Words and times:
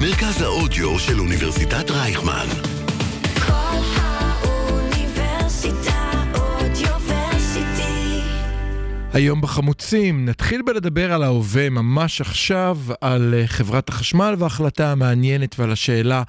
מרכז 0.00 0.42
האודיו 0.42 0.98
של 0.98 1.20
אוניברסיטת 1.20 1.90
רייכמן. 1.90 2.75
היום 9.16 9.40
בחמוצים 9.40 10.24
נתחיל 10.24 10.62
בלדבר 10.62 11.12
על 11.12 11.22
ההווה 11.22 11.70
ממש 11.70 12.20
עכשיו, 12.20 12.78
על 13.00 13.34
אה, 13.34 13.46
חברת 13.46 13.88
החשמל 13.88 14.34
וההחלטה 14.38 14.92
המעניינת 14.92 15.58
ועל 15.58 15.72
השאלה 15.72 16.22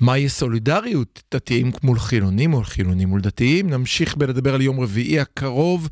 מהי 0.00 0.28
סולידריות, 0.28 1.22
דתיים 1.34 1.70
מול 1.82 1.98
חילונים 1.98 2.54
או 2.54 2.64
חילונים 2.64 3.08
מול 3.08 3.20
דתיים. 3.20 3.70
נמשיך 3.70 4.16
בלדבר 4.16 4.54
על 4.54 4.60
יום 4.60 4.80
רביעי 4.80 5.20
הקרוב 5.20 5.88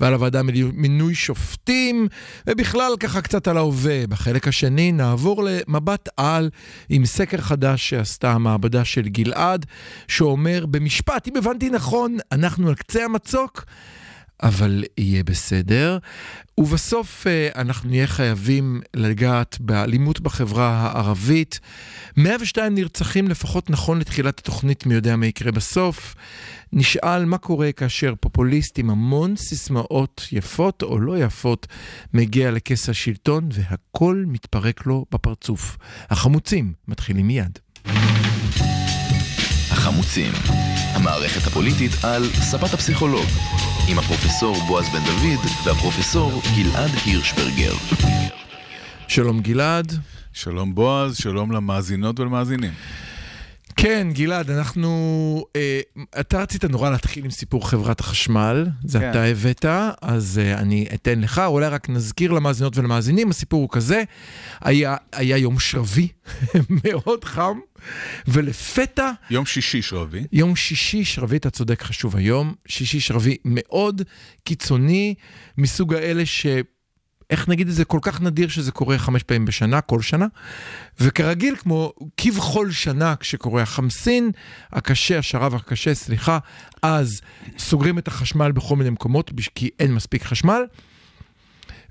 ועל 0.00 0.14
הוועדה 0.14 0.42
מינוי 0.72 1.14
שופטים, 1.14 2.08
ובכלל 2.46 2.92
ככה 3.00 3.20
קצת 3.20 3.48
על 3.48 3.56
ההווה. 3.56 4.06
בחלק 4.06 4.48
השני 4.48 4.92
נעבור 4.92 5.44
למבט 5.44 6.08
על 6.16 6.50
עם 6.88 7.06
סקר 7.06 7.38
חדש 7.38 7.88
שעשתה 7.88 8.32
המעבדה 8.32 8.84
של 8.84 9.08
גלעד, 9.08 9.66
שאומר 10.08 10.66
במשפט, 10.66 11.28
אם 11.28 11.36
הבנתי 11.36 11.70
נכון, 11.70 12.16
אנחנו 12.32 12.68
על 12.68 12.74
קצה 12.74 13.04
המצוק. 13.04 13.64
אבל 14.42 14.84
יהיה 14.98 15.24
בסדר. 15.24 15.98
ובסוף 16.58 17.26
אה, 17.26 17.48
אנחנו 17.54 17.90
נהיה 17.90 18.06
חייבים 18.06 18.80
לגעת 18.94 19.56
באלימות 19.60 20.20
בחברה 20.20 20.68
הערבית. 20.68 21.60
102 22.16 22.74
נרצחים 22.74 23.28
לפחות 23.28 23.70
נכון 23.70 23.98
לתחילת 23.98 24.38
התוכנית, 24.38 24.86
מי 24.86 24.94
יודע 24.94 25.16
מה 25.16 25.26
יקרה 25.26 25.52
בסוף. 25.52 26.14
נשאל 26.72 27.24
מה 27.24 27.38
קורה 27.38 27.72
כאשר 27.72 28.14
פופוליסט 28.20 28.78
עם 28.78 28.90
המון 28.90 29.36
סיסמאות 29.36 30.28
יפות 30.32 30.82
או 30.82 30.98
לא 30.98 31.18
יפות 31.18 31.66
מגיע 32.14 32.50
לכס 32.50 32.88
השלטון 32.88 33.48
והכל 33.52 34.24
מתפרק 34.26 34.86
לו 34.86 35.04
בפרצוף. 35.12 35.76
החמוצים 36.10 36.72
מתחילים 36.88 37.26
מיד. 37.26 37.58
החמוצים, 39.88 40.32
המערכת 40.94 41.46
הפוליטית 41.46 41.90
על 42.04 42.24
ספת 42.24 42.74
הפסיכולוג, 42.74 43.26
עם 43.88 43.98
הפרופסור 43.98 44.56
בועז 44.66 44.88
בן 44.88 45.04
דוד 45.04 45.46
והפרופסור 45.64 46.42
גלעד 46.56 46.90
הירשברגר. 47.04 47.72
שלום 49.08 49.40
גלעד. 49.40 49.92
שלום 50.32 50.74
בועז, 50.74 51.16
שלום 51.16 51.52
למאזינות 51.52 52.20
ולמאזינים. 52.20 52.72
כן, 53.80 54.08
גלעד, 54.12 54.50
אנחנו... 54.50 55.44
אה, 55.56 55.80
אתה 56.20 56.42
רצית 56.42 56.64
נורא 56.64 56.90
להתחיל 56.90 57.24
עם 57.24 57.30
סיפור 57.30 57.68
חברת 57.70 58.00
החשמל, 58.00 58.66
זה 58.84 58.98
כן. 58.98 59.10
אתה 59.10 59.24
הבאת, 59.24 59.64
אז 60.02 60.40
אה, 60.42 60.58
אני 60.58 60.86
אתן 60.94 61.20
לך, 61.20 61.38
אולי 61.38 61.68
רק 61.68 61.88
נזכיר 61.88 62.32
למאזינות 62.32 62.78
ולמאזינים, 62.78 63.30
הסיפור 63.30 63.60
הוא 63.60 63.68
כזה, 63.72 64.02
היה, 64.60 64.96
היה 65.12 65.36
יום 65.36 65.60
שרבי, 65.60 66.08
מאוד 66.84 67.24
חם, 67.24 67.58
ולפתע, 68.28 69.10
יום 69.30 69.46
שישי 69.46 69.82
שרבי. 69.82 70.24
יום 70.32 70.56
שישי 70.56 71.04
שרבי, 71.04 71.36
אתה 71.36 71.50
צודק, 71.50 71.82
חשוב 71.82 72.16
היום, 72.16 72.54
שישי 72.66 73.00
שרבי 73.00 73.36
מאוד 73.44 74.02
קיצוני, 74.44 75.14
מסוג 75.58 75.94
האלה 75.94 76.26
ש... 76.26 76.46
איך 77.30 77.48
נגיד 77.48 77.68
את 77.68 77.74
זה, 77.74 77.84
כל 77.84 77.98
כך 78.02 78.20
נדיר 78.20 78.48
שזה 78.48 78.72
קורה 78.72 78.98
חמש 78.98 79.22
פעמים 79.22 79.44
בשנה, 79.44 79.80
כל 79.80 80.02
שנה. 80.02 80.26
וכרגיל, 81.00 81.56
כמו 81.56 81.92
כבכל 82.16 82.70
שנה 82.70 83.16
כשקורה 83.16 83.62
החמסין, 83.62 84.30
הקשה, 84.72 85.18
השרב 85.18 85.54
הקשה, 85.54 85.94
סליחה, 85.94 86.38
אז 86.82 87.20
סוגרים 87.58 87.98
את 87.98 88.08
החשמל 88.08 88.52
בכל 88.52 88.76
מיני 88.76 88.90
מקומות, 88.90 89.30
כי 89.54 89.70
אין 89.78 89.94
מספיק 89.94 90.22
חשמל. 90.22 90.62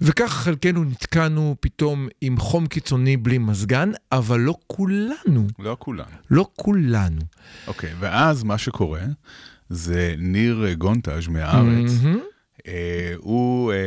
וכך 0.02 0.33
חלקנו 0.33 0.83
נתקענו 0.83 1.55
פתאום 1.59 2.07
עם 2.22 2.38
חום 2.38 2.67
קיצוני 2.67 3.17
בלי 3.17 3.38
מזגן, 3.38 3.91
אבל 4.11 4.39
לא 4.39 4.55
כולנו, 4.67 5.47
לא 5.59 5.78
כולנו. 5.79 6.09
לא 6.31 6.47
כולנו. 6.56 7.22
אוקיי, 7.67 7.94
ואז 8.00 8.44
מה 8.44 8.57
שקורה 8.57 9.01
זה 9.69 10.16
ניר 10.17 10.73
גונטאז' 10.73 11.28
מהארץ. 11.28 11.91
מהמם. 12.03 12.19
אה, 12.67 12.73
הוא, 13.17 13.72
אה, 13.72 13.75
אה, 13.78 13.81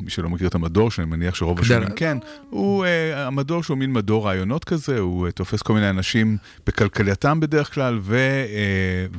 מי 0.00 0.10
שלא 0.10 0.28
מכיר 0.28 0.48
את 0.48 0.54
המדור, 0.54 0.90
שאני 0.90 1.06
מניח 1.06 1.34
שרוב 1.34 1.60
כדאי 1.60 1.76
השנים 1.76 1.96
כן, 1.96 2.18
הוא, 2.50 2.84
המדור 3.14 3.62
שהוא 3.62 3.78
מין 3.78 3.92
מדור 3.92 4.26
רעיונות 4.26 4.64
כזה, 4.64 4.98
הוא 4.98 5.30
תופס 5.30 5.62
כל 5.62 5.72
מיני 5.72 5.90
אנשים 5.90 6.36
בכלכלייתם 6.66 7.40
בדרך 7.40 7.74
כלל, 7.74 7.98
ו, 8.02 8.18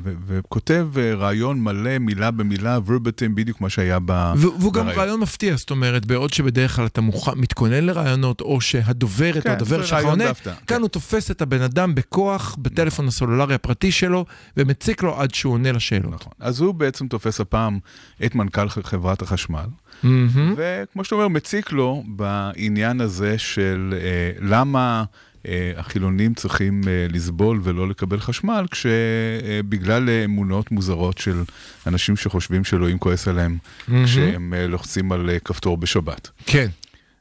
ו, 0.03 0.13
וכותב 0.27 0.87
רעיון 1.17 1.61
מלא, 1.61 1.97
מילה 1.97 2.31
במילה, 2.31 2.79
ורבטים, 2.85 3.35
בדיוק 3.35 3.61
מה 3.61 3.69
שהיה 3.69 3.99
ב... 4.05 4.33
והוא 4.37 4.73
גם. 4.73 4.89
רעיון 4.89 5.19
מפתיע, 5.19 5.55
זאת 5.55 5.71
אומרת, 5.71 6.05
בעוד 6.05 6.33
שבדרך 6.33 6.75
כלל 6.75 6.85
אתה 6.85 7.01
מתכונן 7.35 7.83
לרעיונות, 7.83 8.41
או 8.41 8.61
שהדוברת 8.61 9.37
או 9.37 9.41
כן, 9.41 9.51
הדובר 9.51 9.81
זה 9.81 9.87
שלך 9.87 10.05
עונה, 10.05 10.33
כאן 10.33 10.53
כן. 10.67 10.81
הוא 10.81 10.89
תופס 10.89 11.31
את 11.31 11.41
הבן 11.41 11.61
אדם 11.61 11.95
בכוח, 11.95 12.55
בטלפון 12.59 13.07
הסלולרי 13.07 13.55
הפרטי 13.55 13.91
שלו, 13.91 14.25
ומציק 14.57 15.03
לו 15.03 15.21
עד 15.21 15.33
שהוא 15.33 15.53
עונה 15.53 15.71
לשאלות. 15.71 16.13
נכון. 16.13 16.33
אז 16.39 16.61
הוא 16.61 16.73
בעצם 16.73 17.07
תופס 17.07 17.39
הפעם 17.41 17.79
את 18.25 18.35
מנכ"ל 18.35 18.62
ח- 18.69 18.79
חברת 18.87 19.21
החשמל, 19.21 19.65
מהמם. 20.03 20.53
וכמו 20.57 21.03
שאתה 21.03 21.15
אומר, 21.15 21.27
מציק 21.27 21.71
לו 21.71 22.03
בעניין 22.07 23.01
הזה 23.01 23.37
של 23.37 23.93
אה, 23.97 24.31
למה 24.47 25.03
אה, 25.47 25.71
החילונים 25.77 26.33
צריכים 26.33 26.81
אה, 26.87 27.07
לסבול 27.09 27.59
ולא 27.63 27.89
לקבל 27.89 28.19
חשמל, 28.19 28.65
כשבגלל 28.71 30.09
אה, 30.09 30.25
אמונות 30.25 30.71
מוזרות 30.71 31.17
של 31.17 31.43
אנשים 31.87 32.15
שחושבים 32.15 32.63
שאלוהים 32.63 32.97
כועס 32.97 33.27
עליהם 33.27 33.57
מהמם. 33.87 34.05
כשהם 34.05 34.53
אה, 34.53 34.67
לוחצים 34.67 35.11
על 35.11 35.29
אה, 35.29 35.39
כפתור 35.39 35.77
בשבת. 35.77 36.29
כן, 36.45 36.67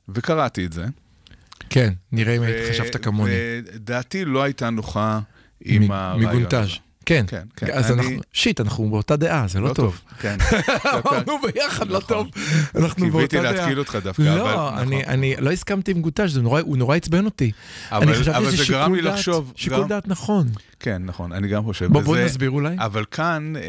וקראתי 0.09 0.64
את 0.66 0.72
זה. 0.72 0.84
כן, 1.70 1.92
נראה 2.12 2.36
אם 2.36 2.42
ו- 2.42 2.69
חשבת 2.70 3.04
כמוני. 3.04 3.32
ודעתי 3.74 4.24
לא 4.24 4.42
הייתה 4.42 4.70
נוחה 4.70 5.20
עם 5.64 5.82
מ- 5.82 5.91
הרעיון 5.92 6.30
הזה. 6.47 6.72
מגונטאז'. 7.10 7.30
כן, 7.30 7.42
כן, 7.56 7.66
כן. 7.66 7.72
אז 7.72 7.90
אני- 7.90 8.00
אנחנו, 8.02 8.20
שיט, 8.32 8.60
אנחנו 8.60 8.90
באותה 8.90 9.16
דעה, 9.16 9.48
זה 9.48 9.60
לא 9.60 9.72
טוב. 9.74 10.00
כן. 10.20 10.36
אמרנו 11.06 11.38
ביחד, 11.54 11.88
לא 11.88 11.98
נכון. 11.98 12.08
טוב. 12.08 12.28
אנחנו 12.76 13.10
באותה 13.10 13.28
קיוויתי 13.28 13.40
דעה. 13.40 13.52
להתקיל 13.52 13.78
אותך 13.78 13.96
דווקא, 14.02 14.22
לא, 14.22 14.52
אבל- 14.68 14.78
אני- 14.82 15.00
נכון. 15.00 15.12
אני 15.14 15.34
לא 15.38 15.50
הסכמתי 15.52 15.91
עם 15.91 16.02
זה 16.26 16.42
נורא- 16.42 16.60
הוא 16.60 16.76
נורא 16.76 16.96
עצבן 16.96 17.24
אותי. 17.24 17.50
אבל- 17.92 18.02
אני 18.08 18.14
חשבתי 18.14 18.44
שזה 18.52 18.64
שיקול 18.64 19.02
דעת- 19.02 19.14
לחשוב, 19.14 19.52
שיקול 19.56 19.78
גרם- 19.78 19.88
דעת 19.88 20.08
נכון. 20.08 20.48
כן, 20.80 21.02
נכון, 21.04 21.32
אני 21.32 21.48
גם 21.48 21.64
חושב. 21.64 21.86
בוא- 21.92 22.02
בוא 22.02 22.16
נסביר 22.18 22.50
אולי. 22.50 22.76
אבל 22.78 23.04
כאן 23.10 23.52
אה, 23.56 23.62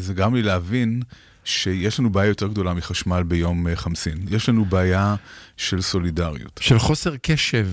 זה 0.00 0.14
גרם 0.14 0.34
לי 0.34 0.42
להבין 0.42 1.02
שיש 1.44 2.00
לנו 2.00 2.10
בעיה 2.10 2.28
יותר 2.28 2.46
גדולה 2.46 2.74
מחשמל 2.74 3.22
ביום 3.22 3.68
אה, 3.68 3.76
חמסין. 3.76 4.18
יש 4.30 4.48
לנו 4.48 4.64
בעיה 4.64 5.14
של 5.56 5.82
סולידריות. 5.82 6.60
של 6.62 6.78
חוסר 6.78 7.14
קשב. 7.22 7.66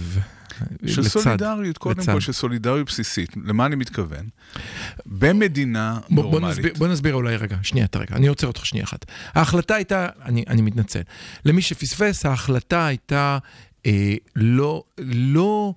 של 0.85 1.01
לצד, 1.01 1.19
סולידריות, 1.19 1.77
קודם 1.77 1.99
לצד. 1.99 2.13
כל, 2.13 2.19
של 2.19 2.31
סולידריות 2.31 2.87
בסיסית. 2.87 3.29
למה 3.45 3.65
אני 3.65 3.75
מתכוון? 3.75 4.29
במדינה 5.05 5.99
בוא, 6.09 6.23
בוא, 6.23 6.31
נורמלית... 6.31 6.57
נסביר, 6.57 6.73
בוא 6.77 6.87
נסביר 6.87 7.13
אולי 7.13 7.35
רגע, 7.35 7.57
שנייה, 7.63 7.87
רגע, 7.95 8.15
אני 8.15 8.27
עוצר 8.27 8.47
אותך 8.47 8.65
שנייה 8.65 8.83
אחת. 8.85 9.05
ההחלטה 9.33 9.75
הייתה, 9.75 10.07
אני, 10.25 10.43
אני 10.47 10.61
מתנצל, 10.61 11.01
למי 11.45 11.61
שפספס, 11.61 12.25
ההחלטה 12.25 12.87
הייתה 12.87 13.37
אה, 13.85 14.15
לא, 14.35 14.83
לא 14.97 15.73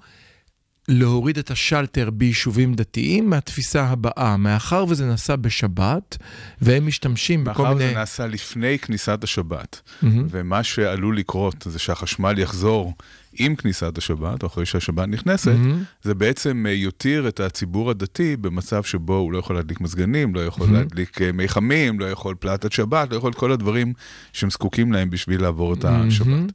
להוריד 0.88 1.38
את 1.38 1.50
השלטר 1.50 2.10
ביישובים 2.10 2.74
דתיים 2.74 3.30
מהתפיסה 3.30 3.84
הבאה, 3.84 4.36
מאחר 4.36 4.84
וזה 4.88 5.06
נעשה 5.06 5.36
בשבת, 5.36 6.16
והם 6.60 6.86
משתמשים 6.86 7.44
בכל 7.44 7.62
מאחר 7.62 7.74
מיני... 7.74 7.88
זה 7.88 7.94
נעשה 7.94 8.26
לפני 8.26 8.78
כניסת 8.78 9.24
השבת, 9.24 9.80
מהמם. 10.02 10.26
ומה 10.30 10.62
שעלול 10.62 11.18
לקרות 11.18 11.66
זה 11.70 11.78
שהחשמל 11.78 12.38
יחזור 12.38 12.94
עם 13.38 13.56
כניסת 13.56 13.98
השבת, 13.98 14.42
או 14.42 14.48
אחרי 14.48 14.66
שהשבת 14.66 15.08
נכנסת, 15.08 15.48
מהמם. 15.48 15.82
זה 16.02 16.14
בעצם 16.14 16.66
אה, 16.68 16.72
יותיר 16.72 17.28
את 17.28 17.40
הציבור 17.40 17.90
הדתי 17.90 18.36
במצב 18.36 18.82
שבו 18.82 19.16
הוא 19.16 19.32
לא 19.32 19.38
יכול 19.38 19.56
להדליק 19.56 19.80
מזגנים, 19.80 20.34
לא 20.34 20.46
יכול 20.46 20.72
להדליק 20.72 21.22
אה, 21.22 21.32
מי 21.32 21.48
חמים, 21.48 22.00
לא 22.00 22.10
יכול 22.10 22.34
פלטת 22.34 22.72
שבת, 22.72 23.10
לא 23.10 23.16
יכול 23.16 23.30
את 23.30 23.36
כל 23.36 23.52
הדברים 23.52 23.92
שהם 24.32 24.50
זקוקים 24.50 24.92
להם 24.92 25.10
בשביל 25.10 25.42
לעבור 25.42 25.74
את 25.74 25.84
השבת. 25.84 26.52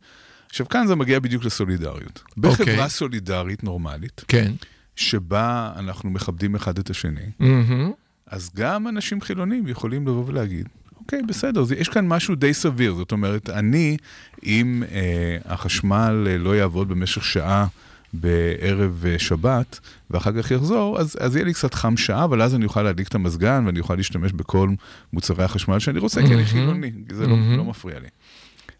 עכשיו 0.50 0.69
כאן 0.69 0.88
זה 0.88 0.95
מגיע 0.95 1.19
בדיוק 1.19 1.44
לסולידריות. 1.44 2.24
אוקיי. 2.44 2.66
בחברה 2.66 2.89
סולידרית 2.89 3.63
נורמלית, 3.63 4.24
כן. 4.27 4.51
שבה 4.95 5.72
אנחנו 5.75 6.10
מכבדים 6.10 6.56
אחד 6.56 6.80
את 6.80 6.89
השני, 6.89 7.30
מהמם. 7.39 7.92
אז 8.27 8.50
גם 8.56 8.88
אנשים 8.88 9.22
חילונים 9.22 9.68
יכולים 9.68 10.07
לבוא 10.07 10.24
ולהגיד, 10.27 10.69
אוקיי, 11.13 11.28
בסדר, 11.28 11.63
זה, 11.63 11.75
יש 11.75 11.90
כאן 11.90 12.08
משהו 12.08 12.36
די 12.36 12.54
סביר. 12.54 12.94
זאת 12.94 13.12
אומרת, 13.12 13.50
אני, 13.50 13.98
אם 14.44 14.84
אה, 14.92 15.38
החשמל 15.46 16.28
אה, 16.30 16.38
לא 16.38 16.56
יעבוד 16.56 16.90
במשך 16.90 17.24
שעה 17.24 17.68
בערב 18.13 19.06
אה, 19.08 19.19
שבת, 19.19 19.80
ואחר 20.12 20.42
כך 20.42 20.52
יחזור, 20.52 21.00
אז, 21.00 21.18
אז 21.19 21.36
יהיה 21.36 21.46
לי 21.46 21.54
קצת 21.54 21.74
חם 21.74 21.98
שעה, 21.98 22.24
אבל 22.24 22.42
אז 22.42 22.56
אני 22.56 22.66
אוכל 22.66 22.81
להדליק 22.81 23.08
את 23.08 23.16
המזגן, 23.16 23.63
ואני 23.66 23.80
אוכל 23.80 23.96
להשתמש 23.96 24.31
בכל 24.31 24.69
מוצרי 25.13 25.44
החשמל 25.44 25.80
שאני 25.80 26.00
רוצה, 26.00 26.22
כי 26.22 26.28
אני 26.28 26.36
מהמם. 26.36 26.46
חילוני, 26.46 26.92
זה 27.12 27.28
לא, 27.28 27.38
מהמם. 27.38 27.58
לא 27.58 27.66
מפריע 27.66 28.00
לי. 28.00 28.08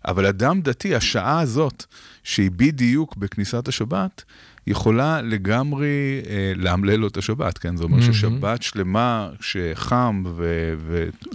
אבל 0.06 0.26
אדם 0.26 0.62
דתי, 0.62 0.96
השעה 0.96 1.40
הזאת, 1.40 1.86
שהיא 2.24 2.52
בדיוק 2.56 3.16
בכניסת 3.16 3.68
השבת, 3.68 4.24
יכולה 4.68 5.22
לגמרי 5.22 5.88
אה, 6.30 6.54
לאמלל 6.56 6.96
לו 6.96 7.08
את 7.08 7.18
השבת, 7.18 7.58
כן? 7.58 7.78
זה 7.78 7.84
אומר 7.84 7.98
מהמם. 7.98 8.14
ששבת 8.14 8.62
שלמה, 8.62 9.30
שחם 9.42 10.24
ו- 10.36 10.74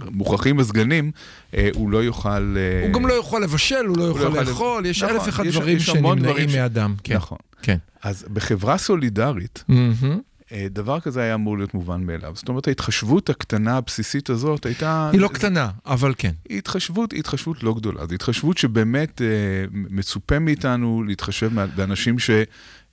ומוכרחים 0.01 0.57
מזגנים, 0.57 1.11
אה, 1.53 1.69
הוא 1.73 1.89
לא 1.91 2.03
יוכל... 2.03 2.29
אה, 2.57 2.85
הוא 2.87 2.93
גם 2.93 3.07
לא 3.07 3.13
יוכל 3.13 3.39
לבשל, 3.39 3.75
הוא 3.87 3.97
לא 3.97 4.03
לא 4.03 4.09
יוכל 4.09 4.21
יוכל 4.23 4.41
לב- 4.41 4.47
לאכול, 4.49 4.85
יש 4.85 5.03
נכון, 5.03 5.15
אלף 5.15 5.29
אחד 5.29 5.45
יש- 5.45 5.55
דברים 5.55 5.79
שנמנעים 5.79 6.49
ש- 6.49 6.55
מאדם. 6.55 6.95
כן, 7.03 7.15
נכון. 7.15 7.37
כן. 7.61 7.77
אז 8.03 8.25
בחברה 8.33 8.77
סולידרית, 8.77 9.63
מהמם. 9.67 10.19
אה, 10.51 10.67
דבר 10.71 10.99
כזה 10.99 11.21
היה 11.21 11.33
אמור 11.35 11.57
להיות 11.57 11.73
מובן 11.73 12.03
מאליו. 12.03 12.31
זאת 12.35 12.49
אומרת, 12.49 12.67
ההתחשבות 12.67 13.29
הקטנה 13.29 13.77
הבסיסית 13.77 14.29
הזאת 14.29 14.65
הייתה... 14.65 15.09
היא 15.13 15.21
לא 15.21 15.27
קטנה, 15.27 15.69
אבל 15.85 16.13
כן. 16.17 16.31
היא 16.49 16.57
התחשבות, 16.57 17.11
היא 17.11 17.19
התחשבות 17.19 17.63
לא 17.63 17.73
גדולה. 17.73 18.05
זו 18.07 18.15
התחשבות 18.15 18.57
שבאמת 18.57 19.21
אה, 19.21 19.27
מצופה 19.71 20.39
מאיתנו 20.39 21.03
להתחשב 21.07 21.51
באנשים 21.75 22.19
ש... 22.19 22.29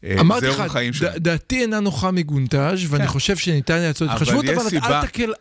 אה, 0.05 0.21
אמרתי 0.21 0.47
לך. 0.47 0.63
דעתי 1.17 1.61
אינה 1.63 1.81
נוחה 1.81 2.11
מגונטאז' 2.11 2.79
ואני 2.89 3.05
כן. 3.05 3.11
חושב 3.11 3.37
שניתן 3.37 3.79
לעשות 3.79 4.09
התחשבות, 4.11 4.45
אבל 4.45 4.67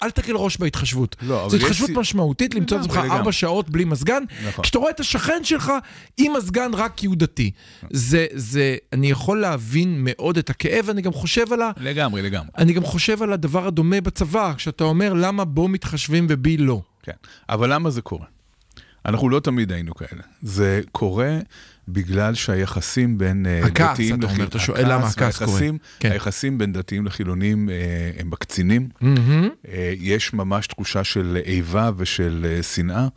אל 0.03 0.09
תקל- 0.11 0.35
ראש 0.35 0.57
בהתחשבות. 0.57 1.15
לא, 1.21 1.47
זו 1.49 1.57
התחשבות 1.57 1.89
משמעותית 1.89 2.55
למצוא 2.55 2.77
את 2.77 2.81
עצמך 2.81 2.97
ארבע. 2.97 3.31
שעות 3.31 3.69
בלי 3.69 3.85
מזגן, 3.85 4.23
נכון. 4.47 4.63
כשאתה 4.63 4.77
רואה 4.79 4.91
את 4.91 4.99
השכן 4.99 5.43
שלך 5.43 5.71
עם 6.17 6.33
מזגן 6.37 6.71
רק 6.73 6.93
כי 6.95 7.07
הוא 7.07 7.15
דתי. 7.17 7.51
זה, 7.89 8.75
אני 8.93 9.11
יכול 9.11 9.41
להבין 9.41 9.95
מאוד 9.99 10.37
את 10.37 10.49
הכאב, 10.49 10.89
אני 10.89 11.01
גם 11.01 11.13
חושב 11.13 11.53
על 11.53 11.61
ה... 11.61 11.71
לגמרי, 11.77 12.21
לגמרי. 12.21 12.49
אני 12.57 12.73
גם 12.73 12.83
חושב 12.83 13.23
על 13.23 13.33
הדבר 13.33 13.67
הדומה 13.67 14.01
בצבא, 14.01 14.53
כשאתה 14.57 14.83
אומר 14.83 15.13
למה 15.13 15.45
בו 15.45 15.67
מתחשבים 15.67 16.25
ובי 16.29 16.57
לא. 16.57 16.81
כן. 17.03 17.11
אבל 17.49 17.73
למה 17.73 17.89
זה 17.89 18.01
קורה? 18.01 18.25
אנחנו 19.05 19.29
לא 19.29 19.39
תמיד 19.39 19.71
היינו 19.71 19.95
כאלה. 19.95 20.21
זה 20.41 20.81
קורה 20.91 21.37
בגלל 21.87 22.33
שהיחסים 22.33 23.17
בין 23.17 23.45
אה, 23.45 23.65
הכעס, 23.65 23.93
דתיים 23.93 24.21
לחילונים... 24.21 24.47
אתה 24.47 24.59
שואל 24.59 24.93
למה 24.93 25.07
הכעס 25.07 25.43
קורה. 25.43 25.61
כן. 25.99 26.11
היחסים 26.11 26.57
בין 26.57 26.73
דתיים 26.73 27.05
לחילונים 27.05 27.69
אה, 27.69 27.75
הם. 28.19 28.31
מהמם. 29.01 29.49
אה, 29.67 29.93
יש 29.99 30.33
ממש 30.33 30.67
תחושה 30.67 31.03
של 31.03 31.37
איבה 31.45 31.91
ושל 31.97 32.45
אה, 32.49 32.63
שנאה, 32.63 33.07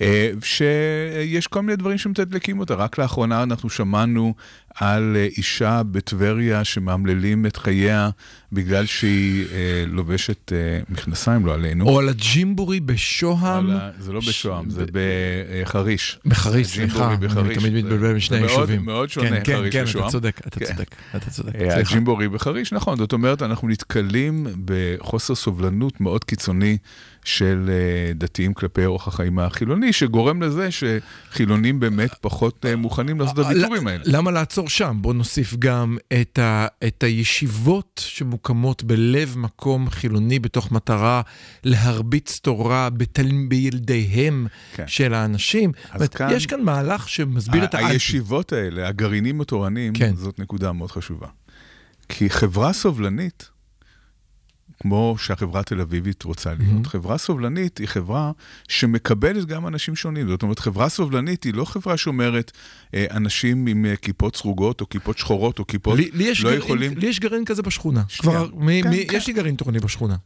אה, 0.00 0.30
שיש 0.42 1.46
כל 1.46 1.60
מיני 1.62 1.76
דברים 1.76 1.98
שמתדלקים 1.98 2.60
אותה. 2.60 2.74
רק 2.74 2.98
לאחרונה 2.98 3.42
אנחנו 3.42 3.70
שמענו 3.70 4.34
על 4.80 5.16
אה, 5.16 5.24
אישה 5.36 5.82
בטבריה 5.90 6.64
שמאמללים 6.64 7.46
את 7.46 7.56
חייה 7.56 8.10
בגלל 8.52 8.86
שהיא 8.86 9.44
אה, 9.52 9.84
לובשת 9.86 10.52
אה, 10.52 10.58
מכנסיים, 10.88 11.46
לא 11.46 11.54
עלינו. 11.54 11.84
או 11.88 11.98
על 11.98 12.08
הג'ימבורי 12.08 12.80
בשוהם. 12.80 13.70
ה- 13.70 13.90
זה 13.98 14.12
לא 14.12 14.20
בשוהם, 14.20 14.70
זה 14.70 14.84
בחריש. 14.92 16.18
בחריש, 16.26 16.78
הג'ימבורי 16.78 16.90
סליחה, 16.98 17.14
אני 17.14 17.26
בחריש. 17.28 17.58
תמיד 17.58 17.72
מתבלבל 17.74 18.10
בין 18.12 18.20
שני 18.20 18.36
זה 18.38 18.46
מאוד- 18.46 18.50
היישובים. 18.58 18.84
מאוד 18.84 19.10
שונה, 19.10 19.28
כן, 19.30 19.40
כן, 19.44 19.56
חריש 19.56 19.72
כן, 19.76 19.82
ושוהם. 19.84 20.04
אתה 20.04 20.12
צודק, 20.12 20.40
אתה 20.46 20.60
כן. 20.60 20.66
צודק, 20.66 20.94
אתה 21.16 21.30
צודק. 21.30 21.54
אה. 21.54 21.76
הג'ימבורי 21.78 22.28
בחריש, 22.28 22.72
נכון, 22.72 22.98
זאת 22.98 23.12
אומרת, 23.12 23.42
אנחנו 23.42 23.68
נתקלים 23.68 24.46
בחוסר 24.64 25.34
סובלנות 25.34 26.00
מאוד 26.00 26.24
קיצוני 26.24 26.76
של 27.24 27.70
אה, 27.70 28.12
דתיים 28.14 28.54
כלפי 28.54 28.84
אורח 28.84 29.08
החיים 29.08 29.38
החילוני, 29.38 29.92
שגורם 29.92 30.42
לזה 30.42 30.68
שחילונים 30.70 31.80
באמת 31.80 32.10
פחות 32.20 32.66
אה, 32.68 32.76
מוכנים 32.76 33.20
לעשות 33.20 33.38
את 33.38 33.44
הוויתורים 33.44 33.86
האלה. 33.86 34.02
למה 34.06 34.30
לעצור 34.30 34.68
שם? 34.70 34.98
בוא 35.00 35.14
נוסיף 35.14 35.54
גם 35.58 35.96
את, 36.20 36.38
ה, 36.38 36.66
את 36.86 37.02
הישיבות 37.02 38.00
שמוקמות 38.04 38.82
בלב 38.84 39.34
מקום 39.38 39.90
חילוני 39.90 40.38
בתוך 40.38 40.72
מטרה 40.72 41.22
להרביץ 41.64 42.38
תורה 42.42 42.90
בתל... 42.90 43.28
בילדיהם 43.48 44.46
כן. 44.74 44.84
של 44.86 45.14
האנשים. 45.14 45.72
אומרת, 45.94 46.14
כאן- 46.14 46.30
יש 46.32 46.46
כאן 46.46 46.62
מהלך 46.62 47.08
שמסביר 47.08 47.64
את 47.64 47.74
ה- 47.74 47.78
האנטי. 47.78 47.92
הישיבות 47.92 48.52
האלה, 48.52 48.88
הגרעינים 48.88 49.40
התורניים, 49.40 49.92
כן. 49.92 50.16
זאת 50.16 50.38
נקודה 50.38 50.72
מאוד 50.72 50.90
חשובה. 50.90 51.26
כי 52.08 52.30
חברה 52.30 52.72
סובלנית, 52.72 53.48
כמו 54.82 55.16
שהחברה 55.18 55.60
התל 55.60 55.80
אביבית 55.80 56.22
רוצה 56.22 56.54
להיות, 56.54 56.86
חברה 56.86 57.18
סובלנית 57.18 57.78
היא 57.78 57.86
חברה 57.86 58.32
שמקבלת 58.68 59.44
גם 59.44 59.66
אנשים 59.66 59.96
שונים. 59.96 60.28
זאת 60.28 60.42
אומרת, 60.42 60.58
חברה 60.58 60.88
סובלנית 60.88 61.44
היא 61.44 61.54
לא 61.54 61.64
חברה 61.64 61.96
שאומרת 61.96 62.52
אה, 62.94 63.06
אנשים 63.10 63.66
עם 63.66 63.86
אה, 63.86 63.96
כיפות 63.96 64.36
סרוגות, 64.36 64.80
או 64.80 64.88
כיפות 64.88 65.18
שחורות, 65.18 65.58
או 65.58 65.66
כיפות 65.66 65.98
לי, 65.98 66.10
לי, 66.12 66.24
יש 66.24 66.44
לא 66.44 66.50
גרעין, 66.50 66.62
יכולים... 66.62 66.98
לי 66.98 67.06
יש 67.06 67.20
גרעין 67.20 67.44
כזה 67.44 67.62
בשכונה. 67.62 68.02
שנייה. 68.08 68.38
כבר, 68.38 68.46
מ, 68.54 68.82
כן, 68.82 68.88
מ, 68.88 68.92
כן. 68.92 69.16
יש 69.16 69.26
לי 69.26 69.32
גרעין 69.32 69.54
תורני 69.54 69.80
בשכונה. 69.80 70.16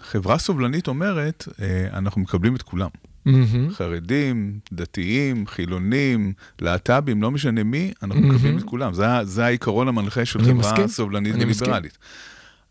חברה 0.00 0.38
סובלנית 0.38 0.88
אומרת, 0.88 1.48
אה, 1.62 1.86
אנחנו 1.92 2.20
מקבלים 2.20 2.56
את 2.56 2.62
כולם. 2.62 2.88
מהמם. 3.24 3.70
חרדים, 3.70 4.58
דתיים, 4.72 5.46
חילונים, 5.46 6.32
להט"בים, 6.60 7.22
לא 7.22 7.30
משנה 7.30 7.62
מי, 7.62 7.92
אנחנו 8.02 8.20
מקבלים 8.20 8.58
את 8.58 8.62
כולם. 8.62 8.94
זה, 8.94 9.04
זה 9.22 9.44
העיקרון 9.44 9.88
המנחה 9.88 10.24
של 10.24 10.42
חברה 10.42 10.54
מסכים, 10.54 10.86
סובלנית 10.86 11.34
אני 11.34 11.44
מסכים. 11.44 11.72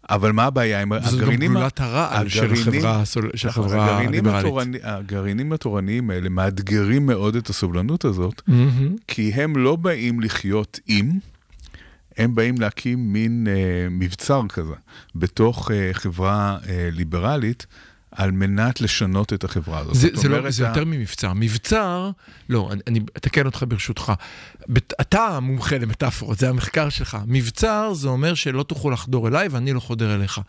אבל 0.10 0.32
מה 0.32 0.44
הבעיה 0.44 0.82
עם 0.82 0.94
גם 0.94 1.00
הגרעינים... 1.04 1.52
ה- 1.52 1.60
גלולת 1.60 1.80
הרעל 1.82 2.30
של 2.30 2.46
החברה, 3.48 3.86
נכון, 3.86 4.08
הליברלית. 4.08 4.82
הגרעינים 4.84 5.54
התורניים 5.54 6.10
האלה 6.10 6.30
מאתגרים 6.30 7.06
מאוד 7.06 7.36
את 7.36 7.50
הסובלנות 7.50 8.06
הזאת. 8.06 8.42
כי 9.08 9.32
הם 9.34 9.58
לא 9.58 9.76
באים 9.76 10.20
לחיות 10.20 10.80
עם, 10.88 11.12
הם 12.18 12.36
באים 12.36 12.62
להקים 12.62 13.14
מין 13.14 13.48
אה, 13.50 13.54
מבצר 13.92 14.42
כזה 14.50 14.74
בתוך 15.16 15.72
אה, 15.72 15.90
חברה 15.94 16.58
אה, 16.70 16.90
ליברלית, 16.92 17.66
על 18.12 18.32
מנת 18.32 18.82
לשנות 18.82 19.34
את 19.34 19.44
החברה 19.44 19.80
הזאת. 19.80 19.96
זה, 19.96 20.08
זה, 20.14 20.30
לא, 20.30 20.50
זה 20.50 20.66
ה- 20.66 20.70
יותר 20.70 20.86
ממבצר. 20.86 21.34
מבצר, 21.36 22.12
לא, 22.50 22.70
אני, 22.72 22.82
אני 22.88 23.00
אתקן 23.18 23.46
אותך 23.46 23.66
ברשותך. 23.68 24.12
אתה 25.02 25.22
המומחה 25.28 25.78
למטאפורות, 25.78 26.40
זה 26.40 26.50
המחקר 26.50 26.90
שלך. 26.90 27.18
מבצר 27.28 27.94
זה 27.94 28.08
אומר 28.08 28.34
שלא 28.34 28.64
תוכל 28.64 28.90
לחדור 28.94 29.28
אליי 29.28 29.48
ואני 29.48 29.74
לא 29.74 29.80
חודר 29.80 30.16
אליך. 30.16 30.42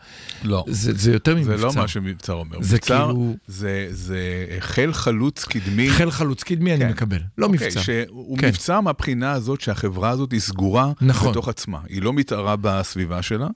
לא. 0.43 0.65
זה, 0.67 0.93
זה 0.93 1.11
יותר 1.13 1.33
זה 1.35 1.39
ממבצר. 1.39 1.65
לא 1.67 1.73
מה 1.75 1.87
שמבצר 1.87 2.33
אומר. 2.33 2.57
זה 2.61 2.75
מבצר 2.75 3.05
כאילו- 3.05 3.35
זה, 3.47 3.87
זה 3.91 4.19
חיל 4.59 4.93
חלוץ 4.93 5.45
קדמי. 5.45 5.89
חיל 5.89 6.11
חלוץ 6.11 6.43
קדמי 6.43 6.71
אני 6.73 6.79
כן. 6.79 6.89
מקבל, 6.89 7.19
לא 7.37 7.45
אוקיי, 7.45 7.67
מבצר. 7.67 7.81
שהוא 7.81 8.37
כן. 8.37 8.47
מבצר 8.47 8.81
מהבחינה 8.81 9.31
הזאת 9.31 9.61
שהחברה 9.61 10.09
הזאת 10.09 10.31
היא 10.31 10.39
סגורה 10.39 10.91
נכון. 11.01 11.31
בתוך 11.31 11.47
עצמה. 11.47 11.79
היא 11.89 12.01
לא 12.01 12.13
מתערה 12.13 12.55
בסביבה 12.61 13.21
שלה. 13.21 13.47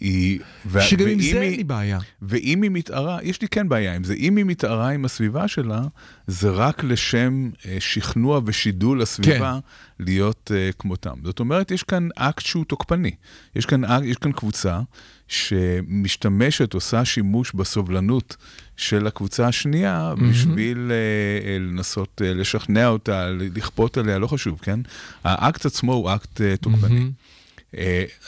היא... 0.00 0.40
ו- 0.66 0.80
שגם 0.80 1.08
עם 1.08 1.20
זה 1.20 1.40
אין 1.40 1.54
לי 1.54 1.64
בעיה. 1.64 1.98
ואם 2.22 2.62
היא 2.62 2.70
מתערה, 2.70 3.18
יש 3.22 3.42
לי 3.42 3.48
כן 3.48 3.68
בעיה 3.68 3.94
עם 3.94 4.04
זה, 4.04 4.14
אם 4.14 4.36
היא 4.36 4.44
מתערה 4.44 4.90
עם 4.90 5.04
הסביבה 5.04 5.48
שלה, 5.48 5.82
זה 6.26 6.50
רק 6.50 6.84
לשם 6.84 7.50
אה, 7.66 7.76
שכנוע 7.80 8.40
ושידול 8.44 9.02
הסביבה 9.02 9.58
כן. 9.98 10.04
להיות 10.04 10.50
אה, 10.54 10.70
כמותם. 10.78 11.14
זאת 11.24 11.40
אומרת, 11.40 11.70
יש 11.70 11.82
כאן 11.82 12.08
אקט 12.16 12.46
שהוא 12.46 12.64
תוקפני. 12.64 13.10
יש 13.56 13.66
כאן, 13.66 13.82
יש 14.04 14.16
כאן 14.16 14.32
קבוצה 14.32 14.80
שמשתמשת, 15.28 16.74
עושה 16.74 17.04
שימוש 17.04 17.52
בסובלנות 17.52 18.36
של 18.76 19.06
הקבוצה 19.06 19.48
השנייה 19.48 20.14
בשביל 20.30 20.90
אה, 20.90 21.48
אה, 21.48 21.58
לנסות 21.58 22.22
אה, 22.24 22.34
לשכנע 22.34 22.88
אותה, 22.88 23.30
לכפות 23.30 23.96
עליה, 23.96 24.18
לא 24.18 24.26
חשוב, 24.26 24.58
כן? 24.62 24.80
האקט 25.24 25.66
עצמו 25.66 25.92
הוא 25.92 26.14
אקט 26.14 26.40
אה, 26.40 26.56
תוקפני. 26.56 27.00
אה, 27.00 27.06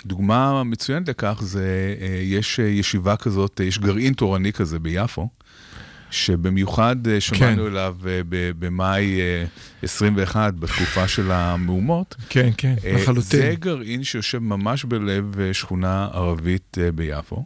דוגמה 0.07 0.65
מצוינת 0.65 1.09
לכך 1.09 1.39
זה, 1.43 1.95
אה, 2.01 2.21
יש 2.23 2.61
אה, 2.61 2.65
ישיבה 2.65 3.17
כזאת, 3.17 3.61
אה, 3.61 3.67
יש 3.67 3.79
גרעין 3.79 4.13
תורני 4.13 4.53
כזה 4.53 4.79
ביפו, 4.79 5.29
שבמיוחד 6.11 7.09
אה, 7.09 7.21
שמענו 7.21 7.63
כן. 7.63 7.71
אליו 7.71 7.97
אה, 8.09 8.21
במאי 8.59 9.21
אה, 9.21 9.45
21, 9.83 10.55
בתקופה 10.55 11.09
של 11.09 11.31
המהומות. 11.31 12.17
כן, 12.29 12.51
כן, 12.57 12.75
אה, 12.85 12.93
לחלוטין. 12.93 13.41
זה 13.41 13.55
גרעין 13.59 14.05
שיושב 14.05 14.39
ממש 14.39 14.85
בלב 14.85 15.41
אה, 15.41 15.55
שכונה 15.55 16.09
ערבית 16.13 16.79
אה, 16.81 16.93
ביפו, 16.93 17.43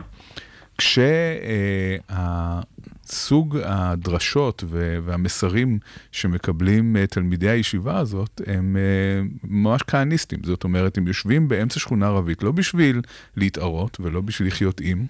כשהסוג 3.09 3.59
הדרשות 3.65 4.65
והמסרים 4.69 5.79
שמקבלים 6.13 6.97
אה, 6.97 7.07
תלמידי 7.07 7.51
הישיבה 7.51 7.99
הזאת 7.99 8.41
הם 8.47 8.77
אה, 8.77 9.27
ממש 9.45 9.83
כהניסטים. 9.87 10.39
זאת 10.45 10.65
אומרת, 10.65 10.99
הם 10.99 11.07
יושבים 11.07 11.49
באמצע 11.49 11.81
שכונה 11.81 12.07
ערבית 12.07 12.43
לא 12.43 12.53
בשביל 12.53 13.01
להתערות 13.37 13.97
ולא 14.01 14.21
בשביל 14.21 14.49
לחיות 14.49 14.81
עם, 14.81 15.07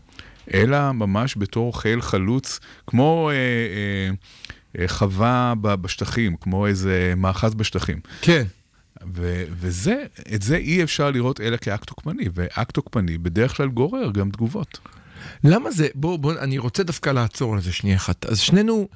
אלא 0.54 0.92
ממש 0.92 1.34
בתור 1.38 1.80
חיל 1.80 2.00
חלוץ, 2.00 2.60
כמו... 2.86 3.30
אה, 3.30 3.34
אה, 3.34 4.10
אה, 4.78 4.88
חווה 4.88 5.54
בשטחים, 5.62 6.36
כמו 6.36 6.66
איזה 6.66 7.14
מאחז 7.16 7.54
בשטחים. 7.54 8.00
כן. 8.20 8.44
ו- 9.14 9.44
וזה, 9.50 10.04
את 10.34 10.42
זה 10.42 10.56
אי 10.56 10.82
אפשר 10.82 11.10
לראות 11.10 11.40
אלא 11.40 11.56
כאקט 11.56 11.86
תוקפני, 11.86 12.24
ואקט 12.34 12.74
תוקפני 12.74 13.18
בדרך 13.18 13.56
כלל 13.56 13.68
גורר 13.68 14.10
גם 14.10 14.30
תגובות. 14.30 14.78
למה 15.44 15.70
זה, 15.70 15.88
בוא, 15.94 16.16
בוא, 16.18 16.32
אני 16.32 16.58
רוצה 16.58 16.82
דווקא 16.82 17.10
לעצור 17.10 17.54
על 17.54 17.60
זה 17.60 17.72
שנייה 17.72 17.96
אחת. 17.96 18.26
אז 18.26 18.38
שנינו, 18.38 18.88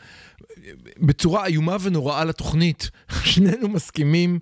בצורה 0.96 1.46
איומה 1.46 1.76
ונוראה 1.80 2.24
לתוכנית, 2.24 2.90
שנינו 3.24 3.68
מסכימים 3.68 4.38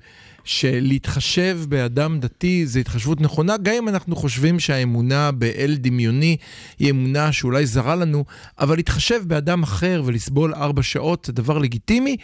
שלהתחשב 0.47 1.59
באדם 1.69 2.21
דתי 2.21 2.67
זה 2.67 2.81
התחשבות 2.81 3.21
נכונה, 3.21 3.57
גם 3.57 3.75
אם 3.75 3.89
אנחנו 3.89 4.17
חושבים 4.17 4.61
שהאמונה 4.61 5.33
באל 5.33 5.77
דמיוני 5.79 6.37
היא 6.79 6.91
אמונה 6.91 7.33
שאולי 7.33 7.67
זרה 7.67 7.97
לנו, 7.97 8.25
אבל 8.59 8.77
להתחשב 8.77 9.23
באדם 9.27 9.63
אחר 9.63 10.03
ולסבול 10.05 10.55
ארבע 10.55 10.83
שעות 10.83 11.25
זה 11.25 11.33
דבר 11.33 11.59
לגיטימי, 11.59 12.17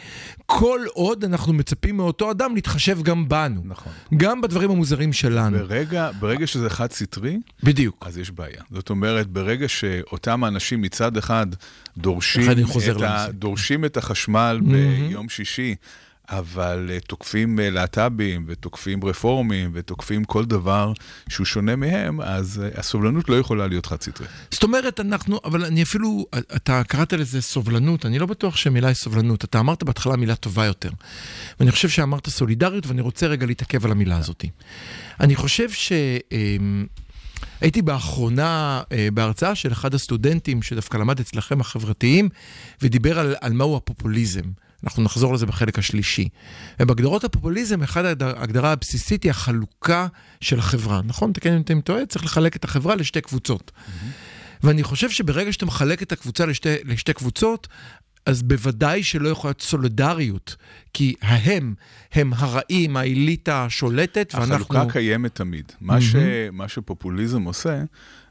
כל 0.46 0.80
עוד 0.92 1.24
אנחנו 1.24 1.52
מצפים 1.52 1.96
מאותו 1.96 2.30
אדם 2.30 2.54
להתחשב 2.54 3.02
גם 3.02 3.28
בנו. 3.28 3.60
נכון. 3.64 3.92
גם 4.16 4.40
בדברים 4.40 4.70
המוזרים 4.70 5.12
שלנו. 5.12 5.58
ברגע, 5.58 6.10
ברגע 6.20 6.46
שזה 6.46 6.70
חד 6.70 6.92
סטרי, 6.92 7.38
בדיוק. 7.62 8.04
אז 8.06 8.18
יש 8.18 8.30
בעיה. 8.30 8.62
זאת 8.70 8.90
אומרת, 8.90 9.26
ברגע 9.26 9.68
שאותם 9.68 10.44
האנשים 10.44 10.82
מצד 10.82 11.16
אחד 11.16 11.46
דורשים, 11.96 12.50
את, 12.50 13.02
ה. 13.02 13.26
דורשים 13.32 13.84
את 13.84 13.96
החשמל 13.96 14.60
ביום 14.64 15.28
שישי, 15.28 15.74
אבל 16.38 16.90
אה, 16.92 17.00
תוקפים 17.00 17.60
אה, 17.60 17.70
להט"בים 17.70 18.44
ותוקפים 18.48 19.04
רפורמים 19.04 19.70
ותוקפים 19.74 20.24
כל 20.24 20.44
דבר 20.44 20.92
שהוא 21.28 21.46
שונה 21.46 21.76
מהם, 21.76 22.20
אז 22.20 22.62
אה, 22.64 22.80
הסובלנות 22.80 23.28
לא 23.28 23.38
יכולה 23.38 23.66
להיות 23.66 23.86
חד 23.86 24.02
סטרית. 24.02 24.30
זאת 24.50 24.62
אומרת, 24.62 25.00
אנחנו, 25.00 25.40
אבל 25.44 25.64
אני 25.64 25.82
אפילו, 25.82 26.26
אתה 26.56 26.82
קראת 26.84 27.12
לזה 27.12 27.42
סובלנות, 27.42 28.06
אני 28.06 28.18
לא 28.18 28.26
בטוח 28.26 28.56
שהמילה 28.56 28.88
היא 28.88 28.94
סובלנות. 28.94 29.44
אתה 29.44 29.60
אמרת 29.60 29.82
בהתחלה 29.82 30.16
מילה 30.16 30.34
טובה 30.34 30.64
יותר. 30.64 30.90
ואני 31.60 31.70
חושב 31.70 31.88
שאמרת 31.88 32.28
סולידריות, 32.28 32.86
ואני 32.86 33.00
רוצה 33.00 33.26
רגע 33.26 33.46
להתעכב 33.46 33.84
על 33.84 33.90
המילה 33.90 34.16
הזאת. 34.16 34.44
אני 35.20 35.36
חושב 35.36 35.70
ש... 35.70 35.92
אמ, 36.32 36.86
הייתי 37.60 37.82
באחרונה 37.82 38.82
אה, 38.92 39.08
בהרצאה 39.14 39.54
של 39.54 39.72
אחד 39.72 39.94
הסטודנטים 39.94 40.62
שדווקא 40.62 40.96
למד 40.96 41.20
אצלכם 41.20 41.60
החברתיים, 41.60 42.28
ודיבר 42.82 43.18
על, 43.18 43.34
על 43.40 43.52
מהו 43.52 43.76
הפופוליזם. 43.76 44.42
אנחנו 44.84 45.02
נחזור 45.02 45.34
לזה 45.34 45.46
בחלק 45.46 45.78
השלישי. 45.78 46.28
ובהגדרות 46.80 47.24
הפופוליזם, 47.24 47.82
אחת 47.82 48.04
ההגדר- 48.04 48.38
ההגדרה 48.38 48.72
הבסיסית 48.72 49.22
היא 49.22 49.30
החלוקה 49.30 50.06
של 50.40 50.58
החברה. 50.58 51.00
נכון? 51.04 51.32
תקן 51.32 51.52
אם 51.52 51.62
אני 51.70 51.82
טועה, 51.82 52.06
צריך 52.06 52.24
לחלק 52.24 52.56
את 52.56 52.64
החברה 52.64 52.94
לשתי 52.96 53.20
קבוצות. 53.20 53.72
ואני 54.62 54.82
חושב 54.82 55.10
שברגע 55.10 55.52
שאתה 55.52 55.66
מחלק 55.66 56.02
את 56.02 56.12
הקבוצה 56.12 56.46
לשתי, 56.46 56.74
לשתי 56.84 57.12
קבוצות, 57.12 57.68
אז 58.26 58.42
בוודאי 58.42 59.02
שלא 59.02 59.28
יכולה 59.28 59.48
להיות 59.50 59.62
סולידריות, 59.62 60.56
כי 60.94 61.14
ההם 61.22 61.74
הם 62.12 62.32
הרעים, 62.36 62.96
האליטה 62.96 63.64
השולטת, 63.64 64.34
ואנחנו... 64.34 64.54
החלוקה 64.54 64.92
קיימת 64.92 65.34
תמיד. 65.34 65.72
מה, 65.80 66.00
ש, 66.00 66.14
מה 66.52 66.68
שפופוליזם 66.68 67.42
עושה, 67.42 67.82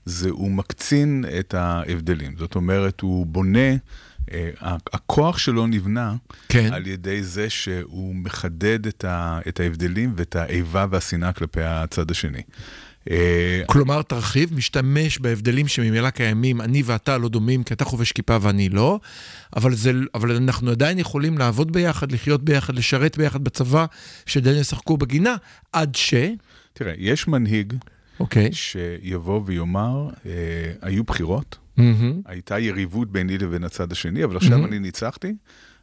זה 0.06 0.30
הוא 0.30 0.52
מקצין 0.52 1.26
את 1.40 1.54
ההבדלים. 1.54 2.36
זאת 2.38 2.56
אומרת, 2.56 3.02
הוא 3.02 3.26
בונה, 3.26 3.76
הכוח 4.94 5.38
שלו 5.38 5.68
נבנה 5.68 6.16
כן. 6.50 6.74
על 6.74 6.88
ידי 6.88 7.24
זה 7.24 7.50
שהוא 7.50 8.16
מחדד 8.16 8.88
את, 8.88 9.06
ה, 9.06 9.40
את 9.48 9.60
ההבדלים 9.60 10.14
ואת 10.16 10.36
האיבה 10.36 10.86
והשנאה 10.90 11.34
כלפי 11.34 11.62
הצד 11.64 12.12
השני. 12.12 12.42
אה, 13.10 13.62
כלומר, 13.66 14.02
תרחיב, 14.02 14.54
משתמש 14.54 15.20
בהבדלים 15.20 15.68
שממילא 15.68 16.10
קיימים, 16.10 16.62
אני 16.62 16.84
ואתה 16.86 17.18
לא 17.18 17.30
דומים, 17.30 17.64
כי 17.64 17.74
אתה 17.74 17.86
חובש 17.86 18.12
כיפה 18.12 18.38
ואני 18.42 18.70
לא, 18.70 19.00
אבל, 19.56 19.76
זה, 19.76 19.92
אבל 20.16 20.36
אנחנו 20.36 20.72
עדיין 20.72 21.00
יכולים 21.00 21.38
לעבוד 21.38 21.72
ביחד, 21.74 22.12
לחיות 22.12 22.44
ביחד, 22.44 22.76
לשרת 22.76 23.18
ביחד 23.18 23.44
בצבא, 23.44 23.86
שעדיין 24.26 24.58
ישחקו 24.58 24.98
בגינה, 24.98 25.36
עד 25.74 25.96
ש... 25.96 26.14
תראה, 26.74 26.94
יש 26.98 27.28
מנהיג 27.28 27.74
אוקיי. 28.20 28.50
שיבוא 28.54 29.42
ויאמר, 29.46 30.10
אה, 30.26 30.32
היו 30.82 31.04
בחירות, 31.04 31.58
מהמם. 31.78 32.22
הייתה 32.26 32.60
יריבות 32.60 33.12
ביני 33.12 33.38
לבין 33.38 33.64
הצד 33.64 33.92
השני, 33.92 34.24
אבל 34.24 34.38
עכשיו 34.38 34.66
אני 34.66 34.80
ניצחתי, 34.80 35.34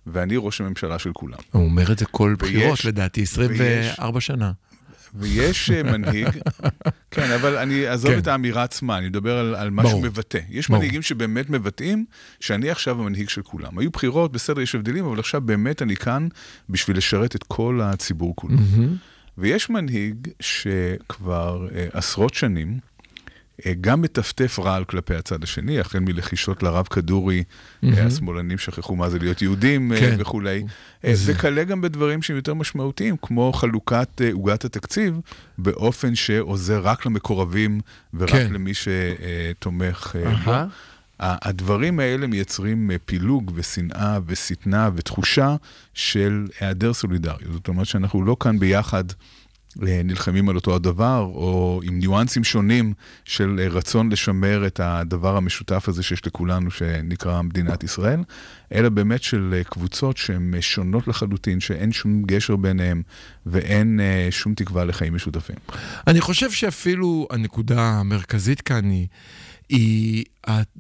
ואני 0.07 0.35
ראש 0.37 0.61
הממשלה 0.61 0.99
של 0.99 1.11
כולם. 1.13 1.39
הוא 1.53 1.65
אומר 1.65 1.93
את 1.93 1.99
זה 1.99 2.07
כל 2.07 2.35
בחירות, 2.39 2.71
ויש- 2.71 2.87
לדעתי, 2.87 3.23
24 3.23 4.21
שנה. 4.21 4.53
ויש 5.15 5.71
אה, 5.71 5.83
מנהיג, 5.83 6.29
כן, 7.11 7.31
אבל 7.31 7.57
אני 7.57 7.89
אעזוב 7.89 8.11
כן. 8.13 8.19
את 8.19 8.27
האמירה 8.27 8.63
עצמה, 8.63 8.99
אני 8.99 9.09
מדבר 9.09 9.39
על, 9.39 9.55
על 9.55 9.71
מה 9.71 9.83
ברור. 9.83 9.93
שהוא 9.95 10.03
מבטא. 10.03 10.39
יש 10.51 10.69
ברור. 10.69 10.79
מנהיגים 10.81 11.03
שבאמת 11.03 11.51
מבטאים 11.51 12.05
שאני 12.41 12.71
עכשיו 12.71 13.01
המנהיג 13.01 13.29
של 13.29 13.43
כולם. 13.43 13.79
היו 13.79 13.91
בחירות, 13.91 14.33
בסדר, 14.33 14.61
יש 14.61 14.75
הבדלים, 14.75 15.05
אבל 15.05 15.19
עכשיו 15.19 15.41
באמת 15.41 15.83
אני 15.83 15.97
כאן 15.97 16.29
בשביל 16.69 16.97
לשרת 16.97 17.37
את 17.37 17.43
כל 17.43 17.81
הציבור 17.83 18.37
כולו. 18.37 18.57
ויש 19.39 19.71
מנהיג 19.71 20.29
שכבר 20.41 21.69
אה, 21.75 21.87
עשרות 21.93 22.35
שנים, 22.35 22.79
גם 23.81 24.03
מטפטף 24.03 24.59
רעל 24.59 24.85
כלפי 24.85 25.15
הצד 25.15 25.43
השני, 25.43 25.81
החל 25.81 25.99
מלחישות 25.99 26.63
לרב 26.63 26.87
כדורי, 26.87 27.45
אה, 27.85 28.07
השמאלנים 28.07 28.59
שכחו 28.59 28.97
מה 28.97 29.11
זה 29.11 29.19
להיות 29.19 29.43
יהודים 29.43 29.93
אה, 29.93 30.01
כן. 30.01 30.17
וכולי, 30.19 30.65
אה, 31.05 31.15
וכלה 31.27 31.65
גם 31.65 31.81
בדברים 31.81 32.23
שהם 32.23 32.37
יותר 32.37 32.55
משמעותיים, 32.55 33.17
כמו 33.23 33.53
חלוקת 33.53 34.09
אה, 34.21 34.31
עוגת 34.33 34.65
התקציב, 34.65 35.21
באופן 35.59 36.15
שעוזר 36.15 36.81
רק 36.81 37.07
למקורבים 37.07 37.81
ורק 38.15 38.31
כן. 38.31 38.53
למי 38.53 38.73
שתומך 38.75 40.17
אה, 40.25 40.35
בו. 40.45 40.53
הדברים 41.21 42.01
האלה 42.01 42.27
מייצרים 42.27 42.91
אה, 42.91 42.97
פילוג 43.05 43.53
ושנאה 43.55 44.19
ושטנה 44.27 44.91
ותחושה 44.95 45.57
של 45.95 46.47
היעדר 46.61 46.93
סולידריות. 46.93 47.53
זאת 47.53 47.69
אומרת 47.69 47.87
שאנחנו 47.87 48.23
לא 48.23 48.37
כאן 48.41 48.59
ביחד 48.59 49.05
אה, 49.11 49.15
נלחמים 49.79 50.49
על 50.49 50.57
אותו 50.57 50.75
הדבר, 50.75 51.31
או 51.35 51.81
עם 51.85 51.99
ניואנסים 51.99 52.45
שונים 52.45 52.93
של 53.25 53.61
אה, 53.61 53.69
רצון 53.69 54.13
לשמר 54.13 54.67
את 54.67 54.81
הדבר 54.83 55.37
המשותף 55.37 55.89
הזה 55.89 56.03
שיש 56.03 56.27
לכולנו, 56.27 56.71
שנקרא 56.71 57.43
מדינת 57.43 57.85
ישראל, 57.85 58.21
אלא 58.73 58.89
באמת 58.89 59.23
של 59.23 59.55
אה, 59.57 59.65
קבוצות 59.65 60.17
שהן 60.17 60.55
אה, 60.55 60.63
שונות 60.63 61.09
לחלוטין, 61.09 61.61
שאין 61.61 61.93
שום 61.93 62.23
גשר 62.23 62.57
ביניהן 62.57 63.03
ואין 63.47 64.01
שום 64.31 64.55
תקווה 64.55 64.85
לחיים 64.85 65.15
משותפים. 65.15 65.57
אני 66.07 66.21
חושב 66.21 66.51
שאפילו 66.51 67.29
הנקודה 67.31 67.83
המרכזית 67.83 68.61
כאן 68.61 68.91
היא, 68.91 69.07
היא 69.69 70.25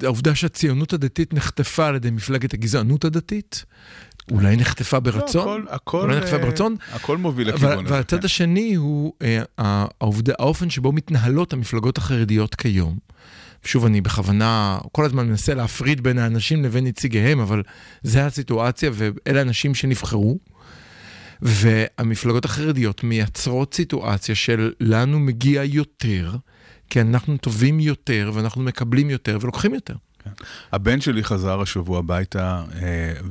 העובדה 0.03 0.35
שהציונות 0.35 0.93
הדתית 0.93 1.35
נחטפה 1.35 1.87
על 1.87 1.95
ידי 1.95 2.11
מפלגת 2.11 2.55
הגזענות 2.55 3.05
הדתית. 3.05 3.65
אולי 4.31 4.57
נחטפה 4.57 5.01
ברצון, 5.01 5.61
לא, 5.61 5.65
הכל, 5.65 5.75
הכל, 5.75 6.01
אולי 6.01 6.17
נחטפה 6.17 6.37
אה, 6.37 6.43
ברצון, 6.43 6.77
הכל 6.93 7.17
מוביל 7.17 7.49
לכיוון 7.49 7.87
הזה. 7.87 7.95
והצד 7.95 8.19
כן. 8.19 8.25
השני 8.25 8.75
הוא 8.75 9.13
אה, 9.23 9.43
העובדה, 10.01 10.35
האופן 10.39 10.71
שבו 10.71 10.93
מתנהלות 10.93 11.53
המפלגות 11.53 11.99
החרדיות 11.99 12.55
כיום. 12.55 12.99
שוב, 13.65 13.85
אני 13.85 14.01
בכוונה 14.01 14.79
כל 14.93 15.05
הזמן 15.05 15.29
מנסה 15.29 15.55
להפריד 15.55 16.01
בין 16.01 16.19
האנשים 16.19 16.65
לבין 16.65 16.87
נציגיהם, 16.87 17.41
אבל 17.41 17.63
זה 18.03 18.27
הסיטואציה 18.27 18.91
ואלה 18.95 19.39
האנשים 19.39 19.75
שנבחרו. 19.75 20.39
והמפלגות 21.43 22.45
החרדיות 22.45 23.05
מייצרות 23.05 23.75
סיטואציה 23.75 24.35
של 24.35 24.73
לנו 24.81 25.19
מגיע 25.19 25.65
יותר, 25.65 26.37
כי 26.91 27.01
אנחנו 27.01 27.37
טובים 27.37 27.81
יותר 27.81 28.31
ואנחנו 28.35 28.63
מקבלים 28.63 29.11
יותר 29.11 29.39
ולוקחים 29.41 29.75
יותר. 29.75 29.95
הבן 30.73 31.01
שלי 31.01 31.25
חזר 31.25 31.61
השבוע 31.61 31.99
הביתה 31.99 32.65
אה, 32.75 32.83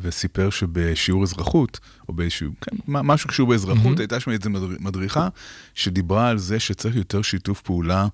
וסיפר 0.01 0.49
שבשיעור 0.49 1.23
אזרחות, 1.23 1.79
או 2.09 2.13
באיזשהו, 2.13 2.51
כן, 2.61 2.75
משהו 2.87 3.29
קשור 3.29 3.47
באזרחות, 3.47 3.99
הייתה 3.99 4.19
שם 4.19 4.31
איזו 4.31 4.49
מדר- 4.49 4.77
מדריכה 4.79 5.27
שדיברה 5.73 6.29
על 6.29 6.37
זה 6.37 6.59
שצריך 6.59 6.95
יותר 6.95 7.21
שיתוף 7.21 7.61
פעולה 7.61 8.07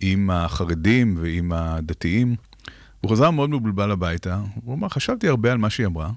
עם 0.00 0.30
החרדים 0.30 1.16
ועם 1.20 1.52
הדתיים. 1.52 2.36
הוא 3.00 3.10
חזר 3.10 3.30
מאוד 3.30 3.50
מבולבל 3.50 3.90
הביתה, 3.90 4.40
הוא 4.64 4.74
אמר, 4.74 4.88
חשבתי 4.88 5.28
הרבה 5.28 5.52
על 5.52 5.58
מה 5.58 5.70
שהיא 5.70 5.86
אמרה, 5.86 6.10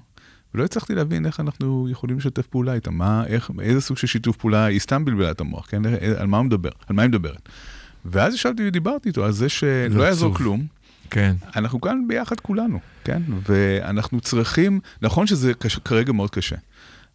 ולא 0.54 0.64
הצלחתי 0.64 0.94
להבין 0.94 1.26
איך 1.26 1.40
אנחנו 1.40 1.88
יכולים 1.90 2.18
לשתף 2.18 2.46
פעולה 2.46 2.74
איתה, 2.74 2.90
מה, 2.90 3.24
איך, 3.26 3.50
איזה 3.60 3.80
סוג 3.80 3.96
של 3.96 4.06
שיתוף 4.06 4.36
פעולה, 4.36 4.64
היא 4.64 4.78
סתם 4.80 5.04
בלבלה 5.04 5.30
את 5.30 5.40
המוח, 5.40 5.66
כן? 5.68 5.82
על 6.18 6.26
מה 6.26 6.36
הוא 6.36 6.46
מדבר, 6.46 6.70
על 6.86 6.96
מה 6.96 7.02
היא 7.02 7.08
מדברת. 7.08 7.48
ואז 8.04 8.34
ישבתי 8.34 8.68
ודיברתי 8.68 9.08
איתו 9.08 9.24
על 9.24 9.32
זה 9.32 9.48
שלא 9.48 10.02
יעזור. 10.02 10.34
כלום. 10.34 10.66
כן. 11.10 11.36
אנחנו 11.56 11.80
כאן 11.80 12.04
ביחד 12.08 12.40
כולנו, 12.40 12.80
כן? 13.04 13.22
ואנחנו 13.48 14.20
צריכים, 14.20 14.80
נכון 15.02 15.26
שזה 15.26 15.54
קש, 15.54 15.78
כרגע 15.78 16.12
מאוד 16.12 16.30
קשה, 16.30 16.56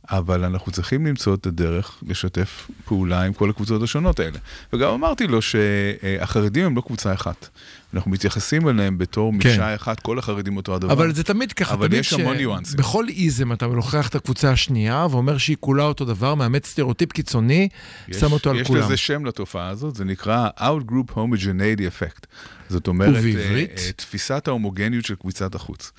אבל 0.09 0.43
אנחנו 0.43 0.71
צריכים 0.71 1.05
למצוא 1.05 1.35
את 1.35 1.45
הדרך 1.45 2.03
לשתף 2.07 2.69
פעולה 2.85 3.21
עם 3.21 3.33
כל 3.33 3.49
הקבוצות 3.49 3.83
השונות 3.83 4.19
האלה. 4.19 4.39
וגם 4.73 4.93
אמרתי 4.93 5.27
לו 5.27 5.41
שהחרדים 5.41 6.65
הם 6.65 6.75
לא 6.75 6.81
קבוצה 6.81 7.13
אחת. 7.13 7.49
אנחנו 7.93 8.11
מתייחסים 8.11 8.69
אליהם 8.69 8.97
בתור 8.97 9.31
כן. 9.31 9.37
מקשה 9.37 9.75
אחת, 9.75 9.99
כל 9.99 10.19
החרדים 10.19 10.57
אותו 10.57 10.75
הדבר. 10.75 10.93
אבל 10.93 11.13
זה 11.13 11.23
תמיד 11.23 11.53
ככה, 11.53 11.73
אבל 11.73 11.87
תמיד 11.87 11.99
יש 11.99 12.13
המון 12.13 12.37
ניואנסים. 12.37 12.77
בכל 12.77 13.05
איזם 13.09 13.53
אתה 13.53 13.67
לוקח 13.67 14.07
את 14.07 14.15
הקבוצה 14.15 14.51
השנייה 14.51 15.07
ואומר 15.11 15.37
שהיא 15.37 15.57
כולה 15.59 15.83
אותו 15.83 16.05
דבר, 16.05 16.35
מאמץ 16.35 16.67
סטריאוטיפ 16.67 17.11
קיצוני, 17.11 17.69
יש, 18.07 18.17
שם 18.17 18.31
אותו 18.31 18.49
על 18.49 18.59
יש 18.59 18.67
כולם. 18.67 18.81
לזה 18.81 18.97
שם 18.97 19.25
לתופעה 19.25 19.69
הזאת, 19.69 19.95
זה 19.95 20.05
נקרא 20.05 20.49
Out-Group 20.57 21.11
Homogeneity 21.15 21.81
Effect. 21.81 22.25
זאת 22.69 22.87
אומרת, 22.87 23.09
ובעברית? 23.09 23.69
אה, 23.77 23.85
אה, 23.85 23.91
תפיסת 23.91 24.47
ההומוגניות 24.47 25.05
של 25.05 25.15
קבוצת 25.15 25.55
החוץ. 25.55 25.91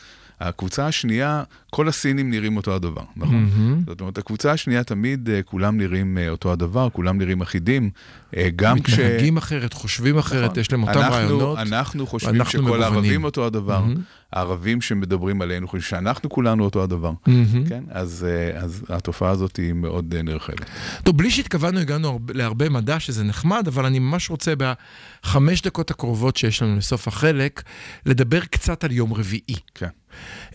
הקבוצה 0.49 0.87
השנייה, 0.87 1.43
כל 1.71 1.89
הסינים 1.89 2.31
נראים 2.31 2.57
אותו 2.57 2.75
הדבר, 2.75 3.03
נכון? 3.17 3.35
מהמם. 3.35 3.83
זאת 3.87 4.01
אומרת, 4.01 4.19
הקבוצה 4.19 4.53
השנייה 4.53 4.85
תמיד 4.85 5.29
אה, 5.31 5.43
כולם 5.43 5.77
נראים 5.79 6.19
אה, 6.19 6.29
אותו 6.29 6.53
הדבר, 6.53 6.89
כולם 6.93 7.19
נראים 7.19 7.41
אחידים. 7.41 7.91
אה, 8.37 8.49
גם 8.57 8.81
כש... 8.83 8.93
מתנהגים 8.93 9.37
אחרת, 9.37 9.73
חושבים 9.73 10.19
אחרת, 10.19 10.51
נכון. 10.51 10.61
יש 10.61 10.73
להם 10.73 10.83
אותם 10.83 10.99
אנחנו- 10.99 11.13
רעיונות. 11.15 11.59
אנחנו 11.59 12.07
חושבים 12.07 12.45
שכל 12.45 12.59
מגוונים. 12.59 12.83
הערבים 12.83 13.25
אותו 13.25 13.47
הדבר, 13.47 13.81
מהמם. 13.81 13.95
הערבים 14.35 14.81
שמדברים 14.81 15.43
עלינו 15.43 15.69
חושבים 15.69 15.83
שאנחנו 15.83 16.31
כולנו 16.31 16.65
אותו 16.65 16.83
הדבר, 16.83 17.13
מהמם. 17.27 17.67
כן? 17.69 17.85
אז, 17.91 18.27
אה, 18.29 18.59
אז 18.61 18.85
התופעה 18.89 19.31
הזאת 19.31 19.57
היא 19.57 19.73
מאוד 19.73 20.15
אה, 20.17 20.23
נרחבת. 20.23 20.65
טוב, 21.05 21.19
בלי 21.19 21.31
שהתכוונו, 21.31 21.79
הגענו 21.81 22.09
הרבה- 22.09 22.35
להרבה 22.35 22.69
מדע, 22.69 23.01
שזה 23.01 23.25
נחמד, 23.25 23.65
אבל 23.69 23.87
אני 23.87 23.99
ממש 23.99 24.31
רוצה 24.31 24.53
בחמש 24.57 25.63
דקות 25.63 25.91
הקרובות 25.91 26.37
שיש 26.37 26.63
לנו 26.63 26.77
לסוף 26.77 27.09
החלק, 27.09 27.63
לדבר 28.07 28.41
קצת 28.41 28.85
על 28.85 28.93
יום 28.93 29.13
רביעי. 29.13 29.57
כן. 29.75 29.89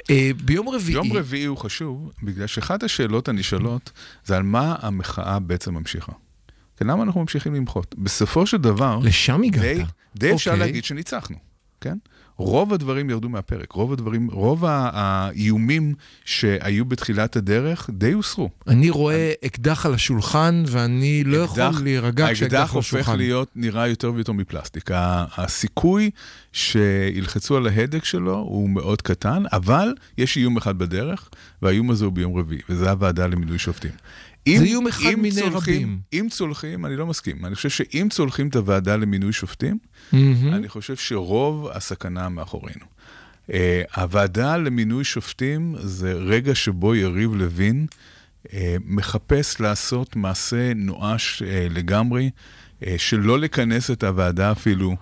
אה, 0.10 0.32
ביום 0.46 0.70
רביעי... 0.70 0.96
יום 0.96 1.14
רביעי 1.14 1.46
הוא 1.46 1.58
חשוב, 1.58 2.12
בגלל 2.24 2.48
שאחת 2.48 2.84
השאלות 2.84 3.28
הנשאלות 3.28 3.92
זה 4.26 4.38
על 4.38 4.44
מה 4.44 4.76
המחאה 4.80 5.40
בעצם 5.40 5.74
ממשיכה. 5.74 6.12
כן, 6.78 6.88
למה 6.88 7.04
אנחנו 7.04 7.22
ממשיכים 7.22 7.56
למחות? 7.56 7.96
בסופו 7.98 8.46
של 8.48 8.58
דבר, 8.58 9.00
לשם 9.04 9.42
הגעת. 9.44 9.62
די, 9.62 9.84
די 10.16 10.34
אפשר 10.34 10.52
אוקיי. 10.52 10.66
להגיד 10.66 10.84
שניצחנו, 10.84 11.38
כן? 11.82 11.98
רוב 12.40 12.74
הדברים 12.74 13.10
ירדו 13.10 13.30
מהפרק, 13.30 13.72
רוב 13.72 13.94
הדברים, 13.94 14.28
רוב 14.32 14.64
האיומים 14.68 15.94
שהיו 16.26 16.86
בתחילת 16.86 17.36
הדרך 17.36 17.90
די 17.94 18.12
הוסרו. 18.12 18.50
אני 18.68 18.90
רואה 18.90 19.32
אקדח 19.46 19.86
על 19.86 19.94
השולחן, 19.94 20.64
ואני 20.68 21.24
לא 21.24 21.38
יכול 21.38 21.64
אקדח- 21.64 21.82
להירגע 21.82 22.26
האקדח 22.26 22.38
כשאקדח 22.38 22.58
על 22.60 22.76
הופך 22.76 22.78
השולחן. 22.78 23.18
להיות 23.18 23.50
נראה 23.56 23.88
יותר 23.88 24.12
ויותר 24.16 24.32
מפלסטיק. 24.32 24.90
הסיכוי 25.38 26.10
שילחצו 26.54 27.58
על 27.58 27.68
ההדק 27.68 28.06
שלו 28.06 28.36
הוא 28.36 28.70
מאוד 28.70 29.02
קטן, 29.02 29.44
אבל 29.54 29.94
יש 30.18 30.38
איום 30.38 30.58
אחד 30.58 30.78
בדרך, 30.78 31.30
והאיום 31.62 31.92
הזה 31.92 32.06
הוא 32.06 32.14
ביום 32.14 32.38
רביעי, 32.38 32.62
וזה 32.70 32.90
הוועדה 32.90 33.28
למינוי 33.28 33.60
שופטים. 33.60 33.92
אם- 34.48 34.62
איום 34.64 34.88
אחד 34.88 35.10
אם 35.14 35.22
מיני 35.22 35.36
צולחים- 35.42 35.56
רבים. 35.84 36.00
אם 36.14 36.28
צולחים, 36.32 36.86
אני 36.86 36.96
לא 36.96 37.06
מסכים. 37.08 37.46
אני 37.46 37.56
חושב 37.56 37.70
שאם 37.70 38.08
צולחים 38.12 38.48
את 38.48 38.56
הוועדה 38.56 38.96
למינוי 38.96 39.34
שופטים, 39.34 39.78
מהמם. 40.14 40.54
אני 40.54 40.70
חושב 40.70 40.96
שרוב 40.96 41.68
הסכנה 41.74 42.30
מאחורינו. 42.30 42.86
Uh, 43.48 43.52
הוועדה 43.96 44.58
למינוי 44.58 45.04
שופטים 45.04 45.76
זה 45.80 46.14
רגע 46.14 46.56
שבו 46.56 46.96
יריב 46.96 47.36
לוין 47.36 47.86
uh, 48.46 48.50
מחפש 48.86 49.60
לעשות 49.62 50.16
מעשה 50.16 50.74
נואש 50.76 51.42
uh, 51.44 51.46
לגמרי, 51.74 52.30
uh, 52.82 52.86
שלא 52.98 53.40
לכנס 53.40 53.92
את 53.92 54.04
הוועדה 54.04 54.52
אפילו, 54.52 54.96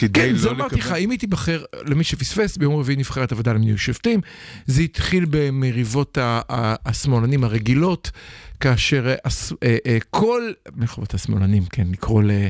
כדי 0.00 0.20
כן, 0.20 0.32
לא 0.32 0.38
זה 0.38 0.50
אמרתי 0.50 0.76
לך, 0.76 0.86
לקבל... 0.86 0.98
אם 0.98 1.10
היא 1.10 1.18
תיבחר, 1.18 1.64
למי 1.84 2.04
שפספס, 2.04 2.56
ביום 2.56 2.76
רביעי 2.76 2.96
נבחרת 2.96 3.32
הוועדה 3.32 3.52
למינוי 3.52 3.78
שופטים, 3.78 4.20
זה 4.66 4.82
התחיל 4.82 5.26
במריבות 5.30 6.18
השמאלנים 6.86 7.44
הרגילות, 7.44 8.10
כאשר 8.60 9.08
אה, 9.08 9.14
אה, 9.62 9.76
אה, 9.86 9.98
כל, 10.10 10.42
מריבות 10.76 11.14
השמאלנים, 11.14 11.62
כן, 11.72 11.86
לקרוא 11.92 12.22
ל- 12.22 12.48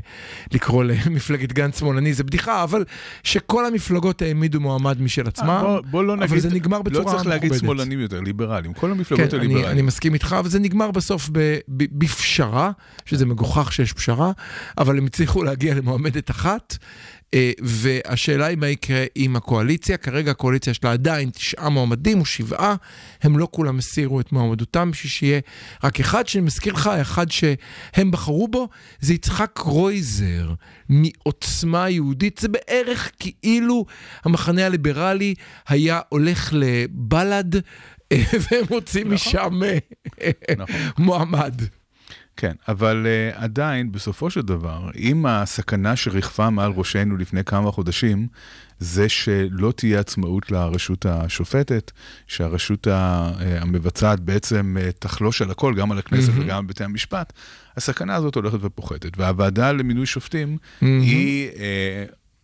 לקרוא 0.52 0.84
למפלגת 0.84 1.52
גנץ 1.52 1.78
שמאלני 1.78 2.14
זה 2.14 2.24
בדיחה, 2.24 2.62
אבל 2.62 2.84
שכל 3.22 3.66
המפלגות 3.66 4.22
העמידו 4.22 4.60
מועמד 4.60 5.02
משל 5.02 5.26
עצמם, 5.26 5.60
בוא, 5.62 5.80
בוא 5.90 6.04
לא 6.04 6.16
נגיד, 6.16 6.30
אבל 6.30 6.40
זה 6.40 6.50
נגמר 6.50 6.82
בצורה 6.82 7.04
לא 7.04 7.10
צריך 7.10 7.26
להגיד 7.26 7.52
מכובדת. 7.52 7.60
שמאלנים 7.60 8.00
יותר, 8.00 8.20
ליברלים. 8.20 8.72
כל 8.72 8.86
כן, 8.86 8.90
המפלגות 8.92 9.34
אני, 9.34 9.40
הליברליים. 9.40 9.70
אני 9.70 9.82
מסכים 9.82 10.14
איתך, 10.14 10.36
אבל 10.38 10.48
זה 10.48 10.58
נגמר 10.58 10.90
בסוף 10.90 11.28
ב, 11.32 11.38
ב, 11.68 11.84
בפשרה, 12.04 12.70
שזה 13.04 13.26
מגוחך 13.26 13.72
שיש 13.72 13.92
פשרה, 13.92 14.32
אבל 14.78 14.98
הם 14.98 15.06
הצליחו 15.06 15.42
להגיע 15.42 15.74
למועמדת 15.74 16.30
אחת, 16.30 16.78
והשאלה 17.62 18.46
היא 18.46 18.58
מה 18.58 18.68
יקרה 18.68 19.04
עם 19.14 19.36
הקואליציה. 19.36 19.96
כרגע 19.96 20.30
הקואליציה 20.30 20.74
שלה 20.74 20.92
עדיין 20.92 21.30
תשעה 21.30 21.68
מועמדים 21.68 22.20
או 22.20 22.24
שבעה, 22.24 22.74
הם 23.22 23.38
לא 23.38 23.48
כולם 23.50 23.78
הסירו 23.78 24.20
את 24.20 24.32
מועמדותם 24.32 24.90
בשביל 24.90 25.10
שיהיה 25.10 25.40
רק 25.84 26.00
אחד, 26.00 26.26
שאני 26.26 26.44
מזכיר 26.44 26.72
לך, 26.72 26.86
האחד 26.86 27.30
שהם 27.30 28.10
בחרו 28.10 28.48
בו, 28.48 28.68
זה 29.00 29.14
יצחק 29.14 29.50
קרויזר 29.54 30.54
מעוצמה 30.88 31.90
יהודית. 31.90 32.38
זה 32.38 32.48
בערך 32.48 33.10
כאילו 33.18 33.84
המחנה 34.24 34.66
הליברלי 34.66 35.34
היה 35.68 36.00
הולך 36.08 36.52
לבל"ד. 36.52 37.54
אה, 38.12 38.22
והם 38.32 38.64
מוצאים 38.70 39.10
משם 39.10 39.60
אה, 40.20 40.30
נכון. 40.58 40.76
מועמד. 40.98 41.54
כן, 42.40 42.52
אבל 42.68 43.06
uh, 43.06 43.38
עדיין, 43.38 43.92
בסופו 43.92 44.30
של 44.30 44.40
דבר, 44.40 44.90
אם 44.96 45.26
הסכנה 45.26 45.96
שריחפה 45.96 46.50
מעל 46.50 46.72
ראשנו 46.76 47.16
לפני 47.16 47.44
כמה 47.44 47.70
חודשים, 47.72 48.26
זה 48.78 49.08
שלא 49.08 49.72
תהיה 49.76 50.00
עצמאות 50.00 50.50
לרשות 50.50 51.06
השופטת, 51.06 51.90
שהרשות 52.26 52.86
ה- 52.86 53.30
uh, 53.38 53.42
המבצעת 53.62 54.20
בעצם 54.20 54.76
uh, 54.78 54.92
תחלוש 54.98 55.42
על 55.42 55.50
הכל, 55.50 55.74
גם 55.74 55.92
על 55.92 55.98
הכנסת 55.98 56.28
מהמם. 56.28 56.42
וגם 56.44 56.58
על 56.58 56.64
בתי 56.64 56.84
המשפט, 56.84 57.32
הסכנה 57.76 58.14
הזאת 58.14 58.34
הולכת 58.34 58.58
ופוחתת. 58.60 59.18
והוועדה 59.18 59.72
למינוי 59.72 60.06
שופטים 60.06 60.56
מהמם. 60.82 61.00
היא 61.00 61.48
uh, 61.50 61.54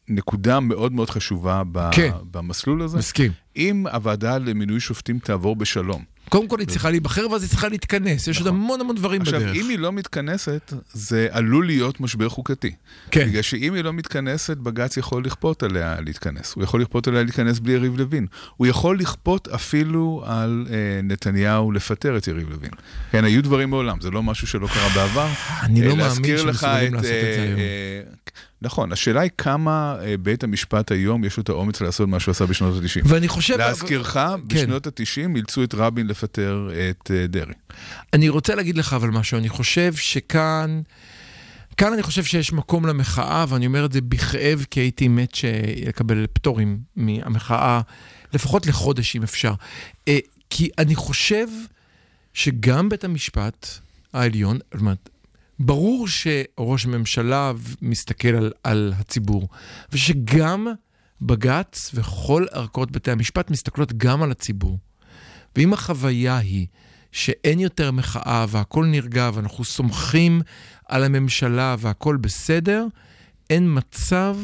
נקודה 0.09 0.61
מאוד 0.61 0.93
מאוד 0.93 1.11
חשובה 1.11 1.63
ב- 1.73 1.91
כן. 1.93 2.11
במסלול 2.31 2.83
הזה. 2.83 2.99
מסכים. 2.99 3.33
אם 3.57 3.87
הוועדה 3.93 4.39
למינוי 4.39 4.81
שופטים 4.81 5.19
תעבור 5.19 5.57
בשלום, 5.57 6.05
קודם 6.29 6.49
כל 6.49 6.61
היא 6.61 6.69
צריכה 6.69 6.91
להיבחר 6.91 7.31
ואז 7.31 7.43
היא 7.43 7.51
צריכה 7.51 7.69
להתכנס, 7.69 8.29
יש 8.29 8.39
עוד 8.39 8.47
המון 8.47 8.81
המון 8.81 8.97
דברים 8.97 9.23
עכשיו, 9.23 9.41
בדרך. 9.41 9.57
אם 9.57 9.69
היא 9.69 9.79
לא 9.79 9.93
מתכנסת, 9.93 10.73
זה 10.93 11.29
עלול 11.31 11.67
להיות 11.67 12.01
משבר 12.01 12.29
חוקתי. 12.29 12.75
כן. 13.11 13.27
בגלל 13.29 13.43
שאם 13.43 13.75
היא 13.75 13.85
לא 13.85 13.93
מתכנסת, 13.93 14.57
בג"ץ 14.57 14.97
יכול 14.97 15.25
לכפות 15.25 15.63
עליה 15.63 15.97
להתכנס. 16.01 16.55
הוא 16.55 16.65
יכול 16.65 16.83
לכפות 16.83 17.09
עליה 17.09 17.23
להתכנס 17.23 17.59
בלי 17.59 17.73
יריב 17.73 17.97
לוין. 17.97 18.27
הוא 18.57 18.67
יכול 18.67 18.99
לכפות 18.99 19.49
אפילו 19.49 20.23
על 20.27 20.67
אה, 20.71 21.01
נתניהו 21.03 21.73
לפטר 21.73 22.17
את 22.17 22.29
יריב 22.29 22.51
לוין. 22.51 22.71
כן, 23.13 23.25
היו 23.25 23.43
דברים 23.43 23.71
מעולם, 23.71 24.01
זה 24.01 24.11
לא 24.11 24.23
משהו 24.23 24.47
שלא 24.47 24.67
קרה 24.67 24.89
בעבר. 24.95 25.29
אני 25.63 25.83
לא 25.83 25.91
אה, 25.91 25.95
מאמין 25.95 26.07
להזכיר 26.07 26.39
שהם 26.39 26.49
לך 26.49 26.57
מסוגלים 26.57 26.95
לעשות 26.95 27.11
את 27.11 27.35
זה 27.35 27.39
אה, 27.39 27.43
היום. 27.43 28.07
נכון, 28.63 28.93
השאלה 28.93 29.21
היא 29.21 29.31
כמה 29.39 29.97
אה, 30.01 30.17
בית 30.17 30.45
המשפט 30.45 30.93
היום 30.93 31.25
יש 31.25 31.37
לו 31.37 31.43
את 31.43 31.49
האומץ 31.49 31.81
לעשות 31.81 32.09
מה 32.09 32.21
שהוא 32.21 32.33
עשה 32.33 32.47
בשנות 32.47 32.75
ה-90. 32.75 33.03
ואני 33.05 33.29
חושב... 33.29 33.57
להזכירך, 33.57 34.13
כן. 34.13 34.31
בשנות 34.47 34.87
ה-90 34.87 35.37
אילצו 35.37 35.65
את 35.65 35.75
רבין 35.75 36.07
לפטר 36.07 36.69
את 36.91 37.11
אה, 37.11 37.27
דרעי. 37.27 37.55
אני 38.13 38.29
רוצה 38.29 38.55
להגיד 38.55 38.77
לך 38.77 38.93
אבל 38.93 39.09
משהו, 39.09 39.39
אני 39.39 39.49
חושב 39.49 39.95
שכאן, 39.95 40.81
כאן 41.77 41.93
אני 41.93 42.03
חושב 42.03 42.25
שיש 42.25 42.53
מקום 42.53 42.87
למחאה, 42.87 43.45
ואני 43.49 43.67
אומר 43.67 43.85
את 43.85 43.93
זה 43.93 44.01
בכאב, 44.01 44.65
כי 44.71 44.81
הייתי 44.81 45.09
מת 45.09 45.37
לקבל 45.87 46.27
פטורים 46.33 46.79
מהמחאה, 46.97 47.81
לפחות 48.33 48.67
לחודש 48.67 49.17
אם 49.17 49.23
אפשר. 49.23 49.53
אה, 50.09 50.19
כי 50.51 50.71
אני 50.79 50.95
חושב 50.95 51.47
שגם 52.35 52.89
בית 52.89 53.05
המשפט 53.05 53.69
העליון, 54.13 54.59
זאת 54.73 54.81
אומרת, 54.81 55.09
ברור 55.59 56.09
שראש 56.09 56.85
הממשלה 56.85 57.53
מסתכל 57.83 58.29
על, 58.29 58.53
על 58.65 58.93
הציבור, 58.99 59.49
ושגם 59.93 60.67
בג"ץ 61.21 61.91
וכל 61.95 62.47
ערכאות 62.53 62.91
בתי 62.91 63.11
המשפט 63.11 63.51
מסתכלות 63.51 63.93
גם 63.93 64.23
על 64.23 64.31
הציבור. 64.31 64.79
ואם 65.57 65.73
החוויה 65.73 66.39
היא 66.39 66.67
שאין 67.13 67.61
יותר 67.61 67.91
מחאה 67.91 68.47
והכל 68.49 68.87
נרגע 68.87 69.31
ואנחנו 69.35 69.65
סומכים 69.65 70.41
על 70.89 71.05
הממשלה 71.05 71.77
והכל 71.79 72.17
בסדר, 72.17 72.87
אין 73.51 73.79
מצב 73.79 74.37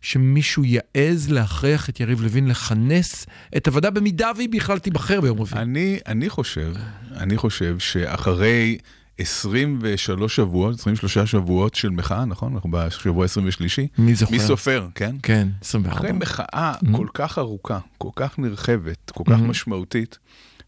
שמישהו 0.00 0.62
יעז 0.64 1.30
להכריח 1.30 1.88
את 1.88 2.00
יריב 2.00 2.22
לוין 2.22 2.48
לכנס 2.48 3.26
את 3.56 3.68
הוועדה 3.68 3.90
במידה 3.90 4.30
והיא 4.36 4.48
בכלל 4.48 4.78
תיבחר 4.78 5.20
ביום 5.20 5.40
רביעי. 5.40 5.62
אני, 5.62 5.98
אני 6.06 6.30
חושב, 6.30 6.74
אני 7.16 7.36
חושב 7.36 7.78
שאחרי 7.78 8.78
23 9.18 10.36
שבועות, 10.36 10.78
23 10.78 11.18
שבועות 11.30 11.74
של 11.74 11.90
מחאה, 11.90 12.24
נכון? 12.24 12.52
אנחנו 12.54 12.70
בשבוע 12.70 13.24
23. 13.24 13.78
מי 13.98 14.14
זוכר? 14.14 14.32
מי 14.32 14.40
סופר, 14.40 14.86
כן? 14.94 15.16
כן, 15.22 15.48
24. 15.60 15.96
אחרי 15.98 16.12
מחאה 16.12 16.72
Mhm. 16.82 16.96
כל 16.96 17.06
כך 17.14 17.38
ארוכה, 17.38 17.78
כל 17.98 18.08
כך 18.16 18.38
נרחבת, 18.38 19.10
כל 19.14 19.24
כך 19.26 19.38
Mhm. 19.38 19.42
משמעותית, 19.42 20.18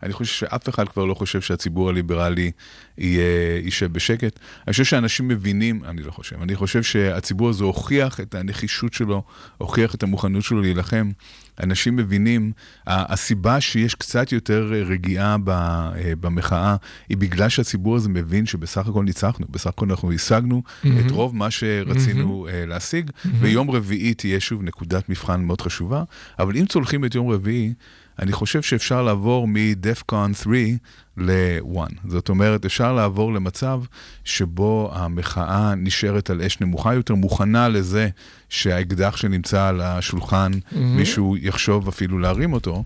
אני 0.02 0.12
חושב 0.12 0.32
שאף 0.34 0.68
אחד 0.68 0.88
כבר 0.88 1.04
לא 1.04 1.14
חושב 1.14 1.40
שהציבור 1.40 1.88
הליברלי 1.88 2.50
יישב 2.98 3.92
בשקט. 3.92 4.38
אני 4.66 4.72
חושב 4.72 4.84
שאנשים 4.84 5.28
מבינים, 5.28 5.84
אני 5.84 6.02
לא 6.02 6.10
חושב, 6.10 6.42
אני 6.42 6.56
חושב 6.56 6.82
שהציבור 6.82 7.48
הזה 7.48 7.64
הוכיח 7.64 8.20
את 8.20 8.34
הנחישות 8.34 8.92
שלו, 8.94 9.22
הוכיח 9.58 9.94
את 9.94 10.02
המוכנות 10.02 10.42
שלו 10.44 10.60
להילחם. 10.62 11.10
אנשים 11.62 11.96
מבינים, 11.96 12.52
הסיבה 12.86 13.60
שיש 13.60 13.94
קצת 13.94 14.32
יותר 14.32 14.72
אה, 14.74 14.82
רגיעה 14.82 15.36
אה, 15.48 15.90
במחאה, 16.20 16.76
היא 17.08 17.16
בגלל 17.16 17.48
שהציבור 17.48 17.96
הזה 17.96 18.08
מבין 18.08 18.46
שבסך 18.46 18.88
הכל 18.88 19.04
ניצחנו, 19.04 19.46
בסך 19.50 19.66
הכל 19.66 19.86
אנחנו 19.90 20.12
השגנו 20.12 20.62
Mhm. 20.84 20.86
את 21.06 21.10
רוב 21.10 21.36
מה 21.36 21.50
שרצינו 21.50 22.48
אה, 22.48 22.66
להשיג, 22.66 23.10
ויום 23.40 23.70
רביעי 23.70 24.14
תהיה 24.14 24.40
שוב 24.40 24.62
נקודת 24.62 25.08
מבחן 25.08 25.44
מאוד 25.44 25.60
חשובה, 25.60 26.02
אבל 26.38 26.56
אם 26.56 26.66
צולחים 26.66 27.04
את 27.04 27.14
יום 27.14 27.30
רביעי, 27.30 27.72
אני 28.18 28.32
חושב 28.32 28.62
שאפשר 28.62 29.02
לעבור 29.02 29.48
מ-DEFCON 29.48 30.34
3 30.42 30.58
ל-1. 31.16 31.78
זאת 32.08 32.28
אומרת, 32.28 32.64
אפשר 32.64 32.92
לעבור 32.92 33.34
למצב 33.34 33.80
שבו 34.24 34.90
המחאה 34.94 35.74
נשארת 35.74 36.30
על 36.30 36.42
אש 36.42 36.60
נמוכה 36.60 36.94
יותר, 36.94 37.14
מוכנה 37.14 37.68
לזה 37.68 38.08
שהאקדח 38.48 39.16
שנמצא 39.16 39.66
על 39.68 39.80
השולחן, 39.80 40.52
Mhm. 40.52 40.76
מישהו 40.76 41.36
יחשוב 41.36 41.88
אפילו 41.88 42.18
להרים 42.18 42.52
אותו. 42.52 42.84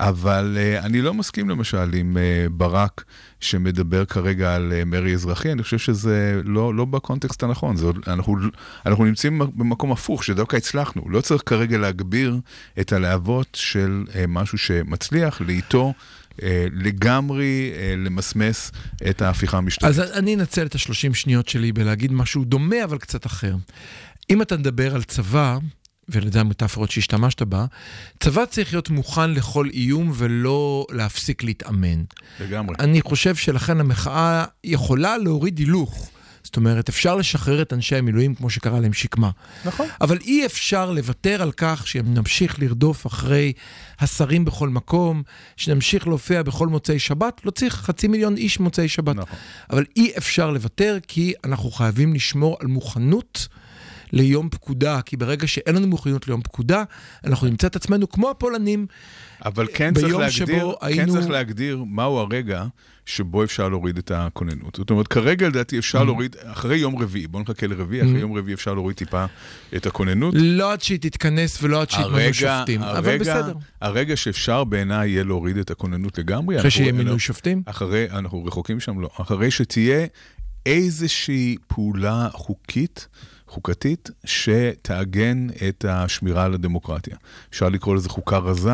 אבל 0.00 0.56
אה, 0.60 0.80
אני 0.80 1.02
לא 1.02 1.14
מסכים 1.14 1.48
למשל 1.50 1.94
עם 1.94 2.16
אה, 2.16 2.46
ברק 2.50 3.04
שמדבר 3.40 4.04
כרגע 4.04 4.54
על 4.54 4.72
אה, 4.72 4.84
מרי 4.84 5.14
אזרחי, 5.14 5.52
אני 5.52 5.62
חושב 5.62 5.78
שזה 5.78 6.40
לא, 6.44 6.74
לא 6.74 6.84
בקונטקסט 6.84 7.42
הנכון, 7.42 7.76
זה, 7.76 7.86
אנחנו, 8.06 8.36
אנחנו 8.86 9.04
נמצאים 9.04 9.38
במקום 9.38 9.92
הפוך, 9.92 10.24
שדווקא 10.24 10.56
הצלחנו. 10.56 11.02
לא 11.10 11.20
צריך 11.20 11.42
כרגע 11.46 11.78
להגביר 11.78 12.36
את 12.80 12.92
הלהבות 12.92 13.48
של 13.54 14.04
אה, 14.14 14.24
משהו 14.28 14.58
שמצליח, 14.58 15.40
לאיתו 15.40 15.92
לגמרי 16.72 17.72
אה, 17.76 17.94
למסמס 17.96 18.72
את 19.10 19.22
ההפיכה 19.22 19.58
המשטרית. 19.58 19.90
אז 19.90 20.00
אני 20.00 20.34
אנצל 20.34 20.66
את 20.66 20.74
השלושים 20.74 21.14
שניות 21.14 21.48
שלי 21.48 21.72
בלהגיד 21.72 22.12
משהו 22.12 22.44
דומה 22.44 22.84
אבל 22.84 22.98
קצת 22.98 23.26
אחר. 23.26 23.54
אם 24.30 24.42
אתה 24.42 24.56
מדבר 24.56 24.94
על 24.94 25.02
צבא, 25.02 25.58
ולזה 26.08 26.40
המטאפורות 26.40 26.90
שהשתמשת 26.90 27.42
בה, 27.42 27.66
צבא 28.20 28.44
צריך 28.46 28.72
להיות 28.72 28.90
מוכן 28.90 29.30
לכל 29.30 29.68
איום 29.72 30.12
ולא 30.14 30.86
להפסיק 30.90 31.42
להתאמן. 31.42 32.02
לגמרי. 32.40 32.76
אני 32.80 33.02
חושב 33.02 33.34
שלכן 33.36 33.80
המחאה 33.80 34.44
יכולה 34.64 35.18
להוריד 35.18 35.58
הילוך. 35.58 36.10
זאת 36.48 36.56
אומרת, 36.56 36.88
אפשר 36.88 37.16
לשחרר 37.16 37.62
את 37.62 37.72
אנשי 37.72 37.96
המילואים 37.96 38.34
כמו 38.34 38.50
שקרה 38.50 38.80
להם 38.80 38.92
שקמה. 38.92 39.30
נכון. 39.64 39.86
אבל 40.00 40.18
אי 40.20 40.46
אפשר 40.46 40.90
לוותר 40.90 41.42
על 41.42 41.52
כך 41.52 41.86
שנמשיך 41.86 42.58
לרדוף 42.58 43.06
אחרי 43.06 43.52
השרים 44.00 44.44
בכל 44.44 44.68
מקום, 44.68 45.22
שנמשיך 45.56 46.06
להופיע 46.06 46.42
בכל 46.42 46.68
מוצאי 46.68 46.98
שבת, 46.98 47.40
לא 47.44 47.50
צריך 47.50 47.74
חצי 47.74 48.08
מיליון 48.08 48.36
איש 48.36 48.60
מוצאי 48.60 48.88
שבת. 48.88 49.16
נכון. 49.16 49.38
אבל 49.70 49.84
אי 49.96 50.12
אפשר 50.18 50.50
לוותר 50.50 50.98
כי 51.08 51.32
אנחנו 51.44 51.70
חייבים 51.70 52.14
לשמור 52.14 52.56
על 52.60 52.66
מוכנות 52.66 53.48
ליום 54.12 54.48
פקודה, 54.48 55.00
כי 55.02 55.16
ברגע 55.16 55.46
שאין 55.46 55.74
לנו 55.74 55.86
מוכנות 55.86 56.26
ליום 56.28 56.42
פקודה, 56.42 56.82
אנחנו 57.24 57.46
נמצא 57.46 57.66
את 57.66 57.76
עצמנו 57.76 58.08
כמו 58.08 58.30
הפולנים. 58.30 58.86
אבל 59.44 59.66
כן 59.74 59.94
צריך, 59.94 60.14
להגדיר, 60.16 60.72
כן 60.80 60.86
היינו- 60.86 61.12
צריך 61.12 61.30
להגדיר 61.30 61.84
מהו 61.86 62.18
הרגע 62.18 62.64
שבו 63.06 63.44
אפשר 63.44 63.68
להוריד 63.68 63.98
את 63.98 64.10
הכוננות. 64.14 64.74
זאת 64.76 64.90
אומרת, 64.90 65.08
כרגע 65.08 65.48
לדעתי 65.48 65.78
אפשר 65.78 66.04
להוריד, 66.04 66.36
אחרי 66.44 66.76
יום 66.76 66.98
רביעי, 67.02 67.26
בואו 67.26 67.42
נחכה 67.42 67.66
לרביעי, 67.66 68.02
אחרי 68.02 68.20
יום 68.20 68.36
רביעי 68.38 68.54
אפשר 68.54 68.74
להוריד 68.74 68.96
טיפה 68.96 69.24
את 69.76 69.86
הכוננות. 69.86 70.34
לא 70.36 70.72
עד 70.72 70.82
שהיא 70.82 70.98
תתכנס 71.00 71.62
ולא 71.62 71.80
עד 71.82 71.90
שיתמנו 71.90 72.34
שופטים, 72.34 72.82
אבל 72.82 72.96
הרגע, 73.10 73.18
בסדר. 73.20 73.54
הרגע 73.80 74.16
שאפשר 74.16 74.64
בעיניי 74.64 75.10
יהיה 75.10 75.24
להוריד 75.24 75.56
את 75.56 75.70
הכוננות 75.70 76.18
לגמרי. 76.18 76.58
אחרי 76.58 76.70
שיהיה 76.70 76.92
מינוי 76.92 77.18
שופטים? 77.18 77.62
אחרי, 77.66 78.06
אנחנו 78.10 78.44
רחוקים 78.44 78.80
שם, 78.80 79.00
לא. 79.00 79.08
אחרי 79.20 79.50
שתהיה 79.50 80.06
איזושהי 80.66 81.56
פעולה 81.66 82.28
חוקית, 82.32 83.08
חוקתית, 83.48 84.10
שתעגן 84.24 85.46
את 85.68 85.84
השמירה 85.88 86.44
על 86.44 86.54
הדמוקרטיה. 86.54 87.16
אפשר 87.50 87.68
לקרוא 87.68 87.96
לזה 87.96 88.08
חוקה 88.08 88.38
רזה. 88.38 88.70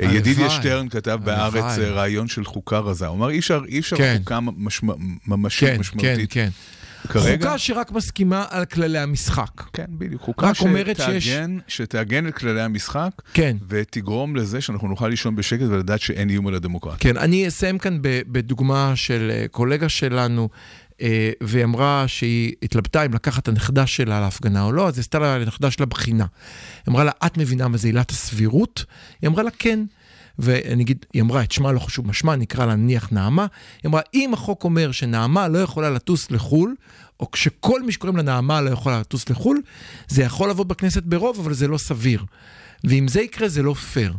הלוואי. 0.00 0.16
ידידיה 0.16 0.50
שטרן 0.50 0.88
כתב 0.88 1.20
הלוואי. 1.28 1.62
אה, 1.62 1.90
רעיון 1.90 2.28
של 2.28 2.44
חוקה 2.44 2.78
רזה. 2.78 3.06
הוא 3.06 3.16
אמר, 3.16 3.30
אי 3.30 3.38
אפשר, 3.38 3.60
אי 3.68 3.78
אפשר 3.78 3.96
כן. 3.96 4.16
חוקה 4.18 4.38
משמע, 4.40 4.94
ממשית, 5.26 5.68
כן, 5.68 5.74
כן, 5.74 5.80
משמעותית. 5.80 6.32
כן. 6.32 6.48
כרגע, 7.08 7.44
חוקה 7.46 7.58
שרק 7.58 7.92
מסכימה 7.92 8.44
על 8.50 8.64
כללי 8.64 8.98
המשחק. 8.98 9.62
כן, 9.72 9.84
בדיוק. 9.88 10.22
חוקה 10.22 10.46
רק 10.50 10.60
אומרת 10.60 10.96
שיש- 10.96 11.24
שתעגן, 11.28 11.58
שתעגן 11.68 12.26
את 12.28 12.34
כללי 12.34 12.60
המשחק, 12.62 13.10
כן. 13.34 13.56
ותגרום 13.68 14.36
לזה 14.36 14.60
שאנחנו 14.60 14.88
נוכל 14.88 15.08
לישון 15.08 15.36
בשקט 15.36 15.62
ולדעת 15.62 16.00
שאין 16.00 16.30
איום 16.30 16.46
על 16.46 16.54
הדמוקרטיה. 16.54 16.98
כן, 17.12 17.16
אני 17.16 17.48
אסיים 17.48 17.78
כאן 17.78 17.98
בדוגמה 18.02 18.92
של 18.94 19.30
אה, 19.34 19.46
קולגה 19.50 19.88
שלנו, 19.88 20.48
אה, 20.52 20.85
והיא 21.42 21.64
אמרה 21.64 22.04
שהיא 22.08 22.52
התלבטה 22.62 23.06
אם 23.06 23.14
לקחת 23.14 23.42
את 23.42 23.48
הנכדה 23.48 23.86
שלה 23.86 24.20
להפגנה 24.20 24.62
או 24.62 24.72
לא, 24.72 24.88
אז 24.88 24.96
היא 24.96 25.00
עשתה 25.00 25.18
לה 25.18 25.38
לנכדה 25.38 25.70
שלה 25.70 25.86
בחינה. 25.86 26.26
היא 26.86 26.92
אמרה 26.92 27.04
לה, 27.04 27.12
את 27.26 27.38
מבינה 27.38 27.68
מה 27.68 27.76
זה 27.76 27.88
עילת 27.88 28.10
הסבירות? 28.10 28.84
היא 29.22 29.28
אמרה 29.28 29.42
לה, 29.42 29.50
כן. 29.58 29.84
ואני 30.38 30.82
אגיד, 30.82 31.06
היא 31.12 31.22
אמרה, 31.22 31.42
את 31.42 31.52
שמה 31.52 31.72
לא 31.72 31.78
חשוב 31.78 32.08
משמע, 32.08 32.36
נקרא 32.36 32.66
לה 32.66 32.74
נניח 32.74 33.08
נעמה. 33.12 33.46
היא 33.82 33.88
אמרה, 33.88 34.00
אם 34.14 34.34
החוק 34.34 34.64
אומר 34.64 34.92
שנעמה 34.92 35.48
לא 35.48 35.58
יכולה 35.58 35.90
לטוס 35.90 36.30
לחו"ל, 36.30 36.74
או 37.20 37.30
כשכל 37.30 37.82
מי 37.82 37.92
שקוראים 37.92 38.16
לה 38.16 38.22
נעמה 38.22 38.60
לא 38.60 38.70
יכולה 38.70 39.00
לטוס 39.00 39.30
לחו"ל, 39.30 39.62
זה 40.08 40.22
יכול 40.22 40.50
לבוא 40.50 40.64
בכנסת 40.64 41.02
ברוב, 41.02 41.40
אבל 41.40 41.54
זה 41.54 41.68
לא 41.68 41.78
סביר. 41.78 42.24
ואם 42.84 43.08
זה 43.08 43.20
יקרה, 43.20 43.48
זה 43.48 43.62
לא 43.62 43.74
פייר. 43.74 44.14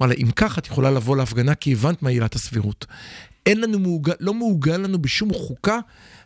אמר 0.00 0.08
לה, 0.08 0.14
אם 0.14 0.30
כך, 0.36 0.58
את 0.58 0.66
יכולה 0.66 0.90
לבוא 0.90 1.16
להפגנה 1.16 1.54
כי 1.54 1.72
הבנת 1.72 2.02
מה 2.02 2.10
עילת 2.10 2.34
הסבירות. 2.34 2.86
אין 3.46 3.60
לנו 3.60 3.78
מעוגן, 3.78 4.12
לא 4.20 4.34
מעוגן 4.34 4.82
לנו 4.82 4.98
בשום 5.02 5.32
חוקה 5.32 5.78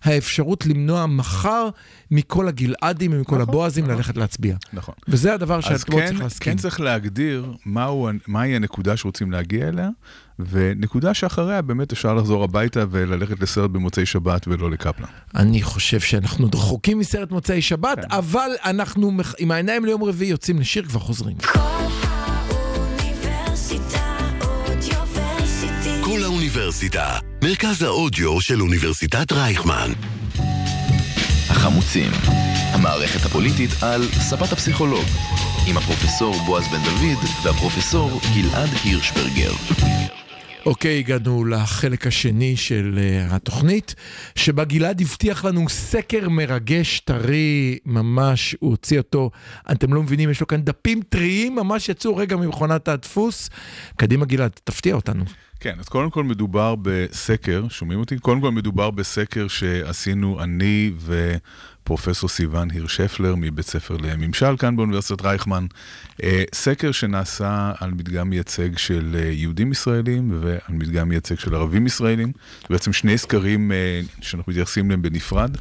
האפשרות 0.06 0.66
למנוע 0.66 1.06
מחר 1.06 1.68
מכל 2.10 2.48
הגלעדים 2.48 3.10
ומכל 3.14 3.40
הבועזים 3.40 3.88
ללכת 3.88 4.16
להצביע. 4.16 4.56
נכון. 4.72 4.94
וזה 5.08 5.34
הדבר 5.34 5.58
אז 5.58 5.64
שאת 5.64 5.84
כן, 5.84 6.06
צריך 6.06 6.20
להסכים. 6.20 6.52
כן 6.52 6.58
צריך 6.58 6.80
להגדיר 6.80 7.52
מהו, 7.66 8.08
מהי 8.26 8.56
הנקודה 8.56 8.96
שרוצים 8.96 9.32
להגיע 9.32 9.68
אליה, 9.68 9.88
ונקודה 10.38 11.14
שאחריה 11.14 11.62
באמת 11.62 11.92
אפשר 11.92 12.14
לחזור 12.14 12.44
הביתה 12.44 12.84
וללכת 12.90 13.40
לסרט 13.40 13.70
במוצאי 13.70 14.06
שבת 14.06 14.48
ולא 14.48 14.70
לקפלן. 14.70 15.06
אני 15.34 15.62
חושב 15.62 16.00
שאנחנו 16.00 16.48
רחוקים 16.54 16.98
מסרט 16.98 17.30
מוצאי 17.30 17.62
שבת, 17.62 17.98
כן. 17.98 18.06
אבל 18.10 18.50
אנחנו 18.64 19.12
עם 19.38 19.50
העיניים 19.50 19.84
ליום 19.84 20.04
רביעי 20.04 20.30
יוצאים 20.30 20.60
לשיר 20.60 20.84
כבר 20.84 21.00
חוזרים. 21.00 21.36
כל 21.38 21.58
האוניברסיטה. 22.72 24.16
כל 26.04 26.22
האוניברסיטה, 26.24 27.18
מרכז 27.46 27.82
האודיו 27.82 28.40
של 28.40 28.62
אוניברסיטת 28.62 29.32
רייכמן. 29.32 29.90
החמוצים, 31.50 32.10
המערכת 32.72 33.26
הפוליטית 33.26 33.70
על 33.82 34.02
ספת 34.12 34.52
הפסיכולוג, 34.52 35.04
עם 35.68 35.76
הפרופסור 35.76 36.34
בועז 36.46 36.64
בן 36.68 36.82
דוד 36.84 37.24
והפרופסור 37.44 38.20
גלעד 38.34 38.68
הירשברגר. 38.84 39.52
אוקיי, 40.66 40.98
הגענו 40.98 41.44
לחלק 41.44 42.06
השני 42.06 42.56
של 42.56 42.98
uh, 42.98 43.34
התוכנית, 43.34 43.94
שבה 44.34 44.64
גלעד 44.64 45.00
הבטיח 45.00 45.44
לנו 45.44 45.68
סקר 45.68 46.28
מרגש, 46.28 47.00
טרי, 47.00 47.78
ממש, 47.84 48.56
הוא 48.60 48.70
הוציא 48.70 48.98
אותו, 48.98 49.30
אתם 49.72 49.94
לא 49.94 50.02
מבינים, 50.02 50.30
יש 50.30 50.40
לו 50.40 50.46
כאן 50.46 50.62
דפים 50.62 51.00
טריים, 51.08 51.54
ממש 51.54 51.88
יצאו 51.88 52.16
רגע 52.16 52.36
ממכונת 52.36 52.88
הדפוס. 52.88 53.50
קדימה 53.96 54.24
גלעד, 54.24 54.50
תפתיע 54.64 54.94
אותנו. 54.94 55.24
כן, 55.60 55.76
אז 55.78 55.88
קודם 55.88 56.10
כל 56.10 56.24
מדובר 56.24 56.74
בסקר, 56.82 57.68
שומעים 57.68 58.00
אותי? 58.00 58.18
קודם 58.18 58.40
כל 58.40 58.50
מדובר 58.50 58.90
בסקר 58.90 59.48
שעשינו 59.48 60.42
אני 60.42 60.92
ופרופסור 61.00 62.28
סיון 62.28 62.70
הירשפלר 62.70 63.34
מבית 63.36 63.66
ספר 63.66 63.96
לממשל 63.96 64.56
כאן 64.56 64.76
באוניברסיטת 64.76 65.22
רייכמן. 65.22 65.66
אה, 66.22 66.44
סקר 66.54 66.92
שנעשה 66.92 67.72
על 67.80 67.90
מדגם 67.90 68.30
מייצג 68.30 68.78
של 68.78 69.16
אה, 69.18 69.30
יהודים 69.32 69.72
ישראלים 69.72 70.38
ועל 70.40 70.58
מדגם 70.68 71.08
מייצג 71.08 71.38
של 71.38 71.54
ערבים 71.54 71.86
ישראלים. 71.86 72.32
בעצם 72.70 72.92
שני 72.92 73.18
סקרים 73.18 73.72
אה, 73.72 74.00
שאנחנו 74.20 74.52
מתייחסים 74.52 74.86
אליהם 74.86 75.02
בנפרד. 75.02 75.56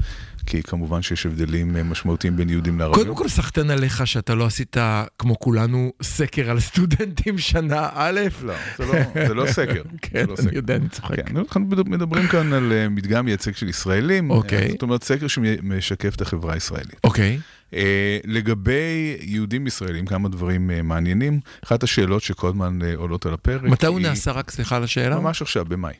כי 0.45 0.63
כמובן 0.63 1.01
שיש 1.01 1.25
הבדלים 1.25 1.75
אה, 1.77 1.84
משמעותיים 1.84 2.38
בין 2.38 2.49
יהודים 2.49 2.79
לערבים. 2.79 3.03
קודם 3.03 3.15
כל 3.15 3.27
סחטיין 3.27 3.69
עליך 3.69 4.08
שאתה 4.08 4.36
לא 4.36 4.45
עשית, 4.45 4.77
כמו 5.19 5.39
כולנו, 5.39 5.91
סקר 6.01 6.49
על 6.51 6.60
סטודנטים 6.60 7.38
שנה 7.38 7.89
א'. 7.93 8.19
לא, 8.43 8.53
זה 8.77 8.86
לא, 8.86 8.93
זה 9.27 9.34
לא 9.34 9.45
סקר. 9.51 9.81
כן, 10.01 10.25
לא 10.27 10.34
אני 10.39 10.45
סקר. 10.47 10.55
יודע, 10.55 10.75
אני 10.75 10.89
צוחק. 10.89 11.15
כן, 11.15 11.38
אנחנו 11.38 11.62
מדברים 11.86 12.27
כאן 12.27 12.53
על 12.53 12.71
אה, 12.73 12.89
מדגם 12.89 13.25
מייצג 13.25 13.55
של 13.55 13.69
ישראלים. 13.69 14.29
אוקיי. 14.29 14.69
זאת 14.71 14.81
אומרת, 14.81 15.03
סקר 15.03 15.27
שמשקף 15.27 16.15
את 16.15 16.21
החברה 16.21 16.53
הישראלית. 16.53 16.99
אוקיי. 17.03 17.39
אה, 17.73 18.17
לגבי 18.25 19.17
יהודים 19.21 19.67
ישראלים, 19.67 20.05
כמה 20.05 20.29
דברים 20.29 20.71
אה, 20.71 20.81
מעניינים. 20.81 21.39
אחת 21.65 21.84
השאלות 21.84 22.21
שכל 22.23 22.47
הזמן 22.47 22.79
אה, 22.84 22.93
עולות 22.95 23.25
על 23.25 23.34
הפרק. 23.34 23.62
מתי 23.63 23.86
הוא 23.88 23.99
היא- 23.99 24.08
נעשה? 24.08 24.31
רק 24.31 24.51
סליחה 24.51 24.75
על 24.75 24.84
השאלה. 24.84 25.19
ממש 25.19 25.41
עכשיו, 25.41 25.65
במאי. 25.65 25.93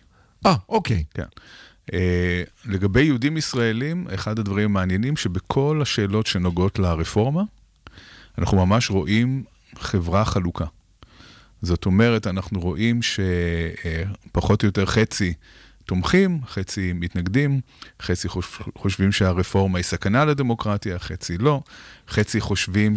אה, 0.45 0.55
אוקיי. 0.69 1.03
כן. 1.13 1.23
אה, 1.93 2.43
לגבי 2.65 3.01
יהודים 3.03 3.37
ישראלים, 3.37 4.07
אחד 4.13 4.39
הדברים 4.39 4.65
המעניינים 4.69 5.17
שבכל 5.17 5.79
השאלות 5.81 6.27
שנוגעות 6.27 6.79
לרפורמה, 6.79 7.43
אנחנו 8.37 8.65
ממש 8.65 8.89
רואים 8.89 9.43
חברה 9.79 10.25
חלוקה. 10.25 10.65
זאת 11.61 11.85
אומרת, 11.85 12.27
אנחנו 12.27 12.59
רואים 12.59 12.99
שפחות 13.01 14.63
או 14.63 14.67
יותר 14.67 14.85
חצי 14.85 15.33
תומכים, 15.85 16.39
חצי 16.49 16.91
מתנגדים, 16.93 17.61
חצי 18.01 18.27
חוש- 18.29 18.45
חושבים 18.77 19.11
שהרפורמה 19.11 19.77
היא 19.79 19.83
סכנה 19.83 20.25
לדמוקרטיה, 20.25 20.99
חצי 20.99 21.37
לא, 21.37 21.61
חצי 22.09 22.41
חושבים 22.41 22.93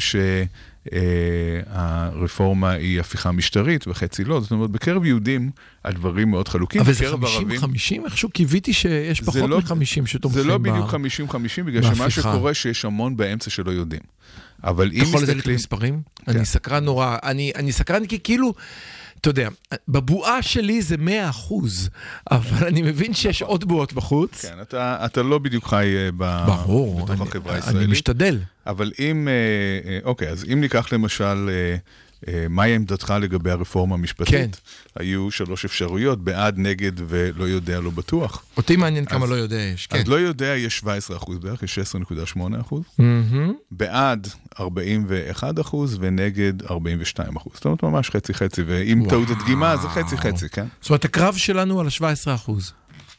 שהרפורמה 1.66 2.70
היא 2.70 3.00
הפיכה 3.00 3.32
משטרית 3.32 3.86
וחצי 3.88 4.24
לא. 4.24 4.40
זאת 4.40 4.50
אומרת, 4.50 4.70
בקרב 4.70 5.04
יהודים 5.04 5.50
הדברים 5.84 6.30
מאוד 6.30 6.48
חלוקים. 6.48 6.80
אבל 6.80 6.92
זה 6.92 7.04
בקרב 7.04 7.24
ערבים- 7.24 7.60
50-50? 7.60 8.04
איכשהו 8.04 8.28
קיוויתי 8.30 8.72
שיש 8.72 9.20
פחות 9.20 9.50
לא- 9.50 9.58
מ-50 9.60 10.06
שתומכים 10.06 10.42
זה 10.42 10.48
לא 10.48 10.58
בדיוק 10.58 10.94
50-50, 10.94 10.94
בגלל 11.66 11.82
שמה 11.82 11.90
בהפיכה. 11.94 12.10
שקורה 12.10 12.54
שיש 12.54 12.84
המון 12.84 13.16
באמצע 13.16 13.50
שלא 13.50 13.70
יודעים. 13.70 14.02
אבל 14.64 14.90
אם 14.92 15.00
אתה 15.00 15.08
יכול 15.08 15.22
לדעת 15.22 15.30
את 15.30 15.36
מסתכלים... 15.36 15.54
המספרים? 15.54 16.00
כן. 16.26 16.32
אני 16.36 16.44
סקרן 16.44 16.84
נורא. 16.84 17.16
אני 17.22 17.52
אני 17.56 17.72
סקרן 17.72 18.06
כי 18.06 18.18
כאילו... 18.24 18.54
אתה 19.20 19.30
יודע, 19.30 19.48
בבועה 19.88 20.42
שלי 20.42 20.82
זה 20.82 20.96
100 20.96 21.28
אחוז, 21.30 21.90
אבל 22.30 22.66
אני 22.66 22.82
מבין 22.82 23.14
שיש 23.14 23.42
עוד 23.42 23.64
בועות 23.64 23.92
בחוץ. 23.92 24.44
כן, 24.44 24.60
אתה, 24.62 24.96
אתה 25.04 25.22
לא 25.22 25.38
בדיוק 25.38 25.66
חי 25.66 25.94
אה, 25.96 26.08
ב... 26.16 26.44
ברור, 26.46 26.96
בתוך 26.96 27.10
אני- 27.10 27.28
החברה 27.28 27.52
אני 27.52 27.62
הישראלית. 27.66 27.88
משתדל. 27.90 28.38
אבל 28.66 28.92
אם, 28.98 29.28
אה, 29.28 29.32
אה, 29.90 29.98
אוקיי, 30.04 30.28
אז 30.28 30.44
אם 30.52 30.60
ניקח 30.60 30.92
למשל 30.92 31.50
מהי 32.50 32.74
עמדתך 32.74 33.14
לגבי 33.20 33.50
הרפורמה 33.50 33.94
המשפטית? 33.94 34.30
כן. 34.30 34.50
היו 34.96 35.30
שלוש 35.30 35.64
אפשרויות, 35.64 36.24
בעד, 36.24 36.54
נגד 36.58 36.92
ולא 37.08 37.44
יודע, 37.44 37.80
לא 37.80 37.90
בטוח. 37.90 38.42
אותי 38.56 38.76
מעניין 38.76 39.04
כמה 39.04 39.24
אז- 39.24 39.30
לא 39.30 39.34
יודע 39.34 39.56
יש, 39.56 39.86
כן. 39.86 39.98
אז 39.98 40.08
לא 40.08 40.20
יודע, 40.20 40.46
יש 40.56 40.78
17 40.78 41.16
אחוז 41.16 41.38
בערך, 41.38 41.62
יש 41.62 41.78
16.8 41.78 42.38
אחוז. 42.60 42.82
מהמם. 42.98 43.52
בעד 43.70 44.28
41 44.60 45.60
אחוז 45.60 45.96
ונגד 46.00 46.52
42 46.70 47.36
אחוז. 47.36 47.52
זאת 47.54 47.64
אומרת, 47.64 47.82
ממש 47.82 48.10
חצי-חצי, 48.10 48.62
ואם 48.66 48.98
וואו. 49.00 49.10
טעות 49.10 49.30
הדגימה, 49.30 49.76
זה 49.76 49.88
חצי-חצי, 49.88 50.48
כן? 50.48 50.66
זאת 50.80 50.90
אומרת, 50.90 51.04
הקרב 51.04 51.36
שלנו 51.36 51.80
על 51.80 51.86
ה-17 51.86 52.02
אחוז. 52.34 52.72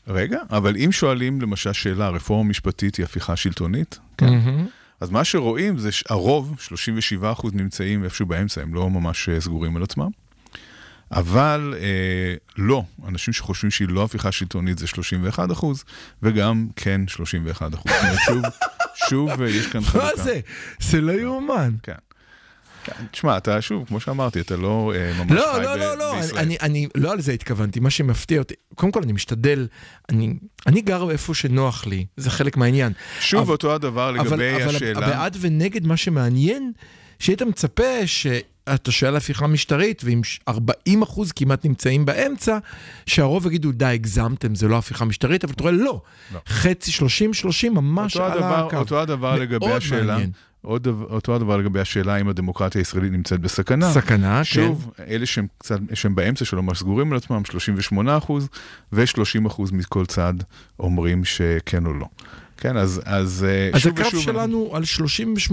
רגע, 0.07 0.37
אבל 0.51 0.75
אם 0.77 0.91
שואלים 0.91 1.41
למשל 1.41 1.73
שאלה, 1.73 2.05
הרפורמה 2.05 2.47
המשפטית 2.47 2.95
היא 2.95 3.03
הפיכה 3.03 3.35
שלטונית? 3.35 3.99
כן. 4.17 4.39
אז 5.01 5.09
מה 5.09 5.23
שרואים 5.23 5.77
זה 5.77 5.91
שהרוב, 5.91 6.55
37 6.59 7.31
אחוז 7.31 7.53
נמצאים 7.53 8.03
איפשהו 8.03 8.25
באמצע, 8.25 8.61
הם 8.61 8.73
לא 8.73 8.89
ממש 8.89 9.29
אה, 9.29 9.41
סגורים 9.41 9.77
על 9.77 9.83
עצמם. 9.83 10.09
אבל 11.11 11.73
אה, 11.79 12.33
לא, 12.57 12.83
אנשים 13.07 13.33
שחושבים 13.33 13.71
שהיא 13.71 13.87
לא 13.89 14.03
הפיכה 14.03 14.31
שלטונית 14.31 14.77
זה 14.77 14.87
31 14.87 15.51
אחוז, 15.51 15.83
וגם 16.23 16.67
כן 16.75 17.07
31 17.07 17.73
אחוז. 17.73 17.91
שוב, 18.25 18.43
שוב 19.09 19.41
אה, 19.41 19.49
יש 19.49 19.67
כאן 19.67 19.81
חלוקה. 19.87 20.07
מה 20.07 20.23
זה? 20.23 20.39
זה 20.79 21.01
לא 21.01 21.11
יאומן. 21.11 21.71
כן. 21.83 21.93
כן, 22.83 22.93
תשמע, 23.11 23.37
אתה 23.37 23.61
שוב, 23.61 23.87
כמו 23.87 23.99
שאמרתי, 23.99 24.39
אתה 24.39 24.55
לא 24.57 24.93
אה, 24.95 25.13
ממש 25.23 25.31
לא, 25.31 25.51
חי 25.55 25.61
לא, 25.63 25.75
ב- 25.75 25.79
לא, 25.79 25.97
לא, 25.97 26.15
בישראל. 26.15 26.39
אני, 26.39 26.57
אני 26.61 26.87
לא 26.95 27.11
על 27.11 27.21
זה 27.21 27.31
התכוונתי, 27.31 27.79
מה 27.79 27.89
שמפתיע 27.89 28.39
אותי, 28.39 28.53
קודם 28.75 28.91
כל 28.91 29.03
אני 29.03 29.11
משתדל, 29.13 29.67
אני, 30.09 30.33
אני 30.67 30.81
גר 30.81 31.11
איפה 31.11 31.33
שנוח 31.33 31.87
לי, 31.87 32.05
זה 32.17 32.29
חלק 32.29 32.57
מהעניין. 32.57 32.93
שוב 33.19 33.39
אבל- 33.41 33.51
אותו 33.51 33.75
הדבר 33.75 34.09
אבל, 34.09 34.19
לגבי 34.39 34.63
אבל 34.63 34.75
השאלה. 34.75 35.05
הבעד 35.07 35.37
ונגד 35.39 35.87
מה 35.87 35.97
שמעניין, 35.97 36.71
שהיית 37.19 37.41
מצפה 37.41 37.83
שאתה 38.05 38.91
שואל 38.91 39.15
הפיכה 39.15 39.47
משטרית, 39.47 40.01
ואם 40.05 40.23
ש- 40.23 40.39
40 40.47 41.01
אחוז 41.01 41.31
כמעט 41.31 41.65
נמצאים 41.65 42.05
באמצע, 42.05 42.57
שהרוב 43.05 43.45
יגידו, 43.47 43.71
די, 43.71 43.85
הגזמתם, 43.85 44.55
זה 44.55 44.67
לא 44.67 44.77
הפיכה 44.77 45.05
משטרית, 45.05 45.43
אבל 45.43 45.53
אתה 45.53 45.63
רואה, 45.63 45.73
לא. 45.73 46.01
לא. 46.33 46.39
חצי, 46.47 46.91
30, 46.91 47.33
30, 47.33 47.73
ממש 47.73 48.17
על 48.17 48.31
הדבר, 48.31 48.67
הקו. 48.67 48.77
אותו 48.77 49.01
הדבר 49.01 49.35
לגבי 49.35 49.71
השאלה, 49.71 50.13
מעניין. 50.13 50.31
עוד, 50.61 50.83
דבר- 50.83 51.05
אותו 51.05 51.35
הדבר 51.35 51.57
לגבי 51.57 51.79
השאלה 51.79 52.15
אם 52.17 52.29
הדמוקרטיה 52.29 52.81
הישראלית 52.81 53.11
נמצאת 53.11 53.39
בסכנה. 53.39 53.93
סכנה, 53.93 54.37
כן. 54.37 54.43
שוב, 54.43 54.91
אלה 55.07 55.25
שהם 55.25 55.47
קצת, 55.57 55.79
שהם 55.93 56.15
באמצע 56.15 56.45
שלא 56.45 56.63
ממש 56.63 56.79
סגורים 56.79 57.11
על 57.11 57.17
עצמם, 57.17 57.45
38 57.45 58.17
אחוז, 58.17 58.47
ו-30 58.93 59.47
אחוז 59.47 59.71
מכל 59.71 60.05
צד 60.05 60.33
אומרים 60.79 61.25
שכן 61.25 61.85
או 61.85 61.93
לא. 61.93 62.05
כן, 62.57 62.77
אז, 62.77 63.01
אז, 63.05 63.45
אה, 63.49 63.69
אז 63.73 63.81
שוב 63.81 63.93
הקרב 63.93 64.07
ושוב, 64.07 64.21
שלנו 64.21 64.69
על 64.73 64.83
38% 64.85 65.51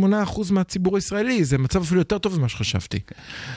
מהציבור 0.52 0.96
הישראלי, 0.96 1.44
זה 1.44 1.58
מצב 1.58 1.82
אפילו 1.82 2.00
יותר 2.00 2.18
טוב 2.18 2.38
ממה 2.38 2.48
שחשבתי. 2.48 2.98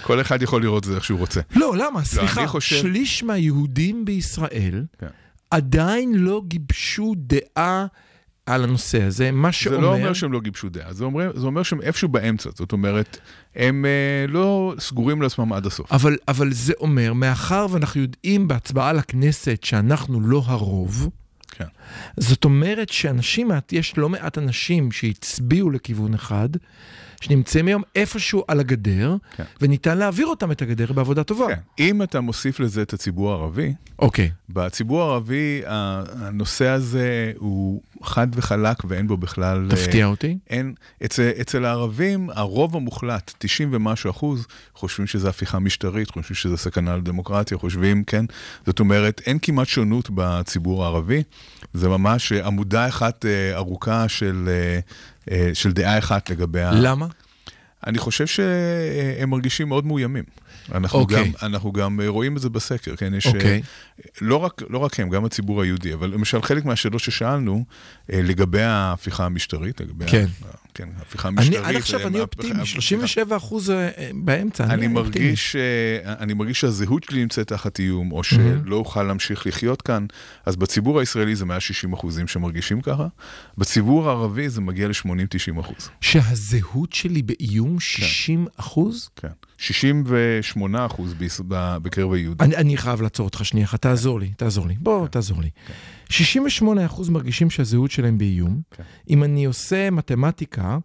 כל 0.03 0.21
אחד 0.21 0.41
יכול 0.41 0.61
לראות 0.61 0.83
את 0.83 0.89
זה 0.89 0.95
איך 0.95 1.03
שהוא 1.05 1.19
רוצה. 1.19 1.41
לא, 1.55 1.73
למה? 1.77 2.03
סליחה, 2.05 2.41
אני 2.41 2.47
חושב- 2.47 2.75
שליש 2.81 3.23
מהיהודים 3.23 4.05
בישראל 4.05 4.85
כן. 4.99 5.07
עדיין 5.51 6.13
לא 6.15 6.41
גיבשו 6.47 7.13
דעה 7.17 7.85
על 8.49 8.63
הנושא 8.63 9.03
הזה, 9.03 9.31
מה 9.31 9.47
זה 9.47 9.53
שאומר... 9.53 9.79
לא 9.79 9.93
אומר 9.93 10.13
שהם 10.13 10.31
לא 10.31 10.41
גיבשו 10.41 10.69
דעה, 10.69 10.93
זה 10.93 11.03
אומר, 11.03 11.31
זה 11.35 11.45
אומר 11.45 11.63
שהם 11.63 11.81
איפשהו 11.81 12.09
באמצע, 12.09 12.49
זאת 12.55 12.71
אומרת, 12.71 13.17
הם 13.55 13.85
אה, 13.85 14.27
לא 14.27 14.73
סגורים 14.79 15.21
לעצמם 15.21 15.53
עד 15.53 15.65
הסוף. 15.65 15.91
אבל, 15.91 16.17
אבל 16.27 16.53
זה 16.53 16.73
אומר, 16.79 17.13
מאחר 17.13 17.67
ואנחנו 17.71 18.01
יודעים 18.01 18.47
בהצבעה 18.47 18.93
לכנסת 18.93 19.63
שאנחנו 19.63 20.21
לא 20.21 20.43
הרוב, 20.45 21.09
כן. 21.51 21.65
זאת 22.17 22.45
אומרת 22.45 22.89
שאנשים, 22.89 23.51
יש 23.71 23.97
לא 23.97 24.09
מעט 24.09 24.37
אנשים 24.37 24.91
שהצביעו 24.91 25.69
לכיוון 25.69 26.13
אחד, 26.13 26.49
שנמצאים 27.21 27.67
היום 27.67 27.83
איפשהו 27.95 28.43
על 28.47 28.59
הגדר, 28.59 29.15
כן. 29.35 29.43
וניתן 29.61 29.97
להעביר 29.97 30.27
אותם 30.27 30.51
את 30.51 30.61
הגדר 30.61 30.93
בעבודה 30.93 31.23
טובה. 31.23 31.47
כן. 31.47 31.59
אם 31.79 32.03
אתה 32.03 32.21
מוסיף 32.21 32.59
לזה 32.59 32.81
את 32.81 32.93
הציבור 32.93 33.31
הערבי, 33.31 33.73
אוקיי. 33.99 34.31
בציבור 34.49 35.01
הערבי 35.01 35.61
הנושא 35.65 36.67
הזה 36.67 37.31
הוא 37.37 37.81
חד 38.03 38.27
וחלק 38.33 38.77
ואין 38.87 39.07
בו 39.07 39.17
בכלל... 39.17 39.67
אה, 39.71 39.75
תפתיע 39.75 40.05
אותי. 40.05 40.37
אין, 40.49 40.73
אצל, 41.05 41.29
אצל 41.41 41.65
הערבים, 41.65 42.29
הרוב 42.33 42.75
המוחלט, 42.75 43.33
90 43.37 43.69
ומשהו 43.73 44.09
אחוז, 44.09 44.47
חושבים 44.75 45.07
שזה 45.07 45.29
הפיכה 45.29 45.59
משטרית, 45.59 46.11
חושבים 46.11 46.35
שזה 46.35 46.57
סכנה 46.57 46.97
לדמוקרטיה, 46.97 47.57
חושבים, 47.57 48.03
כן? 48.03 48.25
זאת 48.65 48.79
אומרת, 48.79 49.21
אין 49.25 49.39
כמעט 49.41 49.67
שונות 49.67 50.09
בציבור 50.13 50.83
הערבי. 50.83 51.23
זה 51.73 51.89
ממש 51.89 52.31
אה, 52.31 52.47
עמודה 52.47 52.87
אחת 52.87 53.25
אה, 53.25 53.55
ארוכה 53.55 54.09
של, 54.09 54.49
אה, 55.31 55.51
של 55.53 55.71
דעה 55.71 55.97
אחת 55.97 56.29
לגבי 56.29 56.61
ה... 56.61 56.71
למה? 56.73 57.07
אני 57.87 57.97
חושב 57.97 58.27
שהם 58.27 59.29
מרגישים 59.29 59.67
מאוד 59.67 59.85
מאוימים. 59.85 60.23
אנחנו, 60.71 60.99
אוקיי. 60.99 61.23
גם, 61.23 61.31
אנחנו 61.41 61.71
גם 61.71 62.01
אה, 62.01 62.07
רואים 62.07 62.37
את 62.37 62.41
זה 62.41 62.49
בסקר, 62.49 62.95
כן? 62.95 63.13
יש, 63.13 63.27
אוקיי. 63.27 63.61
אה, 63.61 64.03
לא, 64.21 64.35
רק, 64.35 64.61
לא 64.69 64.77
רק 64.77 64.99
הם, 64.99 65.09
גם 65.09 65.25
הציבור 65.25 65.61
היהודי, 65.61 65.93
אבל 65.93 66.09
למשל 66.09 66.41
חלק 66.41 66.65
מהשאלות 66.65 67.01
ששאלנו 67.01 67.65
אה, 68.13 68.21
לגבי 68.21 68.61
ההפיכה 68.61 69.25
המשטרית, 69.25 69.81
לגבי 69.81 70.05
כן. 70.07 70.25
ה, 70.45 70.47
כן, 70.73 70.89
ההפיכה 70.97 71.27
אני, 71.27 71.37
המשטרית. 71.37 71.65
עד 71.65 71.75
עכשיו 71.75 72.07
אני 72.07 72.19
אופטימי, 72.19 72.59
אה, 72.59 72.65
37 72.65 73.37
אחוז 73.37 73.73
באמצע, 74.13 74.63
אני 74.63 74.73
אופטימי. 74.73 74.93
מרגיש, 74.93 75.55
אני 76.05 76.33
מרגיש 76.33 76.61
שהזהות 76.61 77.03
שלי 77.03 77.21
נמצאת 77.21 77.47
תחת 77.47 77.79
איום, 77.79 78.11
או 78.11 78.23
שלא 78.23 78.75
אוכל 78.75 79.03
להמשיך 79.03 79.47
לחיות 79.47 79.81
כאן. 79.81 80.05
אז 80.45 80.55
בציבור 80.55 80.99
הישראלי 80.99 81.35
זה 81.35 81.45
מעל 81.45 81.59
60 81.59 81.93
אחוזים 81.93 82.27
שמרגישים 82.27 82.81
ככה. 82.81 83.07
בציבור 83.57 84.09
הערבי 84.09 84.49
זה 84.49 84.61
מגיע 84.61 84.87
ל-80-90 84.87 85.59
אחוז. 85.59 85.89
שהזהות 86.01 86.93
שלי 86.93 87.21
באיום 87.21 87.79
60 87.79 88.47
אחוז? 88.57 89.09
כן. 89.15 89.48
68 89.59 90.85
אחוז 90.85 91.15
בקרב 91.81 92.13
היהודים. 92.13 92.47
אני, 92.47 92.55
אני 92.55 92.77
חייב 92.77 93.01
לעצור 93.01 93.25
אותך 93.25 93.45
שנייה 93.45 93.65
אחת, 93.65 93.81
תעזור 93.81 94.19
לי, 94.19 94.29
תעזור 94.37 94.67
לי. 94.67 94.75
בוא, 94.79 95.07
תעזור 95.07 95.41
לי. 95.41 95.49
68 96.09 96.85
אחוז 96.85 97.09
מרגישים 97.09 97.49
שהזהות 97.49 97.91
שלהם 97.91 98.17
באיום. 98.17 98.61
כן. 98.71 98.83
אם 99.09 99.23
אני 99.23 99.45
עושה 99.45 99.89
מתמטיקה, 99.89 100.77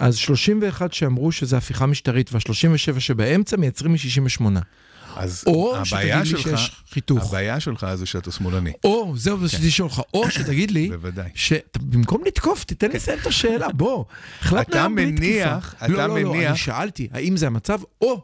אז 0.00 0.16
31 0.16 0.92
שאמרו 0.92 1.32
שזה 1.32 1.56
הפיכה 1.56 1.86
משטרית, 1.86 2.32
וה-37 2.32 3.00
שבאמצע 3.00 3.56
מייצרים 3.56 3.92
מ-68. 3.92 4.44
אז 5.16 5.44
או 5.46 5.76
הבעיה 5.76 5.84
שתגיד 6.24 6.36
לי 6.36 6.42
שלך, 6.42 6.58
שיש 6.58 6.72
חיתוך. 6.90 7.24
הבעיה 7.28 7.60
שלך 7.60 7.86
זה 7.94 8.06
שאתה 8.06 8.30
שמאלני. 8.30 8.72
או, 8.84 9.12
זהו, 9.16 9.38
רציתי 9.40 9.66
לשאול 9.66 9.88
אותך, 9.88 10.00
או 10.14 10.30
שתגיד 10.30 10.70
לי, 10.70 10.88
בוודאי. 10.92 11.28
שבמקום 11.34 12.22
לתקוף, 12.26 12.64
תיתן 12.64 12.88
לי 12.88 12.94
לסיים 12.94 13.18
את 13.18 13.26
השאלה, 13.26 13.68
בוא. 13.68 14.04
החלטנו 14.40 14.76
היום 14.80 14.94
בלי 14.94 15.06
מניח- 15.12 15.68
תקיפה. 15.70 15.84
אתה 15.86 15.92
לא, 15.92 16.06
לא, 16.06 16.18
לא, 16.22 16.32
מניח- 16.34 16.48
אני 16.50 16.56
שאלתי, 16.56 17.08
האם 17.12 17.36
זה 17.36 17.46
המצב, 17.46 17.80
או 18.00 18.22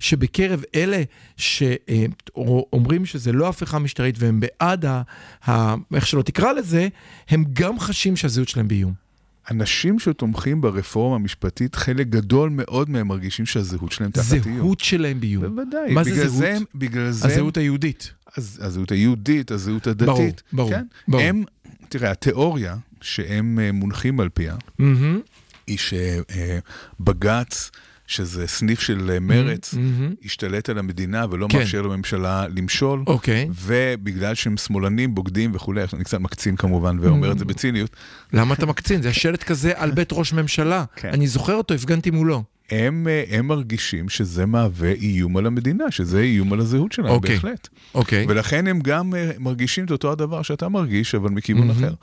שבקרב 0.00 0.62
אלה 0.74 1.02
שאומרים 1.36 3.06
שזה 3.06 3.32
לא 3.32 3.48
הפיכה 3.48 3.78
משטרית 3.78 4.14
והם 4.18 4.40
בעד, 4.40 4.84
ה, 4.84 5.02
ה, 5.48 5.74
איך 5.94 6.06
שלא 6.06 6.22
תקרא 6.22 6.52
לזה, 6.52 6.88
הם 7.28 7.44
גם 7.52 7.80
חשים 7.80 8.16
שהזהות 8.16 8.48
שלהם 8.48 8.68
באיום. 8.68 9.03
אנשים 9.50 9.98
שתומכים 9.98 10.60
ברפורמה 10.60 11.14
המשפטית, 11.16 11.74
חלק 11.74 12.06
גדול 12.06 12.50
מאוד 12.50 12.90
מהם 12.90 13.08
מרגישים 13.08 13.46
שהזהות 13.46 13.92
שלהם 13.92 14.10
תחת 14.10 14.32
איום. 14.46 14.56
זהות 14.58 14.80
שלהם 14.80 15.20
באיום. 15.20 15.44
בוודאי. 15.44 15.92
מה 15.94 16.04
זה 16.04 16.28
זהות? 16.28 16.44
הם- 16.44 16.62
בגלל 16.74 17.10
זה... 17.10 17.28
הזהות 17.28 17.56
היהודית. 17.56 18.12
הז- 18.36 18.58
הזהות 18.60 18.92
היהודית, 18.92 19.50
הזהות 19.50 19.86
הדתית. 19.86 20.06
ברור, 20.06 20.30
ברור, 20.52 20.70
כן? 20.70 20.84
ברור. 21.08 21.22
הם, 21.22 21.44
תראה, 21.88 22.10
התיאוריה 22.10 22.76
שהם 23.00 23.58
אה, 23.58 23.72
מונחים 23.72 24.20
על 24.20 24.28
פיה, 24.28 24.54
מהמם, 24.78 25.20
היא 25.66 25.78
שבג"ץ, 25.78 27.70
שזה 28.06 28.46
סניף 28.46 28.80
של 28.80 29.10
אה, 29.10 29.20
מרץ, 29.20 29.74
מהמם. 29.74 30.14
השתלט 30.24 30.68
על 30.68 30.78
המדינה 30.78 31.26
ולא 31.30 31.46
כן. 31.50 31.58
מאפשר 31.58 31.82
לממשלה 31.82 32.46
למשול. 32.56 33.02
אוקיי. 33.06 33.48
ובגלל 33.64 34.34
שהם 34.34 34.56
שמאלנים, 34.56 35.14
בוגדים 35.14 35.50
וכולי, 35.54 35.82
אני 35.92 36.04
קצת 36.04 36.20
מקצין 36.20 36.56
כמובן 36.56 36.98
ואומר 37.00 37.32
את 37.32 37.38
זה 37.38 37.44
בציניות, 37.44 37.90
למה 38.32 38.54
אתה 38.54 38.66
מקצין? 38.66 39.02
זה 39.02 39.12
שלט 39.12 39.42
כזה 39.42 39.72
על 39.76 39.90
בית 39.90 40.08
ראש 40.12 40.32
ממשלה. 40.32 40.84
כן. 40.96 41.08
אני 41.08 41.26
זוכר 41.26 41.54
אותו, 41.54 41.74
הפגנתי 41.74 42.10
מולו. 42.10 42.42
הם, 42.70 43.08
אה, 43.08 43.24
הם 43.38 43.46
מרגישים 43.46 44.08
שזה 44.08 44.46
מהווה 44.46 44.92
איום 44.92 45.36
על 45.36 45.46
המדינה, 45.46 45.90
שזה 45.90 46.20
איום 46.20 46.52
על 46.52 46.60
הזהות 46.60 46.92
שלהם, 46.92 47.10
אוקיי. 47.10 47.34
בהחלט. 47.34 47.68
אוקיי. 47.94 48.26
ולכן 48.28 48.66
הם 48.66 48.80
גם 48.80 49.14
אה, 49.14 49.30
מרגישים 49.38 49.84
את 49.84 49.90
אותו 49.90 50.12
הדבר 50.12 50.42
שאתה 50.42 50.68
מרגיש, 50.68 51.14
אבל 51.14 51.30
מכיוון 51.30 51.70
אחר. 51.70 51.94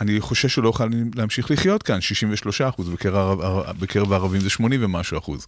אני 0.00 0.20
חושש 0.20 0.54
שלא 0.54 0.68
אוכל 0.68 0.88
להמשיך 1.14 1.50
לחיות 1.50 1.82
כאן, 1.82 2.00
63 2.00 2.60
אחוז, 2.60 2.88
בקרב, 2.88 3.40
הערב- 3.40 3.78
בקרב 3.80 4.12
הערבים 4.12 4.40
זה 4.40 4.50
80 4.50 4.84
ומשהו 4.84 5.18
אחוז. 5.18 5.46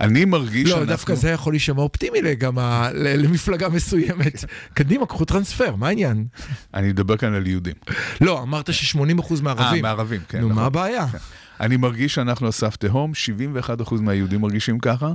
אני 0.00 0.24
מרגיש 0.24 0.64
לא, 0.64 0.70
שאנחנו... 0.70 0.86
דווקא 0.86 1.14
זה 1.14 1.30
יכול 1.30 1.52
להישמע 1.52 1.82
אופטימי 1.82 2.34
גם 2.38 2.58
ה- 2.58 2.88
למפלגה 2.94 3.68
מסוימת. 3.68 4.44
קדימה, 4.74 5.06
קחו 5.06 5.24
טרנספר, 5.24 5.74
מה 5.76 5.88
העניין? 5.88 6.26
אני 6.74 6.88
מדבר 6.88 7.16
כאן 7.16 7.34
על 7.34 7.46
יהודים. 7.46 7.74
לא, 8.20 8.42
אמרת 8.42 8.72
ש-80% 8.74 8.98
מהערבים. 9.42 9.84
אה, 9.84 9.94
מערבים, 9.94 10.20
כן. 10.28 10.40
נו, 10.40 10.46
נכון. 10.46 10.56
מה 10.62 10.66
הבעיה? 10.66 11.06
אני 11.60 11.76
מרגיש 11.76 12.14
שאנחנו 12.14 12.46
על 12.46 12.52
סף 12.52 12.76
תהום, 12.76 13.14
71 13.14 13.80
אחוז 13.80 14.00
מהיהודים 14.00 14.40
מרגישים 14.40 14.78
ככה, 14.78 15.12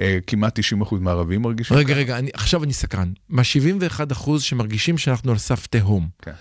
אה, 0.00 0.18
כמעט 0.26 0.60
90 0.60 0.80
אחוז 0.82 1.00
מהערבים 1.00 1.42
מרגישים 1.42 1.76
רגע, 1.76 1.94
רגע, 1.94 2.18
אני- 2.18 2.30
עכשיו 2.34 2.64
אני 2.64 2.72
סקרן. 2.72 3.12
מה-71% 3.28 4.30
שמרגישים 4.40 4.98
שאנחנו 4.98 5.32
על 5.32 5.38
סף 5.38 5.66
תהום, 5.66 6.08
כן. 6.22 6.32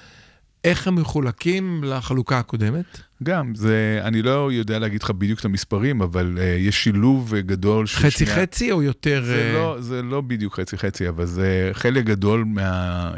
איך 0.63 0.87
הם 0.87 0.95
מחולקים 0.95 1.83
לחלוקה 1.83 2.39
הקודמת? 2.39 3.01
גם, 3.23 3.55
זה, 3.55 3.99
אני 4.03 4.21
לא 4.21 4.49
יודע 4.51 4.79
להגיד 4.79 5.03
לך 5.03 5.11
בדיוק 5.11 5.39
את 5.39 5.45
המספרים, 5.45 6.01
אבל 6.01 6.37
uh, 6.37 6.41
יש 6.41 6.83
שילוב 6.83 7.33
אה, 7.35 7.41
גדול 7.41 7.85
של 7.85 7.97
חצי 7.97 8.11
שני- 8.25 8.35
חצי 8.35 8.71
או 8.71 8.83
יותר... 8.83 9.23
זה 9.25 9.35
אה, 9.49 9.53
לא, 9.53 9.77
זה 9.81 10.01
לא 10.01 10.21
בדיוק 10.21 10.59
חצי-חצי, 10.59 11.09
אבל 11.09 11.25
זה 11.25 11.69
חלק 11.73 12.05
גדול 12.05 12.43
מה, 12.47 12.61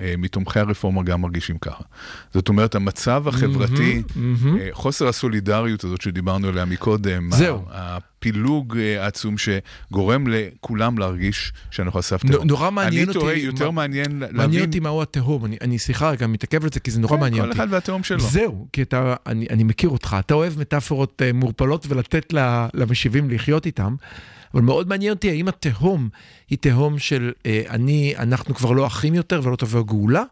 אה, 0.01 0.13
מתומכי 0.17 0.59
הרפורמה 0.59 1.03
גם 1.03 1.21
מרגישים 1.21 1.57
ככה. 1.57 1.83
זאת 2.33 2.49
אומרת, 2.49 2.75
המצב 2.75 3.23
החברתי, 3.27 4.01
מהמם. 4.15 4.57
אה, 4.59 4.69
חוסר 4.71 5.07
הסולידריות 5.07 5.83
הזאת 5.83 6.01
שדיברנו 6.01 6.47
עליה 6.47 6.65
מקודם, 6.65 7.29
זהו. 7.31 7.65
הפילוג 7.71 8.77
העצום 8.99 9.35
שגורם 9.37 10.25
לכולם 10.27 10.97
להרגיש 10.97 11.53
שאנחנו 11.71 11.97
על 11.97 12.03
סף 12.03 12.25
תהום. 12.25 12.47
נורא 12.47 12.69
מעניין 12.71 13.03
אני 13.05 13.13
תוהה, 13.13 13.33
אותי- 13.33 13.45
יותר 13.45 13.71
מה- 13.71 13.81
מעניין 13.81 14.19
להבין... 14.19 14.37
מעניין 14.37 14.65
אותי 14.65 14.79
מהו 14.79 15.01
התהום, 15.01 15.45
אני, 15.45 15.57
אני 15.61 15.79
סליחה 15.79 16.09
רגע, 16.09 16.27
מתעכב 16.27 16.63
על 16.63 16.69
זה 16.73 16.79
כי 16.79 16.91
זה 16.91 16.99
נורא 16.99 17.13
כן, 17.15 17.19
מעניין 17.19 17.43
כל 17.43 17.49
אותי. 17.49 17.57
אחד 17.59 17.67
והתהום 17.71 18.03
שלו. 18.03 18.19
זהו, 18.19 18.67
כי 18.73 18.81
אתה, 18.81 19.15
אני, 19.27 19.47
אני 19.49 19.63
מכיר 19.63 19.89
אותך, 19.93 20.15
אתה 20.19 20.33
אוהב 20.33 20.59
מטאפורות 20.59 21.21
אה, 21.25 21.33
מעורפלות 21.33 21.85
ולתת 21.89 22.33
למשיבים 22.73 23.29
לחיות 23.29 23.65
איתם, 23.65 23.95
אבל 24.53 24.61
מאוד 24.61 24.87
מעניין 24.87 25.13
אותי 25.13 25.29
האם 25.29 25.47
התהום 25.47 26.09
היא 26.49 26.57
תהום 26.61 26.99
של 26.99 27.31
אה, 27.45 27.63
אני, 27.69 28.13
אנחנו 28.17 28.55
כבר 28.55 28.71
לא 28.71 28.87
אחים 28.87 29.15
יותר 29.15 29.41
ולא 29.43 29.55
תבוא 29.55 29.79
הגאולה, 29.79 30.23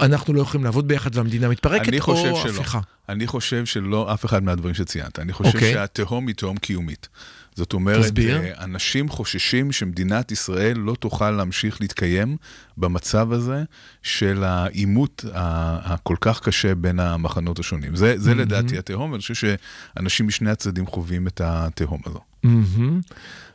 אנחנו 0.00 0.34
לא 0.34 0.40
יכולים 0.40 0.64
לעבוד 0.64 0.88
ביחד 0.88 1.16
והמדינה 1.16 1.48
מתפרקת, 1.48 1.88
אני 1.88 2.00
חושב 2.00 2.30
או 2.30 2.36
שלא. 2.36 2.50
הפיכה. 2.50 2.80
אני 3.08 3.26
חושב 3.26 3.66
שלא 3.66 4.14
אף 4.14 4.24
אחד 4.24 4.42
מהדברים 4.42 4.74
שציינת. 4.74 5.18
אני 5.18 5.32
חושב 5.32 5.54
אוקיי. 5.54 5.72
שהתהום 5.72 6.26
היא 6.26 6.34
תהום 6.34 6.56
קיומית. 6.56 7.08
זאת 7.54 7.72
אומרת, 7.72 8.04
תסביר. 8.04 8.40
אה, 8.40 8.64
אנשים 8.64 9.08
חוששים 9.08 9.72
שמדינת 9.72 10.32
ישראל 10.32 10.78
לא 10.78 10.94
תוכל 10.94 11.30
להמשיך 11.30 11.80
להתקיים 11.80 12.36
במצב 12.76 13.32
הזה 13.32 13.62
של 14.02 14.44
העימות 14.44 15.24
הכל 15.34 16.16
כך 16.20 16.40
קשה 16.40 16.74
בין 16.74 17.00
המחנות 17.00 17.58
השונים. 17.58 17.96
זה, 17.96 18.14
זה 18.18 18.34
לדעתי 18.34 18.78
התהום, 18.78 19.10
ואני 19.10 19.20
חושב 19.20 19.34
שאנשים 19.34 20.26
משני 20.26 20.50
הצדדים 20.50 20.86
חווים 20.86 21.26
את 21.26 21.40
התהום 21.44 22.00
הזו. 22.06 22.20
מהמם. 22.42 23.00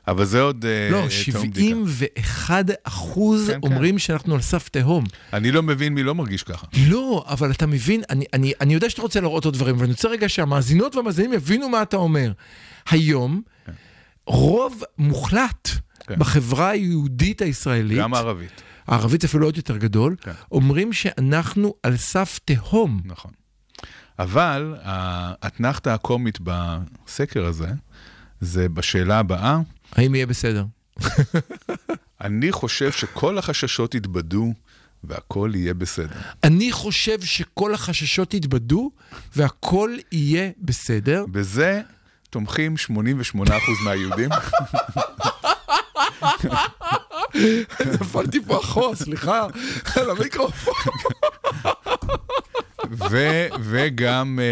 אבל 0.07 0.25
זה 0.25 0.41
עוד 0.41 0.65
אה, 0.65 0.89
לא, 0.91 1.07
תהום 1.31 1.49
בדיקה. 1.49 1.67
71 1.67 2.65
אחוז 2.83 3.47
כן, 3.47 3.53
כן. 3.53 3.67
אומרים 3.67 3.99
שאנחנו 3.99 4.35
על 4.35 4.41
סף 4.41 4.69
תהום. 4.69 5.03
אני 5.33 5.51
לא 5.51 5.63
מבין 5.63 5.93
מי 5.93 6.03
לא 6.03 6.15
מרגיש 6.15 6.43
ככה. 6.43 6.67
לא, 6.87 7.25
אבל 7.27 7.51
אתה 7.51 7.65
מבין, 7.65 8.01
אני, 8.09 8.25
אני, 8.33 8.53
אני 8.61 8.73
יודע 8.73 8.89
שאתה 8.89 9.01
רוצה 9.01 9.21
להראות 9.21 9.45
עוד 9.45 9.53
דברים, 9.53 9.79
ואני 9.79 9.91
רוצה 9.91 10.07
רגע 10.07 10.29
שהמאזינות 10.29 10.95
והמאזינים 10.95 11.33
יבינו 11.33 11.69
מה 11.69 11.81
אתה 11.81 11.97
אומר. 11.97 12.31
היום, 12.89 13.41
רוב 14.27 14.83
מוחלט 14.97 15.69
כן. 15.99 16.19
בחברה 16.19 16.69
היהודית 16.69 17.41
הישראלית, 17.41 17.97
גם 17.97 18.13
הערבית, 18.13 18.61
הערבית 18.87 19.23
אפילו 19.23 19.47
עוד 19.47 19.57
יותר 19.57 19.77
גדול, 19.77 20.15
כן. 20.21 20.31
אומרים 20.51 20.93
שאנחנו 20.93 21.73
על 21.83 21.97
סף 21.97 22.39
תהום. 22.45 23.01
נכון. 23.05 23.31
אבל 24.19 24.75
האתנחתא 24.81 25.89
הקומית 25.89 26.39
בסקר 26.43 27.45
הזה, 27.45 27.67
זה 28.41 28.69
בשאלה 28.69 29.19
הבאה, 29.19 29.59
האם 29.91 30.15
יהיה 30.15 30.25
בסדר? 30.25 30.65
אני 32.21 32.51
חושב 32.51 32.91
שכל 32.91 33.37
החששות 33.37 33.95
יתבדו 33.95 34.53
והכל 35.03 35.51
יהיה 35.55 35.73
בסדר. 35.73 36.19
אני 36.43 36.71
חושב 36.71 37.21
שכל 37.21 37.73
החששות 37.73 38.33
יתבדו 38.33 38.91
והכל 39.35 39.95
יהיה 40.11 40.49
בסדר. 40.59 41.25
בזה 41.31 41.81
תומכים 42.29 42.75
88% 43.37 43.49
מהיהודים. 43.83 44.29
נפלתי 47.93 48.41
פה 48.45 48.59
אחורה, 48.59 48.95
סליחה, 48.95 49.47
על 49.95 50.09
המיקרופון. 50.09 50.73
ו- 52.91 53.47
וגם 53.59 54.39
אה, 54.39 54.43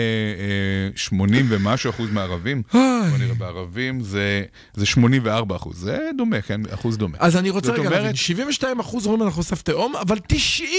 אה, 0.44 0.48
80 0.96 1.46
ומשהו 1.50 1.90
אחוז 1.90 2.10
מהערבים, 2.12 2.62
בוא 2.74 2.80
נראה, 3.20 3.34
בערבים 3.38 4.02
זה, 4.02 4.44
זה 4.74 4.86
84 4.86 5.56
אחוז, 5.56 5.78
זה 5.80 5.98
דומה, 6.18 6.42
כן, 6.42 6.62
אחוז 6.74 6.98
דומה. 6.98 7.18
אז 7.20 7.36
אני 7.38 7.50
רוצה 7.50 7.72
רגע 7.72 7.80
אומרת- 7.82 7.94
להבין, 7.94 8.16
72 8.16 8.80
אחוז 8.80 9.06
אומרים 9.06 9.24
אנחנו 9.24 9.44
סף 9.44 9.62
תהום, 9.62 9.96
אבל 9.96 10.18
90 10.28 10.70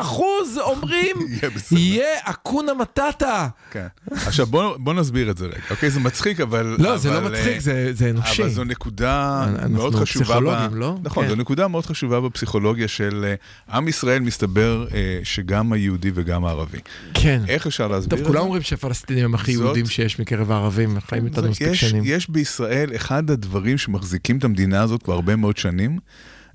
אחוז 0.00 0.58
אומרים 0.60 1.16
יהיה 1.72 2.04
אקונה 2.22 2.74
מטאטה. 2.74 3.48
כן. 3.70 3.86
עכשיו 4.10 4.46
בוא, 4.46 4.76
בוא 4.76 4.94
נסביר 4.94 5.30
את 5.30 5.38
זה 5.38 5.46
רגע, 5.46 5.56
אוקיי? 5.70 5.90
זה 5.90 6.00
מצחיק, 6.00 6.40
אבל... 6.40 6.76
לא, 6.78 6.96
זה 6.96 7.10
לא 7.10 7.18
אבל, 7.18 7.30
מצחיק, 7.32 7.54
אה, 7.54 7.60
זה 7.60 7.90
זה 7.92 8.10
אנושי. 8.10 8.42
אבל 8.42 8.50
זו 8.50 8.64
נקודה 8.64 9.44
אנחנו 9.48 9.68
מאוד 9.76 9.94
חשובה. 9.94 10.24
פסיכולוגים, 10.24 10.74
לא? 10.78 10.96
נכון, 11.02 11.24
כן. 11.24 11.30
זו 11.30 11.36
נקודה 11.36 11.68
מאוד 11.68 11.86
חשובה 11.86 12.20
בפסיכולוגיה 12.20 12.88
של 12.88 13.24
אה, 13.70 13.76
עם 13.76 13.88
ישראל, 13.88 14.18
מסתבר 14.22 14.86
אה, 14.94 15.20
שגם 15.24 15.72
היהודי 15.72 16.10
וגם 16.14 16.44
הערבי. 16.44 16.78
כן. 17.14 17.42
איך 17.48 17.66
אפשר 17.66 17.88
להסביר 17.88 18.10
טוב, 18.10 18.20
את 18.20 18.26
כולם 18.26 18.40
זה? 18.40 18.44
אומרים 18.44 18.62
שהפלסטינים 18.62 19.24
הם 19.24 19.34
הכי 19.34 19.54
זאת- 19.54 19.64
יהודים 19.64 19.86
שיש 19.86 20.20
מקרב 20.20 20.50
הערבים, 20.50 21.00
חיים 21.00 21.26
איתנו 21.26 21.50
מספיק 21.50 21.68
יש, 21.68 21.80
שנים. 21.84 22.02
יש 22.06 22.30
בישראל, 22.30 22.96
אחד 22.96 23.30
הדברים 23.30 23.78
שמחזיקים 23.78 24.38
את 24.38 24.44
המדינה 24.44 24.82
הזאת 24.82 25.02
כבר 25.02 25.14
הרבה 25.14 25.36
מאוד 25.36 25.56
שנים, 25.56 25.98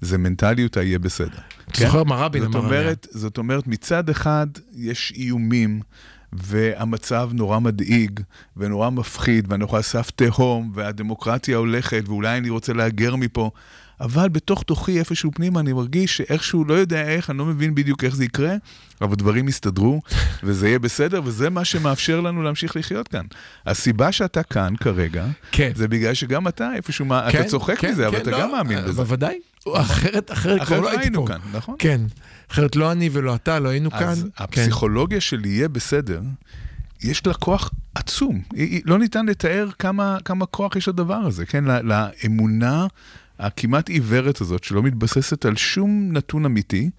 זה 0.02 0.17
מנטליות 0.17 0.78
היהיה 0.78 0.99
בסדר. 0.99 1.38
אתה 1.71 1.86
זוכר 1.86 2.04
מה 2.04 2.15
רבין 2.15 2.43
אמר 2.43 2.73
עליה? 2.73 2.93
זאת 3.12 3.38
אומרת, 3.38 3.67
מצד 3.67 4.10
אחד 4.10 4.47
יש 4.75 5.13
איומים, 5.15 5.82
והמצב 6.34 7.30
נורא 7.34 7.60
מדאיג, 7.60 8.19
ונורא 8.58 8.89
מפחיד, 8.89 9.45
ואנחנו 9.52 9.75
על 9.78 9.82
סף 9.84 10.12
תהום, 10.15 10.71
והדמוקרטיה 10.75 11.58
הולכת, 11.58 12.04
ואולי 12.08 12.38
אני 12.38 12.49
רוצה 12.49 12.73
להגר 12.73 13.15
מפה, 13.15 13.52
אבל 14.02 14.30
בתוך 14.30 14.64
תוכי, 14.64 15.00
איפשהו 15.00 15.32
פנימה, 15.36 15.60
אני 15.60 15.74
מרגיש 15.74 16.18
שאיכשהו, 16.18 16.66
לא 16.66 16.74
יודע 16.74 17.08
איך, 17.08 17.30
אני 17.30 17.38
לא 17.38 17.46
מבין 17.46 17.76
בדיוק 17.76 18.04
איך 18.04 18.16
זה 18.16 18.26
יקרה, 18.26 18.56
אבל 19.02 19.16
דברים 19.16 19.48
יסתדרו, 19.48 20.02
וזה 20.44 20.68
יהיה 20.68 20.80
בסדר, 20.80 21.22
וזה 21.26 21.50
מה 21.50 21.66
שמאפשר 21.66 22.22
לנו 22.22 22.44
להמשיך 22.44 22.76
לחיות 22.76 23.08
כאן. 23.08 23.26
הסיבה 23.66 24.12
שאתה 24.12 24.44
כאן 24.44 24.74
כרגע, 24.80 25.26
כן. 25.52 25.72
זה 25.76 25.88
בגלל 25.88 26.14
שגם 26.14 26.48
אתה 26.48 26.70
איפשהו, 26.76 27.06
כן, 27.10 27.40
אתה 27.40 27.44
צוחק 27.44 27.78
כן, 27.80 27.92
מזה, 27.92 28.08
אבל 28.08 28.16
כן, 28.16 28.22
אתה 28.22 28.32
לא, 28.32 28.42
גם 28.42 28.52
מאמין 28.52 28.78
אה, 28.78 28.84
בזה. 28.84 29.04
בוודאי. 29.04 29.40
אחרת, 29.74 30.32
אחרת 30.32 30.56
כבר 30.56 30.64
אחרת 30.64 30.82
לא 30.82 30.90
הייתי 30.90 31.04
היינו 31.04 31.22
פה. 31.22 31.28
כאן, 31.28 31.40
נכון? 31.54 31.76
כן. 31.80 32.02
אחרת 32.52 32.76
לא 32.76 32.92
אני 32.92 33.10
ולא 33.14 33.36
אתה, 33.36 33.60
לא 33.60 33.70
היינו 33.70 33.92
כאן. 33.92 34.02
אז 34.02 34.24
כן. 34.36 34.44
הפסיכולוגיה 34.44 35.22
של 35.22 35.46
יהיה 35.46 35.68
בסדר, 35.68 36.22
יש 37.04 37.28
לה 37.28 37.34
כוח 37.34 37.72
עצום. 37.96 38.42
לא 38.86 39.00
ניתן 39.00 39.26
לתאר 39.26 39.70
כמה, 39.80 40.18
כמה 40.26 40.46
כוח 40.46 40.76
יש 40.76 40.88
לדבר 40.88 41.16
הזה, 41.16 41.46
כן? 41.46 41.64
לאמונה 41.64 42.88
הכמעט 43.39 43.89
עיוורת 43.89 44.41
הזאת, 44.41 44.63
שלא 44.63 44.84
מתבססת 44.84 45.45
על 45.45 45.56
שום 45.56 46.10
נתון 46.12 46.45
אמיתי, 46.45 46.89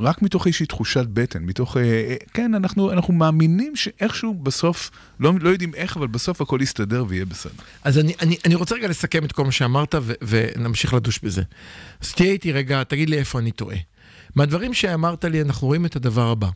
רק 0.00 0.22
מתוך 0.22 0.46
איזושהי 0.46 0.66
תחושת 0.66 1.06
בטן, 1.12 1.42
מתוך, 1.44 1.76
אה, 1.76 1.82
אה, 1.82 2.16
כן, 2.32 2.54
אנחנו, 2.54 2.92
אנחנו 2.92 3.14
מאמינים 3.14 3.76
שאיכשהו 3.76 4.34
בסוף, 4.34 4.90
לא, 5.20 5.32
לא 5.40 5.48
יודעים 5.48 5.74
איך, 5.74 5.96
אבל 5.96 6.06
בסוף 6.06 6.40
הכל 6.40 6.58
יסתדר 6.62 7.04
ויהיה 7.08 7.24
בסדר. 7.24 7.52
אז 7.84 7.98
אני, 7.98 8.12
אני, 8.20 8.36
אני 8.44 8.54
רוצה 8.54 8.74
רגע 8.74 8.88
לסכם 8.88 9.24
את 9.24 9.32
כל 9.32 9.44
מה 9.44 9.52
שאמרת 9.52 9.94
ו- 10.02 10.12
ונמשיך 10.22 10.94
לדוש 10.94 11.18
בזה. 11.22 11.42
אז 12.00 12.12
תהיה 12.12 12.32
איתי 12.32 12.52
רגע, 12.52 12.84
תגיד 12.84 13.10
לי 13.10 13.18
איפה 13.18 13.38
אני 13.38 13.50
טועה. 13.50 13.76
מהדברים 14.34 14.74
שאמרת 14.74 15.24
לי, 15.24 15.42
אנחנו 15.42 15.66
רואים 15.66 15.86
את 15.86 15.96
הדבר 15.96 16.30
הבא. 16.30 16.48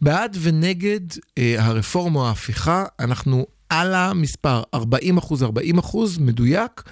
בעד 0.00 0.36
ונגד 0.40 1.00
אה, 1.38 1.54
הרפורמה 1.58 2.20
או 2.20 2.28
ההפיכה, 2.28 2.84
אנחנו 3.00 3.46
על 3.68 3.94
המספר 3.94 4.62
40 4.74 5.18
אחוז, 5.18 5.42
40 5.42 5.78
אחוז, 5.78 6.18
מדויק, 6.18 6.82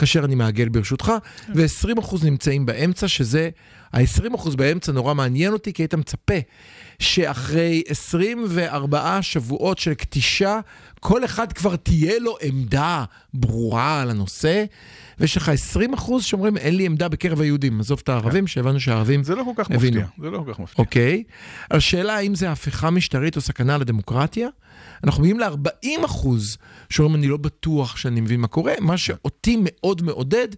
כאשר 0.00 0.24
אני 0.24 0.34
מעגל 0.34 0.68
ברשותך, 0.68 1.12
ו-20 1.54 2.00
אחוז 2.00 2.24
נמצאים 2.24 2.66
באמצע, 2.66 3.08
שזה, 3.08 3.50
ה-20 3.92 4.34
אחוז 4.34 4.56
באמצע 4.56 4.92
נורא 4.92 5.14
מעניין 5.14 5.52
אותי, 5.52 5.72
כי 5.72 5.82
היית 5.82 5.94
מצפה 5.94 6.34
שאחרי 6.98 7.82
24 7.88 9.18
שבועות 9.22 9.78
של 9.78 9.94
כתישה, 9.94 10.60
כל 11.00 11.24
אחד 11.24 11.52
כבר 11.52 11.76
תהיה 11.76 12.18
לו 12.18 12.36
עמדה 12.42 13.04
ברורה 13.34 14.02
על 14.02 14.10
הנושא, 14.10 14.64
ויש 15.18 15.36
לך 15.36 15.48
20 15.48 15.94
אחוז 15.94 16.24
שאומרים, 16.24 16.56
אין 16.56 16.76
לי 16.76 16.86
עמדה 16.86 17.08
בקרב 17.08 17.40
היהודים. 17.40 17.80
עזוב 17.80 18.00
את 18.04 18.08
הערבים, 18.08 18.46
שהבנו 18.46 18.80
שהערבים... 18.80 19.24
זה 19.24 19.34
לא 19.34 19.44
כל 19.44 19.62
כך 19.64 19.70
הבינו. 19.70 20.00
מפתיע, 20.00 20.24
זה 20.24 20.30
לא 20.30 20.42
כל 20.46 20.52
כך 20.52 20.60
מפתיע. 20.60 20.84
אוקיי. 20.84 21.22
על 21.70 21.80
שאלה 21.80 22.16
האם 22.16 22.34
זה 22.34 22.50
הפיכה 22.50 22.90
משטרית 22.90 23.36
או 23.36 23.40
סכנה 23.40 23.78
לדמוקרטיה, 23.78 24.48
אנחנו 25.04 25.22
מגיעים 25.22 25.40
ל-40 25.40 26.04
אחוז 26.04 26.56
שאומרים 26.90 27.16
אני 27.16 27.28
לא 27.28 27.36
בטוח 27.36 27.96
שאני 27.96 28.20
מבין 28.20 28.40
מה 28.40 28.48
קורה, 28.48 28.72
מה 28.80 28.96
שאותי 28.96 29.56
מאוד 29.62 30.02
מעודד, 30.02 30.48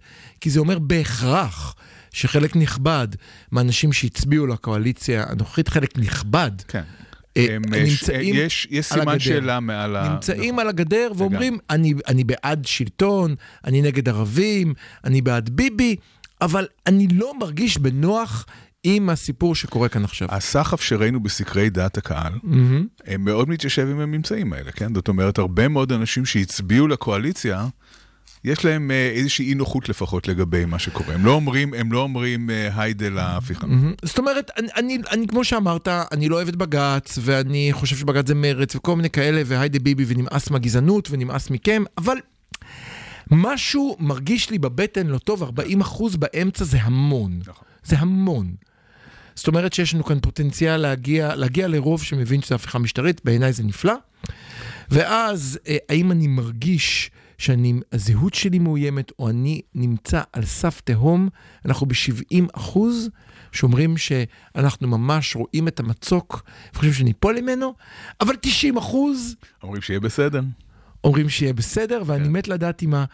כי 0.40 0.50
זה 0.50 0.60
אומר 0.60 0.78
בהכרח 0.78 1.74
שחלק 2.12 2.56
נכבד 2.56 3.08
מהאנשים 3.52 3.92
שהצביעו 3.92 4.46
לקואליציה 4.46 5.24
הנוכחית, 5.28 5.68
חלק 5.68 5.98
נכבד, 5.98 6.50
כן. 6.68 6.82
אה, 7.36 7.46
הם, 7.50 7.62
נמצאים 7.74 8.34
יש, 8.34 8.68
יש 8.70 8.92
על 8.92 9.00
סימן 9.00 9.12
הגדר. 9.12 9.24
שאלה 9.24 9.60
מעל 9.60 9.96
ה... 9.96 10.08
נמצאים 10.08 10.58
על 10.58 10.68
הגדר 10.68 11.12
ואומרים, 11.16 11.58
אני, 11.70 11.94
אני 12.08 12.24
בעד 12.24 12.64
שלטון, 12.64 13.34
אני 13.64 13.82
נגד 13.82 14.08
ערבים, 14.08 14.74
אני 15.04 15.22
בעד 15.22 15.50
ביבי, 15.50 15.96
אבל 16.40 16.66
אני 16.86 17.08
לא 17.08 17.38
מרגיש 17.38 17.78
בנוח 17.78 18.46
עם 18.84 19.10
הסיפור 19.10 19.54
שקורה 19.54 19.88
כאן 19.88 20.04
עכשיו. 20.04 20.28
הסחף 20.30 20.80
שראינו 20.80 21.20
בסקרי 21.20 21.70
דעת 21.70 21.98
הקהל, 21.98 22.32
מהמם. 22.42 22.86
הם 23.06 23.24
מאוד 23.24 23.48
מתיישב 23.48 23.88
עם 23.90 24.00
הממצאים 24.00 24.52
האלה, 24.52 24.72
כן? 24.72 24.94
זאת 24.94 25.08
אומרת, 25.08 25.38
הרבה 25.38 25.68
מאוד 25.68 25.92
אנשים 25.92 26.24
שהצביעו 26.24 26.88
לקואליציה, 26.88 27.66
יש 28.44 28.64
להם 28.64 28.90
אה, 28.90 29.10
איזושהי 29.14 29.48
אי 29.48 29.54
נוחות 29.54 29.88
לפחות 29.88 30.28
לגבי 30.28 30.64
מה 30.64 30.78
שקורה. 30.78 31.14
הם 31.14 31.24
לא 31.24 31.32
אומרים, 31.32 31.74
הם 31.74 31.92
לא 31.92 31.98
אומרים 31.98 32.50
אה, 32.50 32.82
היידה 32.82 33.08
להפיכה. 33.08 33.66
מהמם. 33.66 33.92
זאת 34.04 34.18
אומרת, 34.18 34.50
אני, 34.56 34.68
אני, 34.76 34.98
אני, 35.10 35.26
כמו 35.26 35.44
שאמרת, 35.44 35.88
אני 35.88 36.28
לא 36.28 36.36
אוהב 36.36 36.48
את 36.48 36.56
בג"ץ, 36.56 37.18
ואני 37.20 37.68
חושב 37.72 37.96
שבג"ץ 37.96 38.28
זה 38.28 38.34
מרץ, 38.34 38.76
וכל 38.76 38.96
מיני 38.96 39.10
כאלה, 39.10 39.42
והיידה 39.46 39.78
ביבי, 39.78 40.04
ונמאס 40.08 40.50
מהגזענות, 40.50 41.08
ונמאס 41.10 41.50
מכם, 41.50 41.84
אבל 41.98 42.16
משהו 43.30 43.96
מרגיש 44.00 44.50
לי 44.50 44.58
בבטן 44.58 45.06
לא 45.06 45.18
טוב, 45.18 45.42
40 45.42 45.80
אחוז 45.80 46.16
באמצע 46.16 46.64
זה 46.64 46.78
המון. 46.82 47.40
נכון. 47.46 47.64
זה 47.84 47.98
המון. 47.98 48.54
זאת 49.34 49.48
אומרת 49.48 49.72
שיש 49.72 49.94
לנו 49.94 50.04
כאן 50.04 50.20
פוטנציאל 50.20 50.76
להגיע, 50.76 51.34
להגיע 51.34 51.68
לרוב 51.68 52.02
שמבין 52.02 52.42
שזו 52.42 52.54
הפיכה 52.54 52.78
משטרית, 52.78 53.20
בעיניי 53.24 53.52
זה 53.52 53.62
נפלא. 53.62 53.94
ואז, 54.90 55.58
אה, 55.68 55.76
האם 55.88 56.12
אני 56.12 56.26
מרגיש 56.26 57.10
שהזהות 57.38 58.34
שלי 58.34 58.58
מאוימת, 58.58 59.12
או 59.18 59.28
אני 59.28 59.60
נמצא 59.74 60.22
על 60.32 60.44
סף 60.44 60.80
תהום, 60.80 61.28
אנחנו 61.64 61.86
ב-70 61.86 62.44
אחוז, 62.52 63.10
שאומרים 63.52 63.96
שאנחנו 63.96 64.88
ממש 64.88 65.36
רואים 65.36 65.68
את 65.68 65.80
המצוק, 65.80 66.42
וחושבים 66.72 66.94
שניפול 66.94 67.40
ממנו, 67.40 67.74
אבל 68.20 68.34
90 68.40 68.76
אחוז 68.76 69.36
אומרים 69.62 69.82
שיהיה 69.82 70.00
בסדר. 70.00 70.40
אומרים 71.04 71.28
שיהיה 71.28 71.52
בסדר, 71.52 72.02
ואני 72.06 72.24
כן. 72.24 72.32
מת 72.32 72.48
לדעת 72.48 72.82
אם 72.82 72.94
ה... 72.94 73.04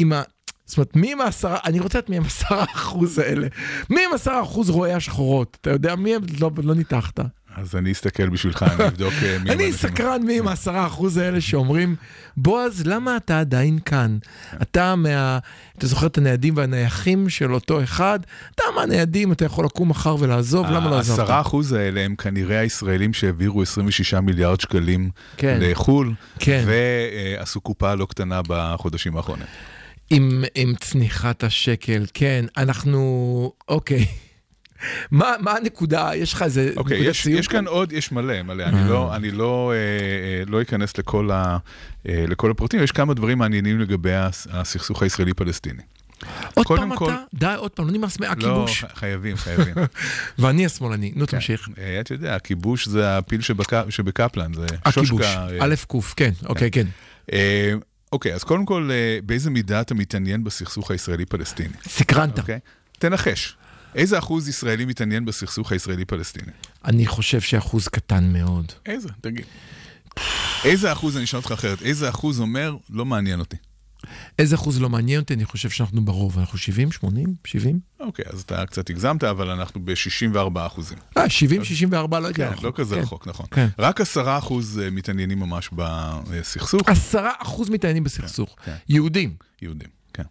אם 0.00 0.12
ה... 0.12 0.22
זאת 0.70 0.76
אומרת, 0.78 0.96
מי 0.96 1.12
הם 1.12 1.20
העשרה, 1.20 1.58
אני 1.64 1.80
רוצה 1.80 1.98
לדעת 1.98 2.10
מי 2.10 2.16
הם 2.16 2.24
עשרה 2.24 2.64
אחוז 2.74 3.18
האלה. 3.18 3.46
מי 3.90 4.00
הם 4.04 4.14
עשרה 4.14 4.42
אחוז 4.42 4.70
רואי 4.70 4.92
השחורות? 4.92 5.58
אתה 5.60 5.70
יודע 5.70 5.96
מי 5.96 6.14
הם? 6.14 6.22
לא, 6.40 6.50
לא 6.62 6.74
ניתחת. 6.74 7.20
אז 7.56 7.76
אני 7.76 7.92
אסתכל 7.92 8.28
בשבילך, 8.28 8.62
אני 8.62 8.86
אבדוק 8.86 9.12
אה, 9.22 9.36
מי 9.44 9.50
אני. 9.50 9.72
סקרן 9.72 10.22
מי 10.22 10.38
הם 10.38 10.48
העשרה 10.48 10.86
אחוז 10.86 11.16
האלה 11.16 11.40
שאומרים, 11.40 11.96
בועז, 12.36 12.82
למה 12.86 13.16
אתה 13.16 13.40
עדיין 13.40 13.78
כאן? 13.84 14.18
אתה 14.62 14.94
מה... 14.96 15.38
אתה 15.78 15.86
זוכר 15.86 16.06
את 16.06 16.18
הניידים 16.18 16.56
והנייחים 16.56 17.28
של 17.28 17.54
אותו 17.54 17.82
אחד? 17.82 18.20
אתה 18.54 18.62
מהניידים, 18.76 19.32
אתה 19.32 19.44
יכול 19.44 19.64
לקום 19.64 19.88
מחר 19.88 20.16
ולעזוב, 20.18 20.66
למה 20.66 20.90
לא 20.90 20.98
עזבת? 20.98 21.18
העשרה 21.18 21.40
אחוז 21.40 21.72
האלה 21.72 22.00
הם 22.00 22.16
כנראה 22.16 22.60
הישראלים 22.60 23.12
שהעבירו 23.12 23.62
26 23.62 24.14
מיליארד 24.14 24.60
שקלים 24.60 25.10
כן. 25.36 25.58
לחו"ל, 25.60 26.14
כן. 26.38 26.64
ועשו 26.66 27.60
קופה 27.60 27.94
לא 27.94 28.04
קטנה 28.04 28.40
בחודשים 28.48 29.16
האחרונים. 29.16 29.46
עם, 30.10 30.44
עם 30.54 30.74
צניחת 30.80 31.44
השקל, 31.44 32.04
כן, 32.14 32.44
אנחנו... 32.56 33.52
אוקיי. 33.68 34.06
מה, 35.10 35.34
מה 35.40 35.52
הנקודה? 35.52 36.10
יש 36.14 36.32
לך 36.32 36.42
איזה 36.42 36.72
אוקיי, 36.76 36.96
נקודת 36.96 37.10
יש, 37.10 37.22
סיום? 37.22 37.38
יש 37.38 37.48
כאן 37.48 37.66
עוד, 37.66 37.92
יש 37.92 38.12
מלא, 38.12 38.42
מלא. 38.42 38.64
אני 38.64 38.88
לא, 38.88 39.16
אני 39.16 39.30
לא, 39.30 39.72
אה, 39.72 39.76
אה, 39.76 40.42
לא 40.46 40.62
אכנס 40.62 40.98
לכל, 40.98 41.30
ה, 41.30 41.56
אה, 42.08 42.24
לכל 42.28 42.50
הפרטים, 42.50 42.82
יש 42.82 42.92
כמה 42.92 43.14
דברים 43.14 43.38
מעניינים 43.38 43.80
לגבי 43.80 44.14
הס- 44.14 44.46
הסכסוך 44.50 45.02
הישראלי-פלסטיני. 45.02 45.82
עוד 46.54 46.66
פעם 46.66 46.96
כל- 46.96 47.04
אתה? 47.12 47.16
די, 47.34 47.54
עוד 47.56 47.70
פעם, 47.70 47.86
לא 47.86 47.92
נמאס 47.92 48.20
לא, 48.20 48.28
מהכיבוש. 48.28 48.84
ח- 48.84 48.98
חייבים, 48.98 49.36
חייבים. 49.36 49.74
ואני 50.38 50.66
השמאלני, 50.66 51.12
נו 51.16 51.26
תמשיך. 51.26 51.68
אה, 51.78 52.00
אתה 52.00 52.12
יודע, 52.14 52.34
הכיבוש 52.36 52.88
זה 52.88 53.18
הפיל 53.18 53.40
שבק- 53.40 53.90
שבקפלן, 53.90 54.52
זה 54.54 54.66
הכיבוש, 54.84 55.08
שושקה. 55.08 55.46
אה, 55.50 55.56
א' 55.60 55.74
ק', 55.88 55.94
כן, 56.16 56.30
אוקיי, 56.46 56.70
כן. 56.70 56.86
אוקיי, 58.12 58.34
אז 58.34 58.44
קודם 58.44 58.66
כל, 58.66 58.90
אה, 58.92 59.18
באיזה 59.24 59.50
מידה 59.50 59.80
אתה 59.80 59.94
מתעניין 59.94 60.44
בסכסוך 60.44 60.90
הישראלי-פלסטיני? 60.90 61.74
סקרנת. 61.88 62.38
אוקיי? 62.38 62.58
תנחש. 62.98 63.56
איזה 63.94 64.18
אחוז 64.18 64.48
ישראלי 64.48 64.84
מתעניין 64.84 65.24
בסכסוך 65.24 65.72
הישראלי-פלסטיני? 65.72 66.52
אני 66.84 67.06
חושב 67.06 67.40
שאחוז 67.40 67.88
קטן 67.88 68.32
מאוד. 68.32 68.72
איזה? 68.86 69.08
תגיד. 69.20 69.44
איזה 70.64 70.92
אחוז, 70.92 71.16
אני 71.16 71.24
אשאל 71.24 71.38
אותך 71.38 71.52
אחרת, 71.52 71.82
איזה 71.82 72.08
אחוז 72.08 72.40
אומר, 72.40 72.76
לא 72.90 73.04
מעניין 73.04 73.40
אותי? 73.40 73.56
איזה 74.38 74.54
אחוז 74.54 74.80
לא 74.80 74.88
מעניין 74.88 75.20
אותי? 75.20 75.34
אני 75.34 75.44
חושב 75.44 75.70
שאנחנו 75.70 76.04
ברוב. 76.04 76.38
אנחנו 76.38 76.58
70, 76.58 76.92
80, 76.92 77.34
70? 77.46 77.80
אוקיי, 78.00 78.24
אז 78.32 78.40
אתה 78.40 78.66
קצת 78.66 78.90
הגזמת, 78.90 79.24
אבל 79.24 79.50
אנחנו 79.50 79.80
ב-64 79.84 80.66
אחוזים. 80.66 80.98
אה, 81.16 81.28
70, 81.28 81.64
64, 81.64 82.20
לא 82.20 82.28
יודע. 82.28 82.52
כן. 82.54 82.66
לא 82.66 82.72
כזה 82.74 82.94
כן. 82.94 83.00
רחוק, 83.00 83.26
נכון. 83.26 83.46
כן. 83.50 83.68
רק 83.78 84.00
10 84.00 84.38
אחוז 84.38 84.80
אה, 84.82 84.90
מתעניינים 84.90 85.38
ממש 85.38 85.70
בסכסוך, 86.28 86.82
עשרה 86.86 87.30
אחוז 87.38 87.70
מתעניינים 87.70 88.04
בסכסוך. 88.04 88.56
כן. 88.64 88.74
יהודים, 88.88 89.34
יהודים, 89.62 89.88
כן. 90.14 90.22